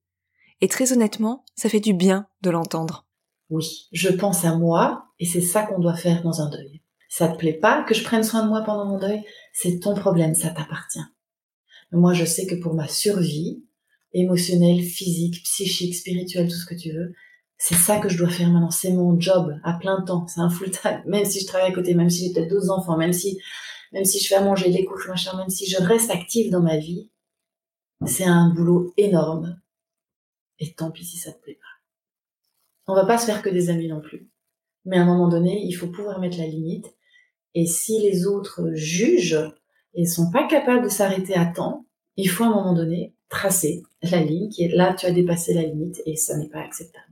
Et 0.60 0.68
très 0.68 0.92
honnêtement, 0.92 1.46
ça 1.56 1.70
fait 1.70 1.80
du 1.80 1.94
bien 1.94 2.28
de 2.42 2.50
l'entendre. 2.50 3.08
Oui, 3.48 3.88
je 3.92 4.10
pense 4.10 4.44
à 4.44 4.56
moi, 4.56 5.06
et 5.18 5.24
c'est 5.24 5.40
ça 5.40 5.62
qu'on 5.62 5.80
doit 5.80 5.96
faire 5.96 6.22
dans 6.22 6.42
un 6.42 6.50
deuil. 6.50 6.82
Ça 7.08 7.28
te 7.28 7.38
plaît 7.38 7.58
pas 7.58 7.82
que 7.84 7.94
je 7.94 8.04
prenne 8.04 8.22
soin 8.22 8.44
de 8.44 8.50
moi 8.50 8.60
pendant 8.60 8.84
mon 8.84 8.98
deuil? 8.98 9.24
C'est 9.54 9.80
ton 9.80 9.94
problème, 9.94 10.34
ça 10.34 10.50
t'appartient. 10.50 11.00
Moi, 11.92 12.12
je 12.12 12.26
sais 12.26 12.46
que 12.46 12.56
pour 12.56 12.74
ma 12.74 12.88
survie, 12.88 13.64
émotionnelle, 14.12 14.82
physique, 14.82 15.42
psychique, 15.44 15.94
spirituelle, 15.94 16.46
tout 16.46 16.56
ce 16.56 16.66
que 16.66 16.78
tu 16.78 16.92
veux, 16.92 17.14
c'est 17.62 17.74
ça 17.74 17.98
que 17.98 18.08
je 18.08 18.16
dois 18.16 18.30
faire 18.30 18.48
maintenant. 18.48 18.70
C'est 18.70 18.90
mon 18.90 19.20
job 19.20 19.54
à 19.64 19.74
plein 19.74 20.00
temps. 20.00 20.26
C'est 20.26 20.40
un 20.40 20.48
full 20.48 20.70
time. 20.70 21.02
Même 21.06 21.26
si 21.26 21.40
je 21.40 21.46
travaille 21.46 21.70
à 21.70 21.74
côté, 21.74 21.94
même 21.94 22.08
si 22.08 22.26
j'ai 22.26 22.32
peut-être 22.32 22.48
deux 22.48 22.70
enfants, 22.70 22.96
même 22.96 23.12
si, 23.12 23.38
même 23.92 24.06
si 24.06 24.18
je 24.18 24.28
fais 24.28 24.36
à 24.36 24.40
manger, 24.42 24.70
les 24.70 24.86
couches, 24.86 25.06
machin, 25.08 25.36
même 25.36 25.50
si 25.50 25.66
je 25.66 25.76
reste 25.76 26.10
active 26.10 26.50
dans 26.50 26.62
ma 26.62 26.78
vie, 26.78 27.10
c'est 28.06 28.24
un 28.24 28.48
boulot 28.48 28.94
énorme. 28.96 29.60
Et 30.58 30.72
tant 30.72 30.90
pis 30.90 31.04
si 31.04 31.18
ça 31.18 31.32
te 31.32 31.42
plaît 31.42 31.58
pas. 31.60 32.92
On 32.92 32.94
va 32.94 33.04
pas 33.04 33.18
se 33.18 33.26
faire 33.26 33.42
que 33.42 33.50
des 33.50 33.68
amis 33.68 33.88
non 33.88 34.00
plus. 34.00 34.30
Mais 34.86 34.96
à 34.96 35.02
un 35.02 35.06
moment 35.06 35.28
donné, 35.28 35.62
il 35.62 35.72
faut 35.72 35.88
pouvoir 35.88 36.18
mettre 36.18 36.38
la 36.38 36.46
limite. 36.46 36.86
Et 37.54 37.66
si 37.66 38.00
les 38.00 38.26
autres 38.26 38.70
jugent 38.72 39.52
et 39.92 40.06
sont 40.06 40.30
pas 40.30 40.46
capables 40.46 40.84
de 40.84 40.88
s'arrêter 40.88 41.34
à 41.34 41.44
temps, 41.44 41.84
il 42.16 42.30
faut 42.30 42.44
à 42.44 42.46
un 42.46 42.54
moment 42.54 42.72
donné 42.72 43.14
tracer 43.28 43.82
la 44.02 44.22
ligne 44.22 44.48
qui 44.48 44.64
est 44.64 44.74
là, 44.74 44.94
tu 44.94 45.04
as 45.04 45.12
dépassé 45.12 45.52
la 45.52 45.64
limite 45.64 46.00
et 46.06 46.16
ça 46.16 46.38
n'est 46.38 46.48
pas 46.48 46.60
acceptable. 46.60 47.09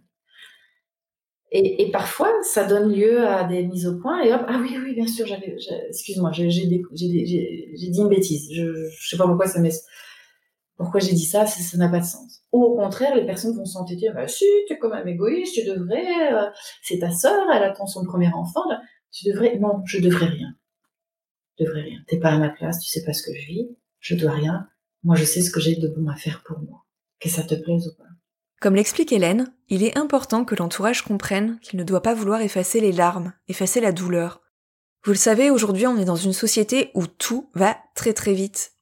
Et, 1.50 1.82
et, 1.82 1.90
parfois, 1.90 2.30
ça 2.42 2.64
donne 2.64 2.92
lieu 2.92 3.26
à 3.26 3.44
des 3.44 3.64
mises 3.64 3.86
au 3.86 3.98
point 3.98 4.22
et 4.22 4.34
hop, 4.34 4.42
ah 4.46 4.58
oui, 4.60 4.76
oui, 4.84 4.94
bien 4.94 5.06
sûr, 5.06 5.26
j'avais, 5.26 5.56
excuse-moi, 5.88 6.30
j'ai, 6.32 6.46
dit 6.48 6.82
une 6.92 8.08
bêtise. 8.08 8.50
Je, 8.52 8.90
je 8.90 9.08
sais 9.08 9.16
pas 9.16 9.26
pourquoi 9.26 9.46
ça 9.46 9.58
m'est, 9.58 9.82
pourquoi 10.78 11.00
j'ai 11.00 11.12
dit 11.12 11.24
ça 11.24 11.44
Ça 11.44 11.76
n'a 11.76 11.88
pas 11.88 11.98
de 11.98 12.04
sens. 12.04 12.42
Ou 12.52 12.62
au 12.62 12.76
contraire, 12.76 13.14
les 13.16 13.26
personnes 13.26 13.56
vont 13.56 13.64
s'entêter, 13.64 14.10
bah 14.14 14.28
si, 14.28 14.44
tu 14.68 14.74
es 14.74 14.78
quand 14.78 14.88
même 14.88 15.08
égoïste, 15.08 15.54
tu 15.54 15.64
devrais, 15.64 16.32
euh, 16.32 16.48
c'est 16.82 17.00
ta 17.00 17.10
sœur, 17.10 17.46
elle 17.52 17.64
attend 17.64 17.86
son 17.86 18.04
premier 18.04 18.32
enfant, 18.32 18.62
tu 19.10 19.26
devrais, 19.28 19.58
non, 19.58 19.82
je 19.84 19.98
devrais 20.00 20.26
rien. 20.26 20.54
Je 21.58 21.64
devrais 21.64 21.82
rien. 21.82 21.98
T'es 22.06 22.18
pas 22.18 22.30
à 22.30 22.38
ma 22.38 22.48
place, 22.48 22.78
tu 22.80 22.88
sais 22.88 23.04
pas 23.04 23.12
ce 23.12 23.22
que 23.22 23.36
je 23.36 23.46
vis, 23.46 23.68
je 23.98 24.14
dois 24.14 24.30
rien. 24.30 24.68
Moi, 25.02 25.16
je 25.16 25.24
sais 25.24 25.42
ce 25.42 25.50
que 25.50 25.60
j'ai 25.60 25.76
de 25.76 25.88
bon 25.88 26.08
à 26.08 26.14
faire 26.14 26.42
pour 26.44 26.60
moi. 26.60 26.84
Que 27.18 27.28
ça 27.28 27.42
te 27.42 27.56
plaise 27.56 27.88
ou 27.88 27.96
pas. 27.98 28.07
Comme 28.60 28.74
l'explique 28.74 29.12
Hélène, 29.12 29.52
il 29.68 29.84
est 29.84 29.96
important 29.96 30.44
que 30.44 30.56
l'entourage 30.56 31.02
comprenne 31.02 31.60
qu'il 31.60 31.78
ne 31.78 31.84
doit 31.84 32.02
pas 32.02 32.14
vouloir 32.14 32.40
effacer 32.40 32.80
les 32.80 32.90
larmes, 32.90 33.32
effacer 33.46 33.80
la 33.80 33.92
douleur. 33.92 34.40
Vous 35.04 35.12
le 35.12 35.18
savez, 35.18 35.50
aujourd'hui 35.50 35.86
on 35.86 35.96
est 35.96 36.04
dans 36.04 36.16
une 36.16 36.32
société 36.32 36.90
où 36.94 37.06
tout 37.06 37.50
va 37.54 37.76
très 37.94 38.12
très 38.12 38.34
vite. 38.34 38.72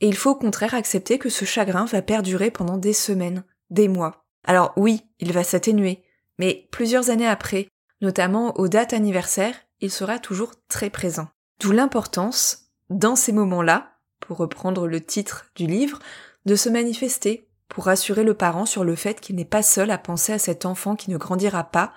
Et 0.00 0.08
il 0.08 0.16
faut 0.16 0.30
au 0.30 0.36
contraire 0.36 0.74
accepter 0.74 1.18
que 1.18 1.28
ce 1.28 1.44
chagrin 1.44 1.84
va 1.84 2.00
perdurer 2.00 2.50
pendant 2.50 2.78
des 2.78 2.94
semaines, 2.94 3.44
des 3.68 3.88
mois. 3.88 4.24
Alors 4.44 4.72
oui, 4.76 5.02
il 5.18 5.32
va 5.32 5.44
s'atténuer, 5.44 6.04
mais 6.38 6.68
plusieurs 6.70 7.10
années 7.10 7.26
après, 7.26 7.68
notamment 8.00 8.56
aux 8.58 8.68
dates 8.68 8.94
anniversaires, 8.94 9.56
il 9.80 9.90
sera 9.90 10.18
toujours 10.18 10.52
très 10.68 10.88
présent. 10.88 11.28
D'où 11.60 11.72
l'importance, 11.72 12.70
dans 12.88 13.16
ces 13.16 13.32
moments-là, 13.32 13.98
pour 14.20 14.38
reprendre 14.38 14.86
le 14.86 15.00
titre 15.00 15.46
du 15.54 15.66
livre, 15.66 15.98
de 16.46 16.54
se 16.54 16.68
manifester 16.68 17.47
pour 17.68 17.84
rassurer 17.84 18.24
le 18.24 18.34
parent 18.34 18.66
sur 18.66 18.84
le 18.84 18.94
fait 18.94 19.20
qu'il 19.20 19.36
n'est 19.36 19.44
pas 19.44 19.62
seul 19.62 19.90
à 19.90 19.98
penser 19.98 20.32
à 20.32 20.38
cet 20.38 20.66
enfant 20.66 20.96
qui 20.96 21.10
ne 21.10 21.16
grandira 21.16 21.64
pas, 21.64 21.92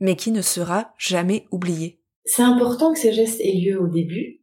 mais 0.00 0.16
qui 0.16 0.30
ne 0.32 0.42
sera 0.42 0.94
jamais 0.98 1.46
oublié. 1.50 2.00
C'est 2.24 2.42
important 2.42 2.92
que 2.92 2.98
ces 2.98 3.12
gestes 3.12 3.40
aient 3.40 3.58
lieu 3.58 3.80
au 3.80 3.88
début, 3.88 4.42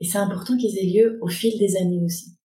et 0.00 0.06
c'est 0.06 0.18
important 0.18 0.56
qu'ils 0.56 0.78
aient 0.78 0.92
lieu 0.92 1.18
au 1.22 1.28
fil 1.28 1.58
des 1.58 1.76
années 1.76 2.02
aussi. 2.04 2.36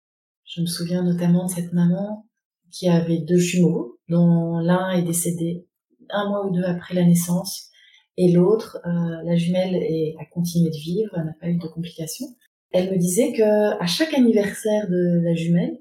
Je 0.44 0.60
me 0.60 0.66
souviens 0.66 1.02
notamment 1.02 1.46
de 1.46 1.50
cette 1.50 1.72
maman 1.72 2.26
qui 2.70 2.88
avait 2.88 3.18
deux 3.18 3.38
jumeaux, 3.38 3.98
dont 4.08 4.58
l'un 4.58 4.90
est 4.90 5.02
décédé 5.02 5.66
un 6.12 6.28
mois 6.28 6.46
ou 6.46 6.50
deux 6.50 6.64
après 6.64 6.94
la 6.94 7.04
naissance. 7.04 7.68
Et 8.16 8.32
l'autre, 8.32 8.78
euh, 8.84 9.22
la 9.24 9.36
jumelle, 9.36 9.76
est, 9.76 10.14
a 10.20 10.24
continué 10.26 10.70
de 10.70 10.76
vivre, 10.76 11.16
n'a 11.16 11.34
pas 11.40 11.48
eu 11.48 11.56
de 11.56 11.66
complications. 11.66 12.26
Elle 12.72 12.90
me 12.90 12.98
disait 12.98 13.32
que 13.32 13.80
à 13.80 13.86
chaque 13.86 14.14
anniversaire 14.14 14.88
de 14.88 15.20
la 15.24 15.34
jumelle, 15.34 15.78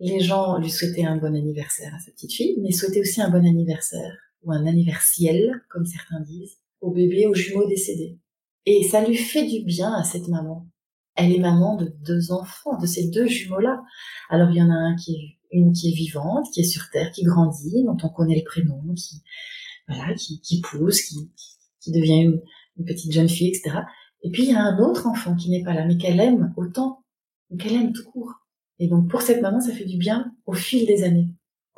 les 0.00 0.20
gens 0.20 0.58
lui 0.58 0.70
souhaitaient 0.70 1.04
un 1.04 1.16
bon 1.16 1.34
anniversaire 1.34 1.94
à 1.94 1.98
sa 1.98 2.10
petite 2.12 2.32
fille, 2.32 2.56
mais 2.60 2.72
souhaitaient 2.72 3.00
aussi 3.00 3.20
un 3.20 3.30
bon 3.30 3.44
anniversaire, 3.44 4.16
ou 4.42 4.52
un 4.52 4.66
anniversiel, 4.66 5.62
comme 5.68 5.86
certains 5.86 6.20
disent, 6.20 6.58
au 6.80 6.90
bébé, 6.92 7.26
aux 7.26 7.34
jumeaux 7.34 7.66
décédés. 7.66 8.18
Et 8.66 8.84
ça 8.84 9.04
lui 9.04 9.16
fait 9.16 9.46
du 9.46 9.64
bien 9.64 9.92
à 9.92 10.04
cette 10.04 10.28
maman. 10.28 10.68
Elle 11.14 11.32
est 11.32 11.40
maman 11.40 11.76
de 11.76 11.92
deux 12.06 12.30
enfants, 12.30 12.78
de 12.78 12.86
ces 12.86 13.08
deux 13.08 13.26
jumeaux-là. 13.26 13.82
Alors 14.30 14.50
il 14.50 14.56
y 14.56 14.62
en 14.62 14.70
a 14.70 14.74
un 14.74 14.94
qui 14.94 15.14
est, 15.14 15.38
une 15.50 15.72
qui 15.72 15.90
est 15.90 15.94
vivante, 15.94 16.46
qui 16.52 16.60
est 16.60 16.64
sur 16.64 16.88
terre, 16.90 17.10
qui 17.10 17.24
grandit, 17.24 17.82
dont 17.84 17.96
on 18.02 18.08
connaît 18.08 18.36
le 18.36 18.44
prénom, 18.44 18.80
qui, 18.94 19.22
voilà, 19.88 20.14
qui, 20.14 20.40
qui 20.40 20.60
pousse, 20.60 21.02
qui, 21.02 21.30
qui 21.80 21.90
devient 21.90 22.20
une, 22.20 22.42
une 22.76 22.84
petite 22.84 23.10
jeune 23.10 23.28
fille, 23.28 23.48
etc. 23.48 23.78
Et 24.22 24.30
puis 24.30 24.44
il 24.44 24.50
y 24.50 24.54
a 24.54 24.62
un 24.62 24.78
autre 24.78 25.06
enfant 25.06 25.34
qui 25.34 25.50
n'est 25.50 25.64
pas 25.64 25.74
là, 25.74 25.84
mais 25.86 25.96
qu'elle 25.96 26.20
aime 26.20 26.52
autant, 26.56 27.04
qu'elle 27.58 27.74
aime 27.74 27.92
tout 27.92 28.04
court. 28.04 28.34
Et 28.78 28.88
donc 28.88 29.08
pour 29.08 29.22
cette 29.22 29.42
maman, 29.42 29.60
ça 29.60 29.72
fait 29.72 29.84
du 29.84 29.96
bien 29.96 30.32
au 30.46 30.52
fil 30.52 30.86
des 30.86 31.04
années 31.04 31.28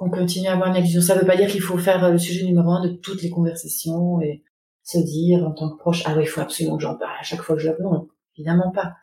qu'on 0.00 0.10
continue 0.10 0.48
à 0.48 0.54
avoir 0.54 0.70
une 0.70 0.76
allusion. 0.76 1.02
Ça 1.02 1.14
ne 1.14 1.20
veut 1.20 1.26
pas 1.26 1.36
dire 1.36 1.48
qu'il 1.48 1.60
faut 1.60 1.76
faire 1.76 2.02
euh, 2.04 2.10
le 2.10 2.18
sujet 2.18 2.46
numéro 2.46 2.70
un 2.70 2.82
de 2.86 2.94
toutes 2.94 3.22
les 3.22 3.28
conversations 3.28 4.20
et 4.22 4.42
se 4.82 4.98
dire 4.98 5.46
en 5.46 5.52
tant 5.52 5.68
que 5.70 5.76
proche, 5.76 6.02
ah 6.06 6.14
oui, 6.16 6.22
il 6.22 6.26
faut 6.26 6.40
absolument 6.40 6.78
que 6.78 6.82
j'en 6.82 6.96
parle 6.96 7.18
à 7.20 7.22
chaque 7.22 7.42
fois 7.42 7.54
que 7.54 7.60
je 7.60 7.68
la 7.68 7.76
Non, 7.78 8.08
évidemment 8.34 8.70
pas. 8.70 8.94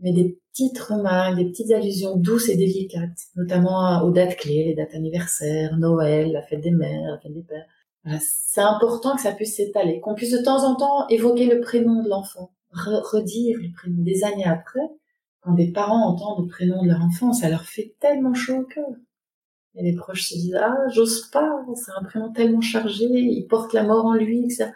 Mais 0.00 0.12
des 0.12 0.40
petites 0.50 0.80
remarques, 0.80 1.36
des 1.36 1.44
petites 1.44 1.70
allusions 1.70 2.16
douces 2.16 2.48
et 2.48 2.56
délicates, 2.56 3.28
notamment 3.36 4.02
aux 4.02 4.10
dates 4.10 4.36
clés, 4.36 4.64
les 4.64 4.74
dates 4.74 4.94
anniversaires, 4.94 5.76
Noël, 5.78 6.32
la 6.32 6.42
fête 6.42 6.60
des 6.60 6.72
mères, 6.72 7.12
la 7.12 7.18
fête 7.20 7.32
des 7.32 7.44
pères. 7.44 8.20
c'est 8.20 8.60
important 8.60 9.14
que 9.14 9.22
ça 9.22 9.30
puisse 9.30 9.54
s'étaler, 9.54 10.00
qu'on 10.00 10.14
puisse 10.14 10.32
de 10.32 10.42
temps 10.42 10.64
en 10.64 10.74
temps 10.74 11.06
évoquer 11.08 11.46
le 11.46 11.60
prénom 11.60 12.02
de 12.02 12.08
l'enfant, 12.08 12.50
redire 12.72 13.58
le 13.62 13.72
prénom 13.72 14.02
des 14.02 14.24
années 14.24 14.44
après, 14.44 14.90
quand 15.42 15.54
des 15.54 15.72
parents 15.72 16.08
entendent 16.08 16.44
le 16.44 16.48
prénom 16.48 16.82
de 16.82 16.88
leur 16.88 17.02
enfant, 17.02 17.32
ça 17.32 17.48
leur 17.48 17.64
fait 17.64 17.94
tellement 18.00 18.34
chaud 18.34 18.60
au 18.60 18.64
cœur. 18.64 18.88
Et 19.74 19.82
les 19.82 19.94
proches 19.94 20.28
se 20.28 20.34
disent, 20.34 20.58
ah, 20.60 20.76
j'ose 20.94 21.28
pas, 21.30 21.64
c'est 21.74 21.92
un 21.98 22.04
prénom 22.04 22.32
tellement 22.32 22.60
chargé, 22.60 23.06
il 23.06 23.46
porte 23.46 23.72
la 23.72 23.82
mort 23.82 24.04
en 24.04 24.14
lui, 24.14 24.44
etc. 24.44 24.70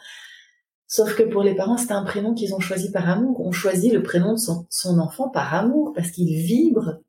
Sauf 0.88 1.16
que 1.16 1.24
pour 1.24 1.42
les 1.42 1.54
parents, 1.54 1.76
c'est 1.76 1.92
un 1.92 2.04
prénom 2.04 2.34
qu'ils 2.34 2.54
ont 2.54 2.60
choisi 2.60 2.92
par 2.92 3.08
amour. 3.08 3.40
On 3.40 3.52
choisit 3.52 3.92
le 3.92 4.02
prénom 4.02 4.34
de 4.34 4.38
son, 4.38 4.98
enfant 4.98 5.28
par 5.28 5.52
amour, 5.54 5.92
parce 5.94 6.10
qu'il 6.10 6.34
vibre, 6.36 7.00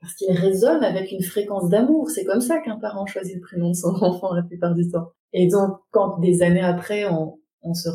parce 0.00 0.14
qu'il 0.14 0.32
résonne 0.32 0.84
avec 0.84 1.10
une 1.10 1.22
fréquence 1.22 1.68
d'amour. 1.68 2.10
C'est 2.10 2.24
comme 2.24 2.40
ça 2.40 2.60
qu'un 2.60 2.78
parent 2.78 3.06
choisit 3.06 3.34
le 3.34 3.40
prénom 3.40 3.70
de 3.70 3.74
son 3.74 3.88
enfant 4.00 4.32
la 4.32 4.42
plupart 4.42 4.74
du 4.74 4.88
temps. 4.88 5.12
Et 5.32 5.48
donc, 5.48 5.78
quand 5.90 6.18
des 6.20 6.42
années 6.42 6.62
après, 6.62 7.04
on, 7.06 7.74
se 7.74 7.88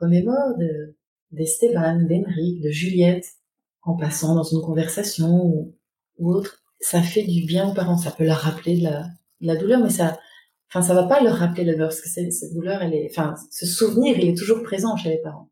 remémore 0.00 0.56
de, 0.58 0.96
d'Esteban, 1.32 2.00
d'Henrique, 2.08 2.62
de 2.62 2.70
Juliette, 2.70 3.26
en 3.86 3.96
passant 3.96 4.34
dans 4.34 4.42
une 4.42 4.60
conversation 4.60 5.72
ou, 6.18 6.32
autre, 6.32 6.62
ça 6.80 7.02
fait 7.02 7.22
du 7.22 7.46
bien 7.46 7.68
aux 7.68 7.74
parents. 7.74 7.96
Ça 7.96 8.10
peut 8.10 8.24
leur 8.24 8.38
rappeler 8.38 8.78
de 8.78 8.84
la, 8.84 9.02
de 9.40 9.46
la 9.46 9.56
douleur, 9.56 9.82
mais 9.82 9.90
ça, 9.90 10.18
enfin, 10.68 10.82
ça 10.82 10.92
va 10.92 11.04
pas 11.04 11.22
leur 11.22 11.36
rappeler 11.36 11.64
la 11.64 11.72
douleur, 11.72 11.88
parce 11.88 12.02
que 12.02 12.08
cette 12.08 12.52
douleur, 12.52 12.82
elle 12.82 12.94
est, 12.94 13.08
enfin, 13.10 13.34
ce 13.50 13.64
souvenir, 13.64 14.18
il 14.18 14.28
est 14.28 14.36
toujours 14.36 14.62
présent 14.62 14.96
chez 14.96 15.10
les 15.10 15.22
parents. 15.22 15.50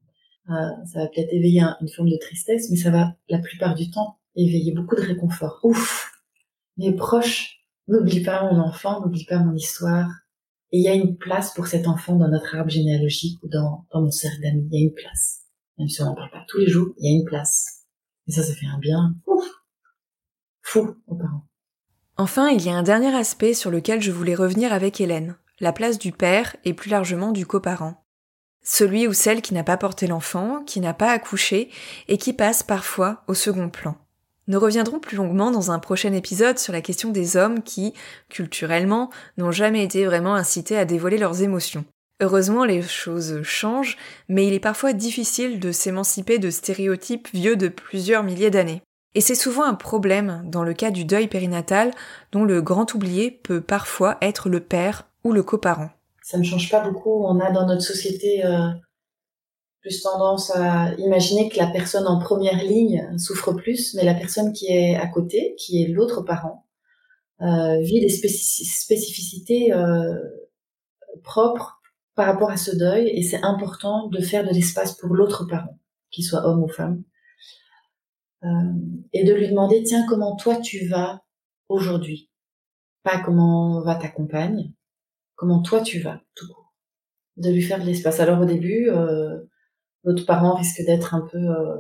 Euh, 0.51 0.53
ça 0.93 1.01
va 1.01 1.07
peut-être 1.07 1.33
éveiller 1.33 1.63
une 1.81 1.89
forme 1.89 2.11
de 2.11 2.19
tristesse, 2.21 2.69
mais 2.71 2.77
ça 2.77 2.91
va, 2.91 3.15
la 3.29 3.39
plupart 3.39 3.75
du 3.75 3.91
temps, 3.91 4.19
éveiller 4.37 4.73
beaucoup 4.73 4.97
de 4.97 5.01
réconfort. 5.01 5.61
Ouf! 5.63 6.13
Mes 6.77 6.93
proches, 6.93 7.61
n'oublie 7.89 8.23
pas 8.23 8.51
mon 8.51 8.59
enfant, 8.59 9.01
n'oublie 9.01 9.25
pas 9.27 9.39
mon 9.39 9.55
histoire. 9.55 10.11
Et 10.73 10.79
il 10.79 10.83
y 10.83 10.89
a 10.89 10.95
une 10.95 11.17
place 11.17 11.55
pour 11.55 11.69
cet 11.69 11.87
enfant 11.87 12.17
dans 12.17 12.29
notre 12.29 12.57
arbre 12.57 12.71
généalogique 12.71 13.39
ou 13.43 13.49
dans, 13.49 13.87
dans 13.93 14.03
mon 14.03 14.11
cercle 14.11 14.43
d'amis. 14.43 14.67
Il 14.73 14.81
y 14.81 14.83
a 14.83 14.87
une 14.87 14.95
place. 14.95 15.43
Même 15.79 15.89
si 15.89 16.03
on 16.03 16.07
n'en 16.07 16.15
parle 16.15 16.31
pas 16.31 16.45
tous 16.49 16.59
les 16.59 16.67
jours, 16.67 16.89
il 16.99 17.09
y 17.09 17.15
a 17.15 17.17
une 17.17 17.25
place. 17.25 17.74
Et 18.27 18.33
ça, 18.33 18.43
ça 18.43 18.55
fait 18.55 18.67
un 18.67 18.79
bien 18.79 19.15
fou 20.63 20.97
aux 21.07 21.15
parents. 21.15 21.47
Enfin, 22.17 22.49
il 22.49 22.65
y 22.65 22.71
a 22.71 22.77
un 22.77 22.83
dernier 22.83 23.15
aspect 23.15 23.55
sur 23.55 23.71
lequel 23.71 24.01
je 24.01 24.13
voulais 24.13 24.35
revenir 24.35 24.73
avec 24.73 25.01
Hélène, 25.01 25.37
la 25.61 25.73
place 25.73 25.99
du 25.99 26.13
père 26.13 26.57
et 26.65 26.73
plus 26.73 26.91
largement 26.91 27.33
du 27.33 27.47
coparent. 27.47 28.05
Celui 28.63 29.07
ou 29.07 29.13
celle 29.13 29.43
qui 29.43 29.53
n'a 29.53 29.65
pas 29.65 29.77
porté 29.77 30.07
l'enfant, 30.07 30.63
qui 30.65 30.81
n'a 30.81 30.95
pas 30.95 31.11
accouché 31.11 31.71
et 32.09 32.17
qui 32.17 32.33
passe 32.33 32.63
parfois 32.63 33.23
au 33.27 33.35
second 33.35 33.69
plan. 33.69 33.97
Nous 34.47 34.61
reviendrons 34.61 35.01
plus 35.01 35.17
longuement 35.17 35.51
dans 35.51 35.71
un 35.71 35.79
prochain 35.79 36.13
épisode 36.13 36.59
sur 36.59 36.73
la 36.73 36.83
question 36.83 37.11
des 37.11 37.37
hommes 37.37 37.63
qui, 37.63 37.95
culturellement, 38.29 39.11
n'ont 39.39 39.51
jamais 39.51 39.83
été 39.83 40.05
vraiment 40.05 40.35
incités 40.35 40.77
à 40.77 40.85
dévoiler 40.85 41.19
leurs 41.19 41.43
émotions. 41.43 41.85
Heureusement, 42.21 42.65
les 42.65 42.83
choses 42.83 43.43
changent, 43.43 43.97
mais 44.29 44.47
il 44.47 44.53
est 44.53 44.61
parfois 44.61 44.93
difficile 44.93 45.59
de 45.59 45.73
s'émanciper 45.73 46.39
de 46.39 46.51
stéréotypes 46.51 47.29
vieux 47.35 47.57
de 47.57 47.69
plusieurs 47.69 48.23
milliers 48.23 48.51
d'années. 48.51 48.83
Et 49.17 49.21
c'est 49.21 49.35
souvent 49.35 49.65
un 49.65 49.75
problème 49.75 50.43
dans 50.47 50.65
le 50.65 50.75
cas 50.75 50.91
du 50.91 51.05
deuil 51.05 51.29
périnatal, 51.29 51.93
dont 52.33 52.45
le 52.45 52.63
grand 52.63 52.95
oublié 52.95 53.31
peut 53.31 53.61
parfois 53.61 54.19
être 54.21 54.49
le 54.49 54.61
père 54.61 55.09
ou 55.23 55.33
le 55.33 55.43
coparent. 55.43 55.91
Ça 56.23 56.39
ne 56.39 56.45
change 56.45 56.71
pas 56.71 56.81
beaucoup. 56.81 57.25
On 57.25 57.39
a 57.41 57.51
dans 57.51 57.67
notre 57.67 57.83
société 57.83 58.45
euh, 58.45 58.69
plus 59.81 60.03
tendance 60.03 60.51
à 60.55 60.95
imaginer 60.95 61.49
que 61.49 61.59
la 61.59 61.67
personne 61.67 62.07
en 62.07 62.19
première 62.19 62.63
ligne 62.65 63.17
souffre 63.19 63.53
plus, 63.53 63.95
mais 63.95 64.05
la 64.05 64.15
personne 64.15 64.53
qui 64.53 64.67
est 64.67 64.97
à 64.97 65.07
côté, 65.07 65.55
qui 65.59 65.83
est 65.83 65.89
l'autre 65.89 66.23
parent, 66.23 66.65
euh, 67.43 67.79
vit 67.81 68.01
des 68.01 68.09
spécificités 68.09 69.73
euh, 69.73 70.15
propres 71.23 71.74
par 72.15 72.27
rapport 72.27 72.51
à 72.51 72.57
ce 72.57 72.75
deuil, 72.75 73.09
et 73.09 73.23
c'est 73.23 73.43
important 73.43 74.09
de 74.09 74.21
faire 74.21 74.45
de 74.45 74.51
l'espace 74.53 74.97
pour 74.97 75.15
l'autre 75.15 75.45
parent, 75.45 75.79
qu'il 76.11 76.25
soit 76.25 76.47
homme 76.47 76.63
ou 76.63 76.69
femme, 76.69 77.03
euh, 78.45 78.49
et 79.13 79.25
de 79.25 79.33
lui 79.33 79.49
demander 79.49 79.83
tiens 79.83 80.05
comment 80.09 80.37
toi 80.37 80.57
tu 80.57 80.87
vas 80.87 81.25
aujourd'hui, 81.69 82.31
pas 83.03 83.19
comment 83.19 83.83
va 83.83 83.97
ta 83.97 84.09
compagne, 84.09 84.73
comment 85.35 85.63
toi 85.63 85.81
tu 85.81 86.01
vas 86.01 86.21
tout 86.35 86.47
court, 86.47 86.73
de 87.37 87.51
lui 87.51 87.63
faire 87.63 87.81
de 87.81 87.87
l'espace. 87.87 88.21
Alors 88.21 88.41
au 88.41 88.45
début, 88.45 88.89
euh, 88.91 89.41
l'autre 90.05 90.27
parent 90.27 90.55
risque 90.55 90.83
d'être 90.85 91.15
un 91.15 91.23
peu 91.23 91.39
euh, 91.39 91.77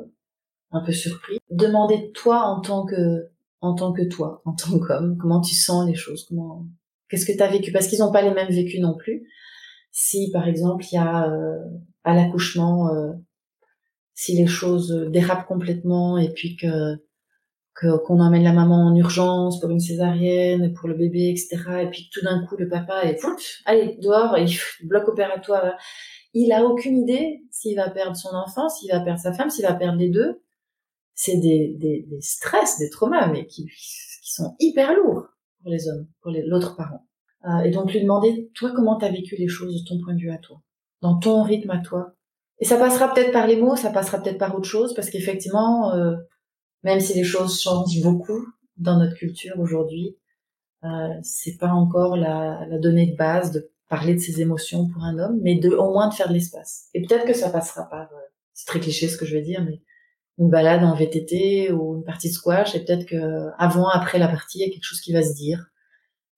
un 0.72 0.80
peu 0.80 0.92
surpris. 0.92 1.38
Demandez 1.50 2.10
toi 2.12 2.42
en 2.42 2.60
tant 2.60 2.84
que 2.84 3.28
en 3.60 3.74
tant 3.74 3.92
que 3.92 4.02
toi, 4.02 4.42
en 4.44 4.52
tant 4.54 4.78
qu'homme, 4.78 5.16
comment 5.16 5.40
tu 5.40 5.54
sens 5.54 5.86
les 5.86 5.94
choses, 5.94 6.26
comment 6.28 6.66
qu'est-ce 7.08 7.24
que 7.24 7.32
tu 7.32 7.42
as 7.42 7.48
vécu? 7.48 7.72
Parce 7.72 7.86
qu'ils 7.86 8.00
n'ont 8.00 8.12
pas 8.12 8.22
les 8.22 8.32
mêmes 8.32 8.52
vécus 8.52 8.80
non 8.80 8.94
plus. 8.96 9.28
Si 9.96 10.32
par 10.32 10.48
exemple 10.48 10.84
il 10.90 10.96
y 10.96 10.98
a 10.98 11.32
à 12.02 12.14
l'accouchement 12.14 12.90
si 14.12 14.36
les 14.36 14.48
choses 14.48 14.90
dérapent 15.10 15.46
complètement 15.46 16.18
et 16.18 16.32
puis 16.32 16.56
que 16.56 16.96
qu'on 17.74 18.20
emmène 18.20 18.42
la 18.44 18.52
maman 18.52 18.86
en 18.86 18.94
urgence 18.96 19.60
pour 19.60 19.70
une 19.70 19.80
césarienne, 19.80 20.74
pour 20.74 20.88
le 20.88 20.94
bébé, 20.94 21.30
etc. 21.30 21.56
Et 21.82 21.90
puis 21.90 22.08
tout 22.12 22.24
d'un 22.24 22.44
coup 22.46 22.56
le 22.56 22.68
papa 22.68 23.02
est 23.04 23.20
allez 23.66 23.96
dehors, 24.00 24.36
il 24.38 24.56
bloc 24.86 25.08
opératoire. 25.08 25.76
Il 26.32 26.52
a 26.52 26.64
aucune 26.64 26.98
idée 26.98 27.44
s'il 27.50 27.76
va 27.76 27.90
perdre 27.90 28.16
son 28.16 28.34
enfant, 28.34 28.68
s'il 28.68 28.90
va 28.90 29.00
perdre 29.00 29.20
sa 29.20 29.32
femme, 29.32 29.50
s'il 29.50 29.64
va 29.64 29.74
perdre 29.74 29.98
les 29.98 30.08
deux. 30.08 30.42
C'est 31.14 31.36
des, 31.36 31.76
des, 31.78 32.04
des, 32.08 32.20
stress, 32.20 32.78
des 32.78 32.90
traumas, 32.90 33.28
mais 33.28 33.46
qui, 33.46 33.66
qui 33.66 34.32
sont 34.32 34.56
hyper 34.58 34.94
lourds 34.94 35.28
pour 35.62 35.70
les 35.70 35.88
hommes, 35.88 36.08
pour 36.20 36.32
l'autre 36.32 36.74
parent. 36.74 37.06
Euh, 37.46 37.60
et 37.60 37.70
donc 37.70 37.92
lui 37.92 38.00
demander, 38.00 38.50
toi, 38.54 38.72
comment 38.74 38.96
t'as 38.96 39.10
vécu 39.10 39.36
les 39.36 39.48
choses 39.48 39.82
de 39.82 39.88
ton 39.88 40.02
point 40.02 40.14
de 40.14 40.20
vue 40.20 40.30
à 40.30 40.38
toi, 40.38 40.62
dans 41.02 41.18
ton 41.18 41.42
rythme 41.42 41.70
à 41.70 41.78
toi, 41.78 42.14
et 42.60 42.64
ça 42.64 42.76
passera 42.76 43.12
peut-être 43.12 43.32
par 43.32 43.46
les 43.46 43.56
mots, 43.56 43.76
ça 43.76 43.90
passera 43.90 44.22
peut-être 44.22 44.38
par 44.38 44.54
autre 44.56 44.68
chose, 44.68 44.94
parce 44.94 45.10
qu'effectivement, 45.10 45.92
euh, 45.94 46.14
même 46.82 47.00
si 47.00 47.14
les 47.14 47.24
choses 47.24 47.60
changent 47.60 48.00
beaucoup 48.02 48.46
dans 48.76 48.98
notre 48.98 49.14
culture 49.14 49.58
aujourd'hui, 49.58 50.16
euh, 50.84 51.08
c'est 51.22 51.56
pas 51.58 51.68
encore 51.68 52.16
la, 52.16 52.66
la, 52.68 52.78
donnée 52.78 53.06
de 53.06 53.16
base 53.16 53.52
de 53.52 53.70
parler 53.88 54.14
de 54.14 54.20
ses 54.20 54.40
émotions 54.40 54.88
pour 54.88 55.02
un 55.02 55.18
homme, 55.18 55.38
mais 55.42 55.56
de 55.56 55.70
au 55.70 55.92
moins 55.92 56.08
de 56.08 56.14
faire 56.14 56.28
de 56.28 56.34
l'espace. 56.34 56.88
Et 56.94 57.02
peut-être 57.02 57.26
que 57.26 57.32
ça 57.32 57.50
passera 57.50 57.88
par, 57.88 58.12
euh, 58.12 58.26
c'est 58.52 58.66
très 58.66 58.80
cliché 58.80 59.08
ce 59.08 59.16
que 59.16 59.26
je 59.26 59.34
vais 59.36 59.42
dire, 59.42 59.64
mais 59.64 59.82
une 60.38 60.50
balade 60.50 60.82
en 60.82 60.94
VTT 60.94 61.72
ou 61.72 61.96
une 61.96 62.04
partie 62.04 62.28
de 62.28 62.34
squash, 62.34 62.74
et 62.74 62.84
peut-être 62.84 63.06
que 63.06 63.50
avant, 63.58 63.88
après 63.88 64.18
la 64.18 64.28
partie, 64.28 64.58
il 64.58 64.66
y 64.66 64.70
a 64.70 64.72
quelque 64.72 64.84
chose 64.84 65.00
qui 65.00 65.12
va 65.12 65.22
se 65.22 65.34
dire 65.34 65.66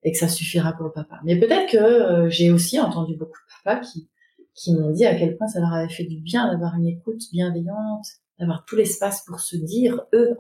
et 0.03 0.13
que 0.13 0.19
ça 0.19 0.29
suffira 0.29 0.73
pour 0.73 0.87
le 0.87 0.93
papa. 0.93 1.21
Mais 1.25 1.39
peut-être 1.39 1.71
que 1.71 1.77
euh, 1.77 2.31
j'ai 2.31 2.51
aussi 2.51 2.79
entendu 2.81 3.17
beaucoup 3.17 3.39
de 3.39 3.65
papas 3.65 3.81
qui 3.81 4.09
qui 4.57 4.75
m'ont 4.75 4.91
dit 4.91 5.05
à 5.05 5.15
quel 5.15 5.37
point 5.37 5.47
ça 5.47 5.61
leur 5.61 5.73
avait 5.73 5.93
fait 5.93 6.05
du 6.05 6.19
bien 6.19 6.51
d'avoir 6.51 6.75
une 6.77 6.87
écoute 6.87 7.21
bienveillante, 7.31 8.07
d'avoir 8.41 8.65
tout 8.65 8.75
l'espace 8.75 9.23
pour 9.25 9.39
se 9.39 9.57
dire 9.57 10.01
eux. 10.15 10.37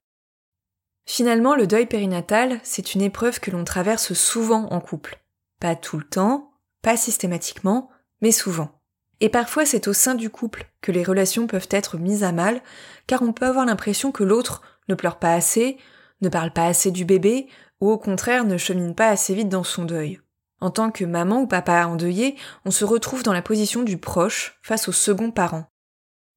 Finalement, 1.05 1.55
le 1.55 1.67
deuil 1.67 1.87
périnatal, 1.87 2.59
c'est 2.65 2.95
une 2.95 3.03
épreuve 3.03 3.39
que 3.39 3.51
l'on 3.51 3.65
traverse 3.65 4.15
souvent 4.15 4.67
en 4.73 4.81
couple. 4.81 5.23
Pas 5.61 5.77
tout 5.77 5.99
le 5.99 6.05
temps, 6.05 6.51
pas 6.83 6.97
systématiquement, 6.97 7.91
mais 8.23 8.33
souvent. 8.33 8.81
Et 9.21 9.29
parfois 9.29 9.65
c'est 9.65 9.89
au 9.89 9.93
sein 9.93 10.15
du 10.15 10.31
couple 10.31 10.67
que 10.81 10.93
les 10.93 11.05
relations 11.05 11.47
peuvent 11.47 11.69
être 11.71 11.97
mises 11.97 12.25
à 12.25 12.33
mal, 12.33 12.61
car 13.07 13.23
on 13.23 13.33
peut 13.33 13.47
avoir 13.47 13.65
l'impression 13.67 14.13
que 14.13 14.25
l'autre 14.25 14.63
ne 14.89 14.95
pleure 14.95 15.19
pas 15.19 15.33
assez, 15.33 15.79
ne 16.21 16.29
parle 16.29 16.53
pas 16.53 16.67
assez 16.67 16.91
du 16.91 17.05
bébé, 17.05 17.49
ou 17.81 17.91
au 17.91 17.99
contraire 17.99 18.45
ne 18.45 18.57
chemine 18.57 18.95
pas 18.95 19.09
assez 19.09 19.35
vite 19.35 19.49
dans 19.49 19.64
son 19.64 19.85
deuil. 19.85 20.20
En 20.61 20.70
tant 20.70 20.91
que 20.91 21.05
maman 21.05 21.43
ou 21.43 21.47
papa 21.47 21.87
endeuillé, 21.87 22.37
on 22.64 22.70
se 22.70 22.85
retrouve 22.85 23.22
dans 23.22 23.33
la 23.33 23.43
position 23.43 23.83
du 23.83 23.99
proche 23.99 24.59
face 24.62 24.89
au 24.89 24.93
second 24.93 25.31
parent. 25.31 25.66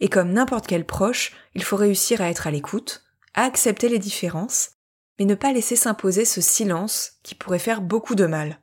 Et 0.02 0.10
comme 0.10 0.32
n'importe 0.32 0.68
quel 0.68 0.86
proche, 0.86 1.34
il 1.56 1.64
faut 1.64 1.78
réussir 1.78 2.22
à 2.22 2.30
être 2.30 2.48
à 2.48 2.52
l'écoute, 2.52 3.04
à 3.34 3.44
accepter 3.44 3.90
les 3.90 4.00
différences, 4.00 4.72
mais 5.18 5.26
ne 5.26 5.36
pas 5.36 5.54
laisser 5.54 5.76
s'imposer 5.76 6.26
ce 6.26 6.42
silence 6.42 7.14
qui 7.24 7.36
pourrait 7.36 7.60
faire 7.60 7.82
beaucoup 7.82 8.16
de 8.16 8.26
mal. 8.26 8.60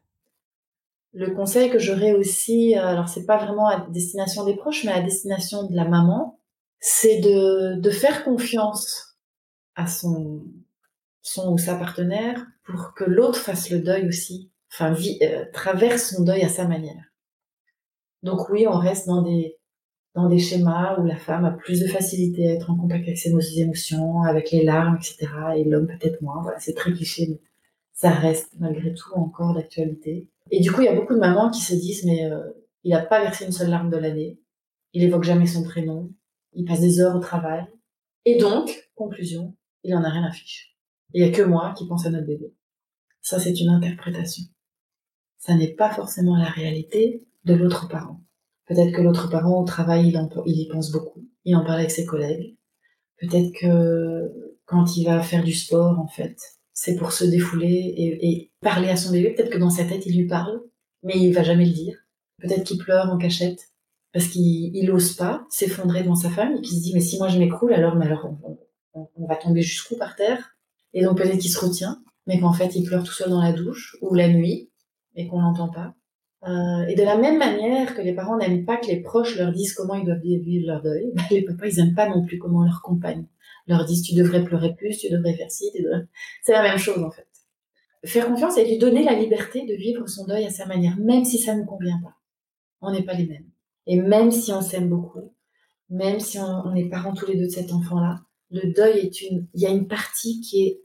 Le 1.13 1.35
conseil 1.35 1.71
que 1.71 1.79
j'aurais 1.79 2.13
aussi, 2.13 2.77
euh, 2.77 2.87
alors 2.87 3.09
c'est 3.09 3.25
pas 3.25 3.39
vraiment 3.39 3.69
à 3.69 3.87
destination 3.89 4.45
des 4.45 4.57
proches, 4.57 4.85
mais 4.85 4.93
à 4.93 5.01
destination 5.01 5.67
de 5.67 5.75
la 5.75 5.87
maman, 5.87 6.41
c'est 6.79 7.21
de, 7.21 7.91
faire 7.91 8.25
confiance 8.25 9.17
à 9.75 9.87
son 9.87 10.45
ou 11.49 11.59
sa 11.59 11.75
partenaire 11.77 12.47
pour 12.67 12.95
que 12.95 13.05
l'autre 13.05 13.39
fasse 13.39 13.71
le 13.71 13.81
deuil 13.81 14.09
aussi 14.09 14.51
enfin, 14.73 14.95
euh, 15.23 15.45
traverse 15.53 16.15
son 16.15 16.25
deuil 16.25 16.43
à 16.43 16.49
sa 16.49 16.67
manière. 16.67 17.05
Donc 18.23 18.49
oui, 18.51 18.67
on 18.67 18.79
reste 18.79 19.07
dans 19.07 19.23
des, 19.23 19.59
dans 20.15 20.29
des 20.29 20.39
schémas 20.39 20.99
où 20.99 21.05
la 21.05 21.17
femme 21.17 21.45
a 21.45 21.53
plus 21.53 21.81
de 21.81 21.87
facilité 21.87 22.49
à 22.49 22.55
être 22.55 22.71
en 22.71 22.77
contact 22.77 23.05
avec 23.05 23.19
ses 23.19 23.31
émotions, 23.61 24.23
avec 24.23 24.51
les 24.51 24.65
larmes, 24.65 24.97
etc. 24.97 25.27
Et 25.57 25.65
l'homme 25.65 25.87
peut-être 25.87 26.23
moins. 26.23 26.43
Voilà, 26.43 26.59
c'est 26.59 26.75
très 26.75 26.93
cliché, 26.93 27.29
mais 27.29 27.41
ça 27.93 28.11
reste 28.11 28.53
malgré 28.59 28.93
tout 28.95 29.13
encore 29.15 29.55
d'actualité. 29.55 30.29
Et 30.51 30.61
du 30.61 30.71
coup, 30.73 30.81
il 30.81 30.87
y 30.87 30.89
a 30.89 30.95
beaucoup 30.95 31.15
de 31.15 31.21
mamans 31.21 31.51
qui 31.51 31.61
se 31.61 31.75
disent, 31.75 32.05
mais 32.05 32.25
euh, 32.31 32.51
il 32.85 32.91
n'a 32.91 33.03
pas 33.03 33.21
versé 33.21 33.45
une 33.45 33.53
seule 33.53 33.71
larme 33.71 33.91
de 33.91 33.97
l'année, 33.97 34.39
il 34.93 35.03
évoque 35.03 35.25
jamais 35.25 35.47
son 35.47 35.63
prénom, 35.63 36.11
il 36.53 36.65
passe 36.65 36.81
des 36.81 37.01
heures 37.01 37.17
au 37.17 37.21
travail. 37.21 37.67
Et 38.25 38.39
donc, 38.39 38.91
conclusion, 38.95 39.55
il 39.83 39.95
en 39.95 40.03
a 40.03 40.09
rien 40.09 40.25
à 40.25 40.33
fiche. 40.33 40.77
Il 41.13 41.23
n'y 41.23 41.29
a 41.29 41.33
que 41.33 41.43
moi 41.43 41.75
qui 41.77 41.87
pense 41.87 42.07
à 42.07 42.11
notre 42.11 42.27
bébé. 42.27 42.56
Ça, 43.27 43.41
c'est 43.41 43.61
une 43.61 43.71
interprétation 43.71 44.45
ça 45.47 45.55
n'est 45.55 45.75
pas 45.75 45.91
forcément 45.91 46.37
la 46.37 46.49
réalité 46.49 47.25
de 47.45 47.55
l'autre 47.55 47.89
parent. 47.89 48.21
Peut-être 48.67 48.93
que 48.93 49.01
l'autre 49.01 49.31
parent 49.31 49.61
au 49.61 49.65
travail, 49.65 50.09
il, 50.47 50.61
y 50.61 50.69
pense 50.69 50.91
beaucoup, 50.91 51.25
il 51.45 51.55
en 51.55 51.65
parle 51.65 51.79
avec 51.79 51.93
ses 51.93 52.05
collègues. 52.05 52.57
Peut-être 53.21 53.53
que 53.53 54.33
quand 54.65 54.97
il 54.97 55.05
va 55.05 55.23
faire 55.23 55.45
du 55.45 55.53
sport, 55.53 56.01
en 56.01 56.09
fait, 56.09 56.37
c'est 56.73 56.97
pour 56.97 57.13
se 57.13 57.25
défouler 57.25 57.95
et, 57.97 58.51
parler 58.61 58.89
à 58.89 58.97
son 58.97 59.13
bébé. 59.13 59.31
Peut-être 59.31 59.51
que 59.51 59.59
dans 59.59 59.71
sa 59.71 59.85
tête, 59.85 60.05
il 60.07 60.17
lui 60.17 60.27
parle, 60.27 60.61
mais 61.05 61.15
il 61.17 61.33
va 61.33 61.45
jamais 61.45 61.65
le 61.65 61.73
dire. 61.73 61.97
Peut-être 62.43 62.65
qu'il 62.65 62.79
pleure 62.79 63.09
en 63.09 63.17
cachette 63.17 63.69
parce 64.13 64.27
qu'il 64.27 64.85
n'ose 64.85 65.13
pas 65.13 65.47
s'effondrer 65.49 66.03
devant 66.03 66.17
sa 66.17 66.31
femme 66.31 66.57
et 66.57 66.61
qu'il 66.61 66.77
se 66.77 66.83
dit 66.83 66.95
mais 66.95 67.01
si 67.01 67.19
moi 67.19 67.29
je 67.29 67.39
m'écroule 67.39 67.73
alors 67.75 67.97
mais 67.97 68.07
alors 68.07 68.31
on, 68.95 69.09
on 69.15 69.27
va 69.27 69.37
tomber 69.37 69.63
jusqu'où 69.63 69.97
par 69.97 70.17
terre? 70.17 70.57
Et 70.93 71.05
donc 71.05 71.19
peut-être 71.19 71.39
qu'il 71.39 71.51
se 71.51 71.65
retient 71.65 72.03
mais 72.27 72.41
qu'en 72.41 72.53
fait 72.53 72.75
il 72.75 72.85
pleure 72.85 73.05
tout 73.05 73.13
seul 73.13 73.31
dans 73.31 73.43
la 73.43 73.53
douche 73.53 73.97
ou 74.03 74.15
la 74.15 74.29
nuit 74.29 74.71
et 75.15 75.27
qu'on 75.27 75.41
n'entend 75.41 75.69
pas. 75.69 75.95
Euh, 76.45 76.87
et 76.87 76.95
de 76.95 77.03
la 77.03 77.17
même 77.17 77.39
manière 77.39 77.95
que 77.95 78.03
les 78.03 78.15
parents 78.15 78.37
n'aiment 78.37 78.65
pas 78.65 78.77
que 78.77 78.87
les 78.87 79.01
proches 79.01 79.37
leur 79.37 79.53
disent 79.53 79.73
comment 79.73 79.95
ils 79.95 80.05
doivent 80.05 80.21
vivre 80.21 80.67
leur 80.67 80.83
deuil, 80.83 81.11
bah, 81.15 81.23
les 81.31 81.43
papas 81.43 81.67
ils 81.67 81.77
n'aiment 81.77 81.95
pas 81.95 82.09
non 82.09 82.25
plus 82.25 82.39
comment 82.39 82.65
leur 82.65 82.83
compagne 82.83 83.27
leur 83.67 83.85
disent 83.85 84.03
tu 84.03 84.15
devrais 84.15 84.45
pleurer 84.45 84.75
plus, 84.75 84.99
tu 84.99 85.11
devrais 85.11 85.35
faire 85.35 85.51
ci, 85.51 85.71
tu 85.75 85.83
devrais... 85.83 86.07
c'est 86.43 86.53
la 86.53 86.63
même 86.63 86.79
chose 86.79 87.03
en 87.03 87.11
fait. 87.11 87.27
Faire 88.05 88.29
confiance 88.29 88.57
et 88.59 88.65
lui 88.65 88.79
donner 88.79 89.03
la 89.03 89.15
liberté 89.15 89.67
de 89.67 89.75
vivre 89.75 90.07
son 90.09 90.27
deuil 90.27 90.45
à 90.45 90.51
sa 90.51 90.67
manière, 90.67 90.97
même 90.99 91.25
si 91.25 91.39
ça 91.39 91.57
ne 91.57 91.65
convient 91.65 92.01
pas. 92.03 92.15
On 92.81 92.93
n'est 92.93 93.03
pas 93.03 93.15
les 93.15 93.27
mêmes. 93.27 93.51
Et 93.87 93.97
même 94.01 94.31
si 94.31 94.53
on 94.53 94.61
s'aime 94.61 94.89
beaucoup, 94.89 95.33
même 95.91 96.21
si 96.21 96.39
on, 96.39 96.63
on 96.67 96.75
est 96.75 96.89
parents 96.89 97.15
tous 97.15 97.27
les 97.27 97.37
deux 97.37 97.47
de 97.47 97.51
cet 97.51 97.73
enfant-là, 97.73 98.21
le 98.51 98.73
deuil 98.73 98.99
est 98.99 99.23
une, 99.23 99.49
il 99.55 99.61
y 99.61 99.67
a 99.67 99.71
une 99.71 99.89
partie 99.89 100.41
qui 100.41 100.63
est 100.63 100.81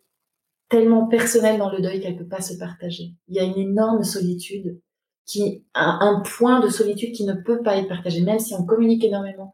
tellement 0.71 1.05
personnelle 1.05 1.59
dans 1.59 1.69
le 1.69 1.81
deuil 1.81 1.99
qu'elle 1.99 2.15
peut 2.15 2.27
pas 2.27 2.41
se 2.41 2.55
partager. 2.55 3.13
Il 3.27 3.35
y 3.35 3.39
a 3.39 3.43
une 3.43 3.57
énorme 3.57 4.03
solitude 4.03 4.79
qui 5.25 5.65
un, 5.75 6.23
point 6.37 6.61
de 6.61 6.69
solitude 6.69 7.13
qui 7.13 7.25
ne 7.25 7.33
peut 7.33 7.61
pas 7.61 7.77
être 7.77 7.89
partagé, 7.89 8.21
même 8.21 8.39
si 8.39 8.53
on 8.53 8.65
communique 8.65 9.03
énormément, 9.03 9.53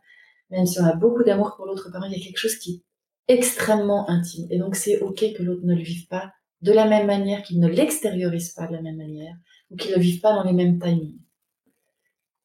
même 0.51 0.67
si 0.67 0.79
on 0.79 0.85
a 0.85 0.95
beaucoup 0.95 1.23
d'amour 1.23 1.55
pour 1.57 1.65
l'autre 1.65 1.91
parent, 1.91 2.05
il 2.05 2.17
y 2.17 2.21
a 2.21 2.23
quelque 2.23 2.37
chose 2.37 2.55
qui 2.55 2.83
est 3.27 3.33
extrêmement 3.33 4.07
intime. 4.09 4.47
Et 4.51 4.59
donc 4.59 4.75
c'est 4.75 4.99
ok 5.01 5.33
que 5.35 5.43
l'autre 5.43 5.65
ne 5.65 5.73
le 5.73 5.81
vive 5.81 6.07
pas 6.07 6.31
de 6.61 6.71
la 6.71 6.85
même 6.85 7.07
manière, 7.07 7.41
qu'il 7.41 7.59
ne 7.59 7.67
l'extériorise 7.67 8.53
pas 8.53 8.67
de 8.67 8.73
la 8.73 8.81
même 8.81 8.97
manière, 8.97 9.35
ou 9.71 9.75
qu'il 9.75 9.91
ne 9.91 9.95
le 9.95 10.01
vive 10.01 10.21
pas 10.21 10.33
dans 10.33 10.43
les 10.43 10.53
mêmes 10.53 10.79
timings. 10.79 11.19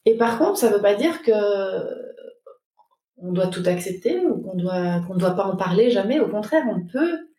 Et 0.07 0.17
par 0.17 0.39
contre, 0.39 0.57
ça 0.57 0.71
ne 0.71 0.75
veut 0.75 0.83
pas 0.83 0.95
dire 0.95 1.23
que 1.23 1.33
on 3.19 3.33
doit 3.33 3.49
tout 3.49 3.63
accepter 3.67 4.19
ou 4.27 4.41
qu'on 4.41 4.57
doit 4.57 5.01
qu'on 5.07 5.15
ne 5.15 5.21
doit 5.21 5.37
pas 5.37 5.45
en 5.45 5.57
parler 5.57 5.91
jamais. 5.91 6.21
Au 6.21 6.29
contraire, 6.29 6.65
on 6.69 6.85
peut 6.87 7.32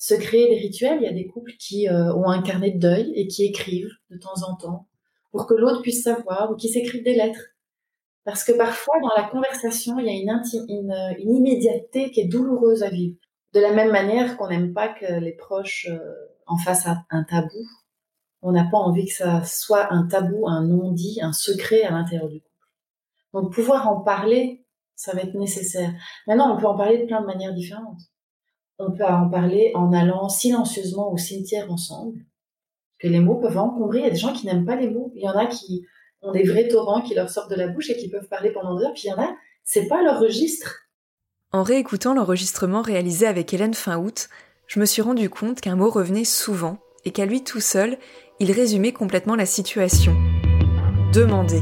se 0.00 0.14
créer 0.14 0.48
des 0.48 0.56
rituels. 0.56 0.98
Il 1.00 1.04
y 1.04 1.08
a 1.08 1.12
des 1.12 1.26
couples 1.26 1.52
qui 1.58 1.86
euh, 1.88 2.12
ont 2.14 2.28
un 2.28 2.42
carnet 2.42 2.72
de 2.72 2.78
deuil 2.80 3.12
et 3.14 3.28
qui 3.28 3.44
écrivent 3.44 3.92
de 4.08 4.16
temps 4.16 4.42
en 4.48 4.56
temps 4.56 4.88
pour 5.30 5.46
que 5.46 5.54
l'autre 5.54 5.82
puisse 5.82 6.02
savoir 6.02 6.50
ou 6.50 6.56
qui 6.56 6.70
s'écrivent 6.70 7.04
des 7.04 7.14
lettres. 7.14 7.50
Parce 8.24 8.42
que 8.42 8.52
parfois, 8.52 8.96
dans 9.02 9.14
la 9.14 9.28
conversation, 9.28 9.98
il 9.98 10.06
y 10.06 10.08
a 10.08 10.12
une, 10.12 10.42
une, 10.68 11.16
une, 11.18 11.36
immédiateté 11.36 12.10
qui 12.10 12.20
est 12.20 12.28
douloureuse 12.28 12.82
à 12.82 12.88
vivre. 12.88 13.16
De 13.52 13.60
la 13.60 13.72
même 13.72 13.92
manière 13.92 14.36
qu'on 14.36 14.48
n'aime 14.48 14.72
pas 14.72 14.88
que 14.88 15.20
les 15.20 15.32
proches 15.32 15.86
euh, 15.90 15.98
en 16.46 16.56
fassent 16.56 16.88
un 17.10 17.24
tabou, 17.24 17.66
on 18.42 18.52
n'a 18.52 18.64
pas 18.64 18.78
envie 18.78 19.06
que 19.06 19.12
ça 19.12 19.44
soit 19.44 19.92
un 19.92 20.06
tabou, 20.06 20.48
un 20.48 20.64
non-dit, 20.64 21.20
un 21.22 21.32
secret 21.32 21.82
à 21.82 21.90
l'intérieur 21.90 22.28
du 22.28 22.40
couple. 22.40 22.50
Donc 23.34 23.52
pouvoir 23.52 23.88
en 23.88 24.00
parler, 24.00 24.64
ça 24.94 25.12
va 25.14 25.22
être 25.22 25.34
nécessaire. 25.34 25.92
Maintenant, 26.26 26.54
on 26.54 26.58
peut 26.58 26.66
en 26.66 26.76
parler 26.76 26.98
de 26.98 27.06
plein 27.06 27.20
de 27.20 27.26
manières 27.26 27.54
différentes 27.54 28.00
on 28.80 28.92
peut 28.92 29.04
en 29.04 29.28
parler 29.28 29.70
en 29.74 29.92
allant 29.92 30.28
silencieusement 30.28 31.12
au 31.12 31.18
cimetière 31.18 31.70
ensemble. 31.70 32.24
Que 32.98 33.08
les 33.08 33.20
mots 33.20 33.36
peuvent 33.36 33.58
encombrer. 33.58 33.98
Il 33.98 34.04
y 34.04 34.08
a 34.08 34.10
des 34.10 34.16
gens 34.16 34.32
qui 34.32 34.46
n'aiment 34.46 34.64
pas 34.64 34.76
les 34.76 34.90
mots. 34.90 35.12
Il 35.14 35.22
y 35.22 35.28
en 35.28 35.36
a 35.36 35.46
qui 35.46 35.86
ont 36.22 36.32
des 36.32 36.42
vrais 36.42 36.68
torrents 36.68 37.02
qui 37.02 37.14
leur 37.14 37.30
sortent 37.30 37.50
de 37.50 37.56
la 37.56 37.68
bouche 37.68 37.90
et 37.90 37.96
qui 37.96 38.08
peuvent 38.08 38.28
parler 38.28 38.50
pendant 38.50 38.76
des 38.76 38.84
heures. 38.84 38.92
Puis 38.92 39.04
il 39.04 39.10
y 39.10 39.12
en 39.12 39.22
a, 39.22 39.28
c'est 39.64 39.86
pas 39.86 40.02
leur 40.02 40.20
registre. 40.20 40.80
En 41.52 41.62
réécoutant 41.62 42.14
l'enregistrement 42.14 42.82
réalisé 42.82 43.26
avec 43.26 43.52
Hélène 43.52 43.74
fin 43.74 43.98
août, 43.98 44.28
je 44.66 44.80
me 44.80 44.86
suis 44.86 45.02
rendu 45.02 45.28
compte 45.28 45.60
qu'un 45.60 45.76
mot 45.76 45.90
revenait 45.90 46.24
souvent 46.24 46.78
et 47.04 47.10
qu'à 47.10 47.26
lui 47.26 47.42
tout 47.42 47.60
seul, 47.60 47.98
il 48.38 48.52
résumait 48.52 48.92
complètement 48.92 49.34
la 49.34 49.46
situation. 49.46 50.14
Demander 51.12 51.60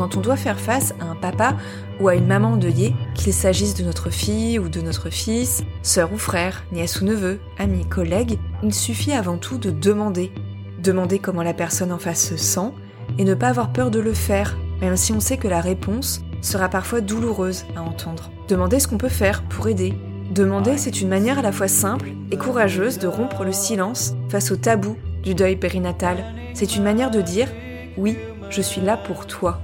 quand 0.00 0.16
on 0.16 0.22
doit 0.22 0.36
faire 0.36 0.58
face 0.58 0.94
à 0.98 1.04
un 1.04 1.14
papa 1.14 1.58
ou 2.00 2.08
à 2.08 2.14
une 2.14 2.26
maman 2.26 2.52
endeuillée, 2.52 2.94
qu'il 3.14 3.32
s'agisse 3.32 3.74
de 3.74 3.84
notre 3.84 4.10
fille 4.10 4.58
ou 4.58 4.68
de 4.68 4.80
notre 4.80 5.10
fils, 5.10 5.62
sœur 5.82 6.12
ou 6.12 6.18
frère, 6.18 6.64
nièce 6.72 7.00
ou 7.00 7.04
neveu, 7.04 7.38
ami, 7.58 7.84
collègue, 7.84 8.38
il 8.62 8.74
suffit 8.74 9.12
avant 9.12 9.36
tout 9.36 9.58
de 9.58 9.70
demander. 9.70 10.32
Demander 10.82 11.18
comment 11.18 11.42
la 11.42 11.54
personne 11.54 11.92
en 11.92 11.98
face 11.98 12.26
se 12.26 12.36
sent 12.36 12.72
et 13.18 13.24
ne 13.24 13.34
pas 13.34 13.48
avoir 13.48 13.72
peur 13.72 13.90
de 13.90 14.00
le 14.00 14.14
faire, 14.14 14.56
même 14.80 14.96
si 14.96 15.12
on 15.12 15.20
sait 15.20 15.36
que 15.36 15.48
la 15.48 15.60
réponse 15.60 16.22
sera 16.40 16.68
parfois 16.68 17.02
douloureuse 17.02 17.66
à 17.76 17.82
entendre. 17.82 18.30
Demander 18.48 18.80
ce 18.80 18.88
qu'on 18.88 18.98
peut 18.98 19.08
faire 19.08 19.42
pour 19.42 19.68
aider. 19.68 19.94
Demander, 20.30 20.78
c'est 20.78 21.00
une 21.00 21.08
manière 21.08 21.38
à 21.38 21.42
la 21.42 21.52
fois 21.52 21.68
simple 21.68 22.12
et 22.30 22.36
courageuse 22.36 22.98
de 22.98 23.08
rompre 23.08 23.44
le 23.44 23.52
silence 23.52 24.14
face 24.28 24.50
au 24.50 24.56
tabou 24.56 24.96
du 25.22 25.34
deuil 25.34 25.56
périnatal. 25.56 26.24
C'est 26.54 26.76
une 26.76 26.82
manière 26.82 27.10
de 27.10 27.20
dire 27.20 27.48
oui, 27.96 28.16
je 28.48 28.62
suis 28.62 28.80
là 28.80 28.96
pour 28.96 29.26
toi. 29.26 29.60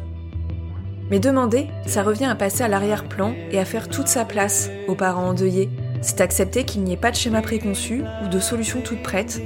Mais 1.10 1.20
demander, 1.20 1.68
ça 1.86 2.02
revient 2.02 2.24
à 2.24 2.34
passer 2.34 2.64
à 2.64 2.68
l'arrière-plan 2.68 3.34
et 3.50 3.58
à 3.58 3.64
faire 3.64 3.88
toute 3.88 4.08
sa 4.08 4.24
place 4.24 4.70
aux 4.88 4.96
parents 4.96 5.28
endeuillés. 5.28 5.70
C'est 6.02 6.20
accepter 6.20 6.64
qu'il 6.64 6.82
n'y 6.82 6.92
ait 6.92 6.96
pas 6.96 7.10
de 7.10 7.16
schéma 7.16 7.42
préconçu 7.42 8.02
ou 8.24 8.28
de 8.28 8.40
solution 8.40 8.80
toute 8.80 9.02
prête. 9.02 9.40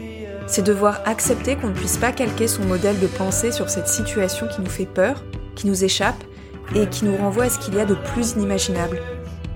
C'est 0.46 0.64
devoir 0.64 1.00
accepter 1.04 1.56
qu'on 1.56 1.68
ne 1.68 1.74
puisse 1.74 1.98
pas 1.98 2.12
calquer 2.12 2.48
son 2.48 2.64
modèle 2.64 2.98
de 2.98 3.06
pensée 3.06 3.52
sur 3.52 3.68
cette 3.68 3.88
situation 3.88 4.48
qui 4.48 4.62
nous 4.62 4.70
fait 4.70 4.86
peur, 4.86 5.22
qui 5.54 5.66
nous 5.66 5.84
échappe 5.84 6.24
et 6.74 6.86
qui 6.86 7.04
nous 7.04 7.16
renvoie 7.16 7.44
à 7.44 7.50
ce 7.50 7.58
qu'il 7.58 7.74
y 7.74 7.80
a 7.80 7.84
de 7.84 7.94
plus 7.94 8.32
inimaginable. 8.32 9.00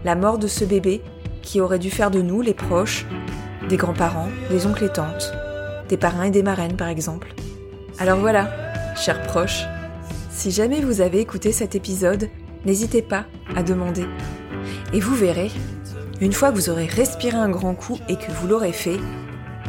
La 0.05 0.15
mort 0.15 0.39
de 0.39 0.47
ce 0.47 0.65
bébé 0.65 1.01
qui 1.43 1.61
aurait 1.61 1.79
dû 1.79 1.91
faire 1.91 2.11
de 2.11 2.23
nous, 2.23 2.43
les 2.43 2.55
proches, 2.55 3.07
des 3.69 3.77
grands-parents, 3.77 4.29
des 4.51 4.67
oncles 4.67 4.85
et 4.85 4.93
tantes, 4.93 5.33
des 5.89 5.97
parrains 5.97 6.25
et 6.25 6.31
des 6.31 6.43
marraines 6.43 6.77
par 6.77 6.89
exemple. 6.89 7.35
Alors 7.99 8.19
voilà, 8.19 8.49
chers 8.97 9.23
proches, 9.23 9.65
si 10.35 10.51
jamais 10.51 10.81
vous 10.81 11.01
avez 11.01 11.21
écouté 11.21 11.53
cet 11.53 11.75
épisode, 11.77 12.29
n'hésitez 12.67 13.03
pas 13.03 13.25
à 13.55 13.63
demander. 13.63 14.05
Et 14.93 15.01
vous 15.01 15.15
verrez, 15.15 15.51
une 16.21 16.33
fois 16.33 16.51
que 16.51 16.57
vous 16.57 16.71
aurez 16.71 16.87
respiré 16.87 17.37
un 17.37 17.49
grand 17.49 17.75
coup 17.75 17.99
et 18.09 18.17
que 18.17 18.31
vous 18.33 18.49
l'aurez 18.49 18.73
fait, 18.73 18.99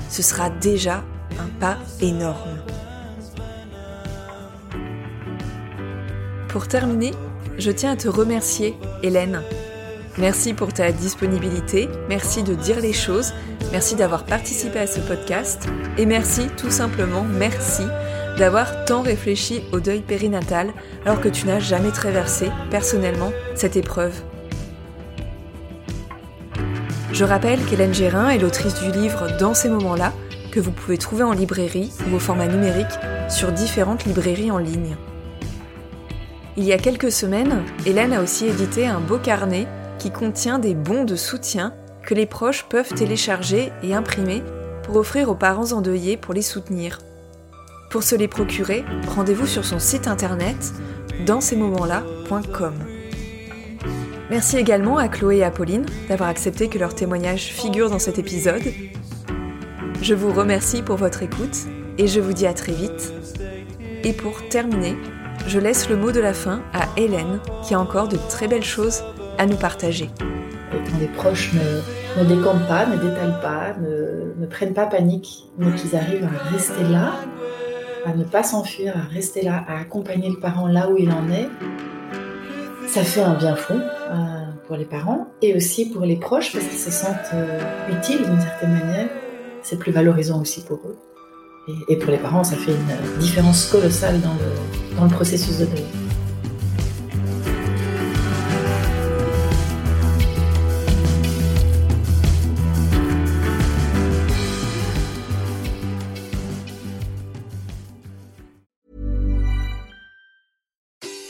ce 0.10 0.24
sera 0.24 0.50
déjà 0.50 1.04
un 1.40 1.48
pas 1.60 1.78
énorme. 2.02 2.58
Pour 6.50 6.68
terminer, 6.68 7.12
je 7.58 7.72
tiens 7.72 7.92
à 7.92 7.96
te 7.96 8.08
remercier, 8.08 8.76
Hélène. 9.04 9.42
Merci 10.18 10.54
pour 10.54 10.74
ta 10.74 10.92
disponibilité, 10.92 11.90
merci 12.10 12.42
de 12.42 12.56
dire 12.56 12.80
les 12.80 12.94
choses, 12.94 13.34
merci 13.72 13.96
d'avoir 13.96 14.26
participé 14.26 14.80
à 14.80 14.88
ce 14.88 15.02
podcast 15.02 15.68
et 15.98 16.06
merci 16.06 16.48
tout 16.58 16.72
simplement, 16.72 17.24
merci 17.24 17.84
d'avoir 18.38 18.86
tant 18.86 19.02
réfléchi 19.02 19.64
au 19.72 19.80
deuil 19.80 20.02
périnatal 20.02 20.74
alors 21.06 21.22
que 21.22 21.30
tu 21.30 21.48
n'as 21.48 21.60
jamais 21.60 21.92
traversé 21.92 22.50
personnellement 22.70 23.32
cette 23.56 23.76
épreuve. 23.76 24.22
Je 27.14 27.24
rappelle 27.24 27.64
qu'Hélène 27.66 27.94
Gérin 27.94 28.30
est 28.30 28.40
l'autrice 28.40 28.82
du 28.82 28.92
livre 28.92 29.28
Dans 29.40 29.54
ces 29.54 29.70
moments-là, 29.70 30.12
que 30.52 30.60
vous 30.60 30.72
pouvez 30.72 30.98
trouver 30.98 31.24
en 31.24 31.32
librairie 31.32 31.92
ou 32.10 32.16
au 32.16 32.20
format 32.20 32.48
numérique 32.48 33.00
sur 33.30 33.52
différentes 33.52 34.06
librairies 34.06 34.52
en 34.52 34.58
ligne. 34.58 34.98
Il 36.58 36.64
y 36.64 36.74
a 36.74 36.78
quelques 36.78 37.12
semaines, 37.12 37.64
Hélène 37.86 38.14
a 38.14 38.22
aussi 38.22 38.48
édité 38.48 38.88
un 38.88 39.00
beau 39.02 39.18
carnet 39.18 39.68
qui 40.00 40.12
contient 40.12 40.60
des 40.60 40.74
bons 40.74 41.04
de 41.04 41.16
soutien 41.16 41.74
que 42.04 42.14
les 42.14 42.26
proches 42.26 42.66
peuvent 42.70 42.94
télécharger 42.94 43.72
et 43.84 43.94
imprimer 43.94 44.44
pour 44.84 44.96
offrir 44.98 45.30
aux 45.30 45.36
parents 45.36 45.72
endeuillés 45.72 46.18
pour 46.18 46.34
les 46.34 46.42
soutenir. 46.42 47.00
Pour 47.90 48.04
se 48.04 48.16
les 48.16 48.28
procurer, 48.28 48.84
rendez-vous 49.08 49.48
sur 49.48 49.64
son 49.64 49.80
site 49.80 50.08
internet 50.08 50.74
dans 51.26 51.42
ces 51.42 51.56
moments-là.com. 51.56 52.74
Merci 54.30 54.58
également 54.58 54.98
à 54.98 55.08
Chloé 55.08 55.38
et 55.38 55.44
à 55.44 55.52
Pauline 55.52 55.86
d'avoir 56.10 56.30
accepté 56.30 56.68
que 56.68 56.80
leur 56.80 56.96
témoignage 56.96 57.44
figure 57.44 57.90
dans 57.90 58.00
cet 58.00 58.20
épisode. 58.20 58.64
Je 60.02 60.14
vous 60.14 60.34
remercie 60.34 60.82
pour 60.82 60.98
votre 60.98 61.24
écoute 61.24 61.58
et 61.98 62.08
je 62.08 62.20
vous 62.20 62.34
dis 62.34 62.48
à 62.48 62.54
très 62.54 62.74
vite. 62.74 63.14
Et 64.04 64.14
pour 64.14 64.48
terminer, 64.50 64.98
je 65.48 65.60
laisse 65.60 65.90
le 65.90 65.96
mot 65.96 66.12
de 66.12 66.20
la 66.20 66.34
fin 66.34 66.64
à 66.74 66.88
Hélène 66.98 67.40
qui 67.64 67.76
a 67.76 67.80
encore 67.80 68.08
de 68.08 68.18
très 68.30 68.48
belles 68.48 68.64
choses 68.64 69.04
à 69.38 69.46
nous 69.46 69.58
partager. 69.58 70.10
les 71.00 71.08
proches 71.08 71.52
ne, 71.54 72.26
décampent 72.26 72.68
pas, 72.68 72.86
ne 72.88 72.98
détalent 72.98 73.40
pas, 73.42 73.76
ne, 73.80 74.34
ne 74.42 74.46
prennent 74.48 74.74
pas 74.74 74.88
panique, 74.88 75.46
mais 75.58 75.72
qu'ils 75.76 75.96
arrivent 75.96 76.26
à 76.26 76.50
rester 76.50 76.84
là, 76.84 77.14
à 78.06 78.14
ne 78.14 78.24
pas 78.24 78.44
s'enfuir, 78.44 78.96
à 78.96 79.02
rester 79.02 79.42
là, 79.42 79.66
à 79.68 79.80
accompagner 79.80 80.30
le 80.30 80.40
parent 80.40 80.68
là 80.68 80.90
où 80.90 80.98
il 80.98 81.12
en 81.12 81.30
est, 81.30 81.50
ça 82.88 83.04
fait 83.04 83.22
un 83.22 83.34
bien 83.34 83.56
fou 83.56 83.74
euh, 83.74 84.16
pour 84.68 84.78
les 84.78 84.86
parents 84.86 85.28
et 85.42 85.56
aussi 85.56 85.90
pour 85.90 86.04
les 86.04 86.16
proches 86.16 86.54
parce 86.54 86.66
qu'ils 86.66 86.78
se 86.78 86.92
sentent 86.92 87.34
euh, 87.34 87.60
utiles 87.90 88.24
d'une 88.24 88.40
certaine 88.40 88.72
manière. 88.72 89.10
C'est 89.64 89.80
plus 89.80 89.92
valorisant 89.92 90.42
aussi 90.42 90.64
pour 90.64 90.78
eux. 90.86 90.96
Et, 91.90 91.96
pour 91.98 92.12
les 92.12 92.20
parents, 92.20 92.44
ça 92.44 92.56
fait 92.56 92.72
une 92.72 93.20
différence 93.20 93.66
colossale 93.72 94.22
dans 94.22 94.36
le, 95.04 95.10
processus 95.10 95.58
de 95.58 95.66
deuil. 95.66 95.84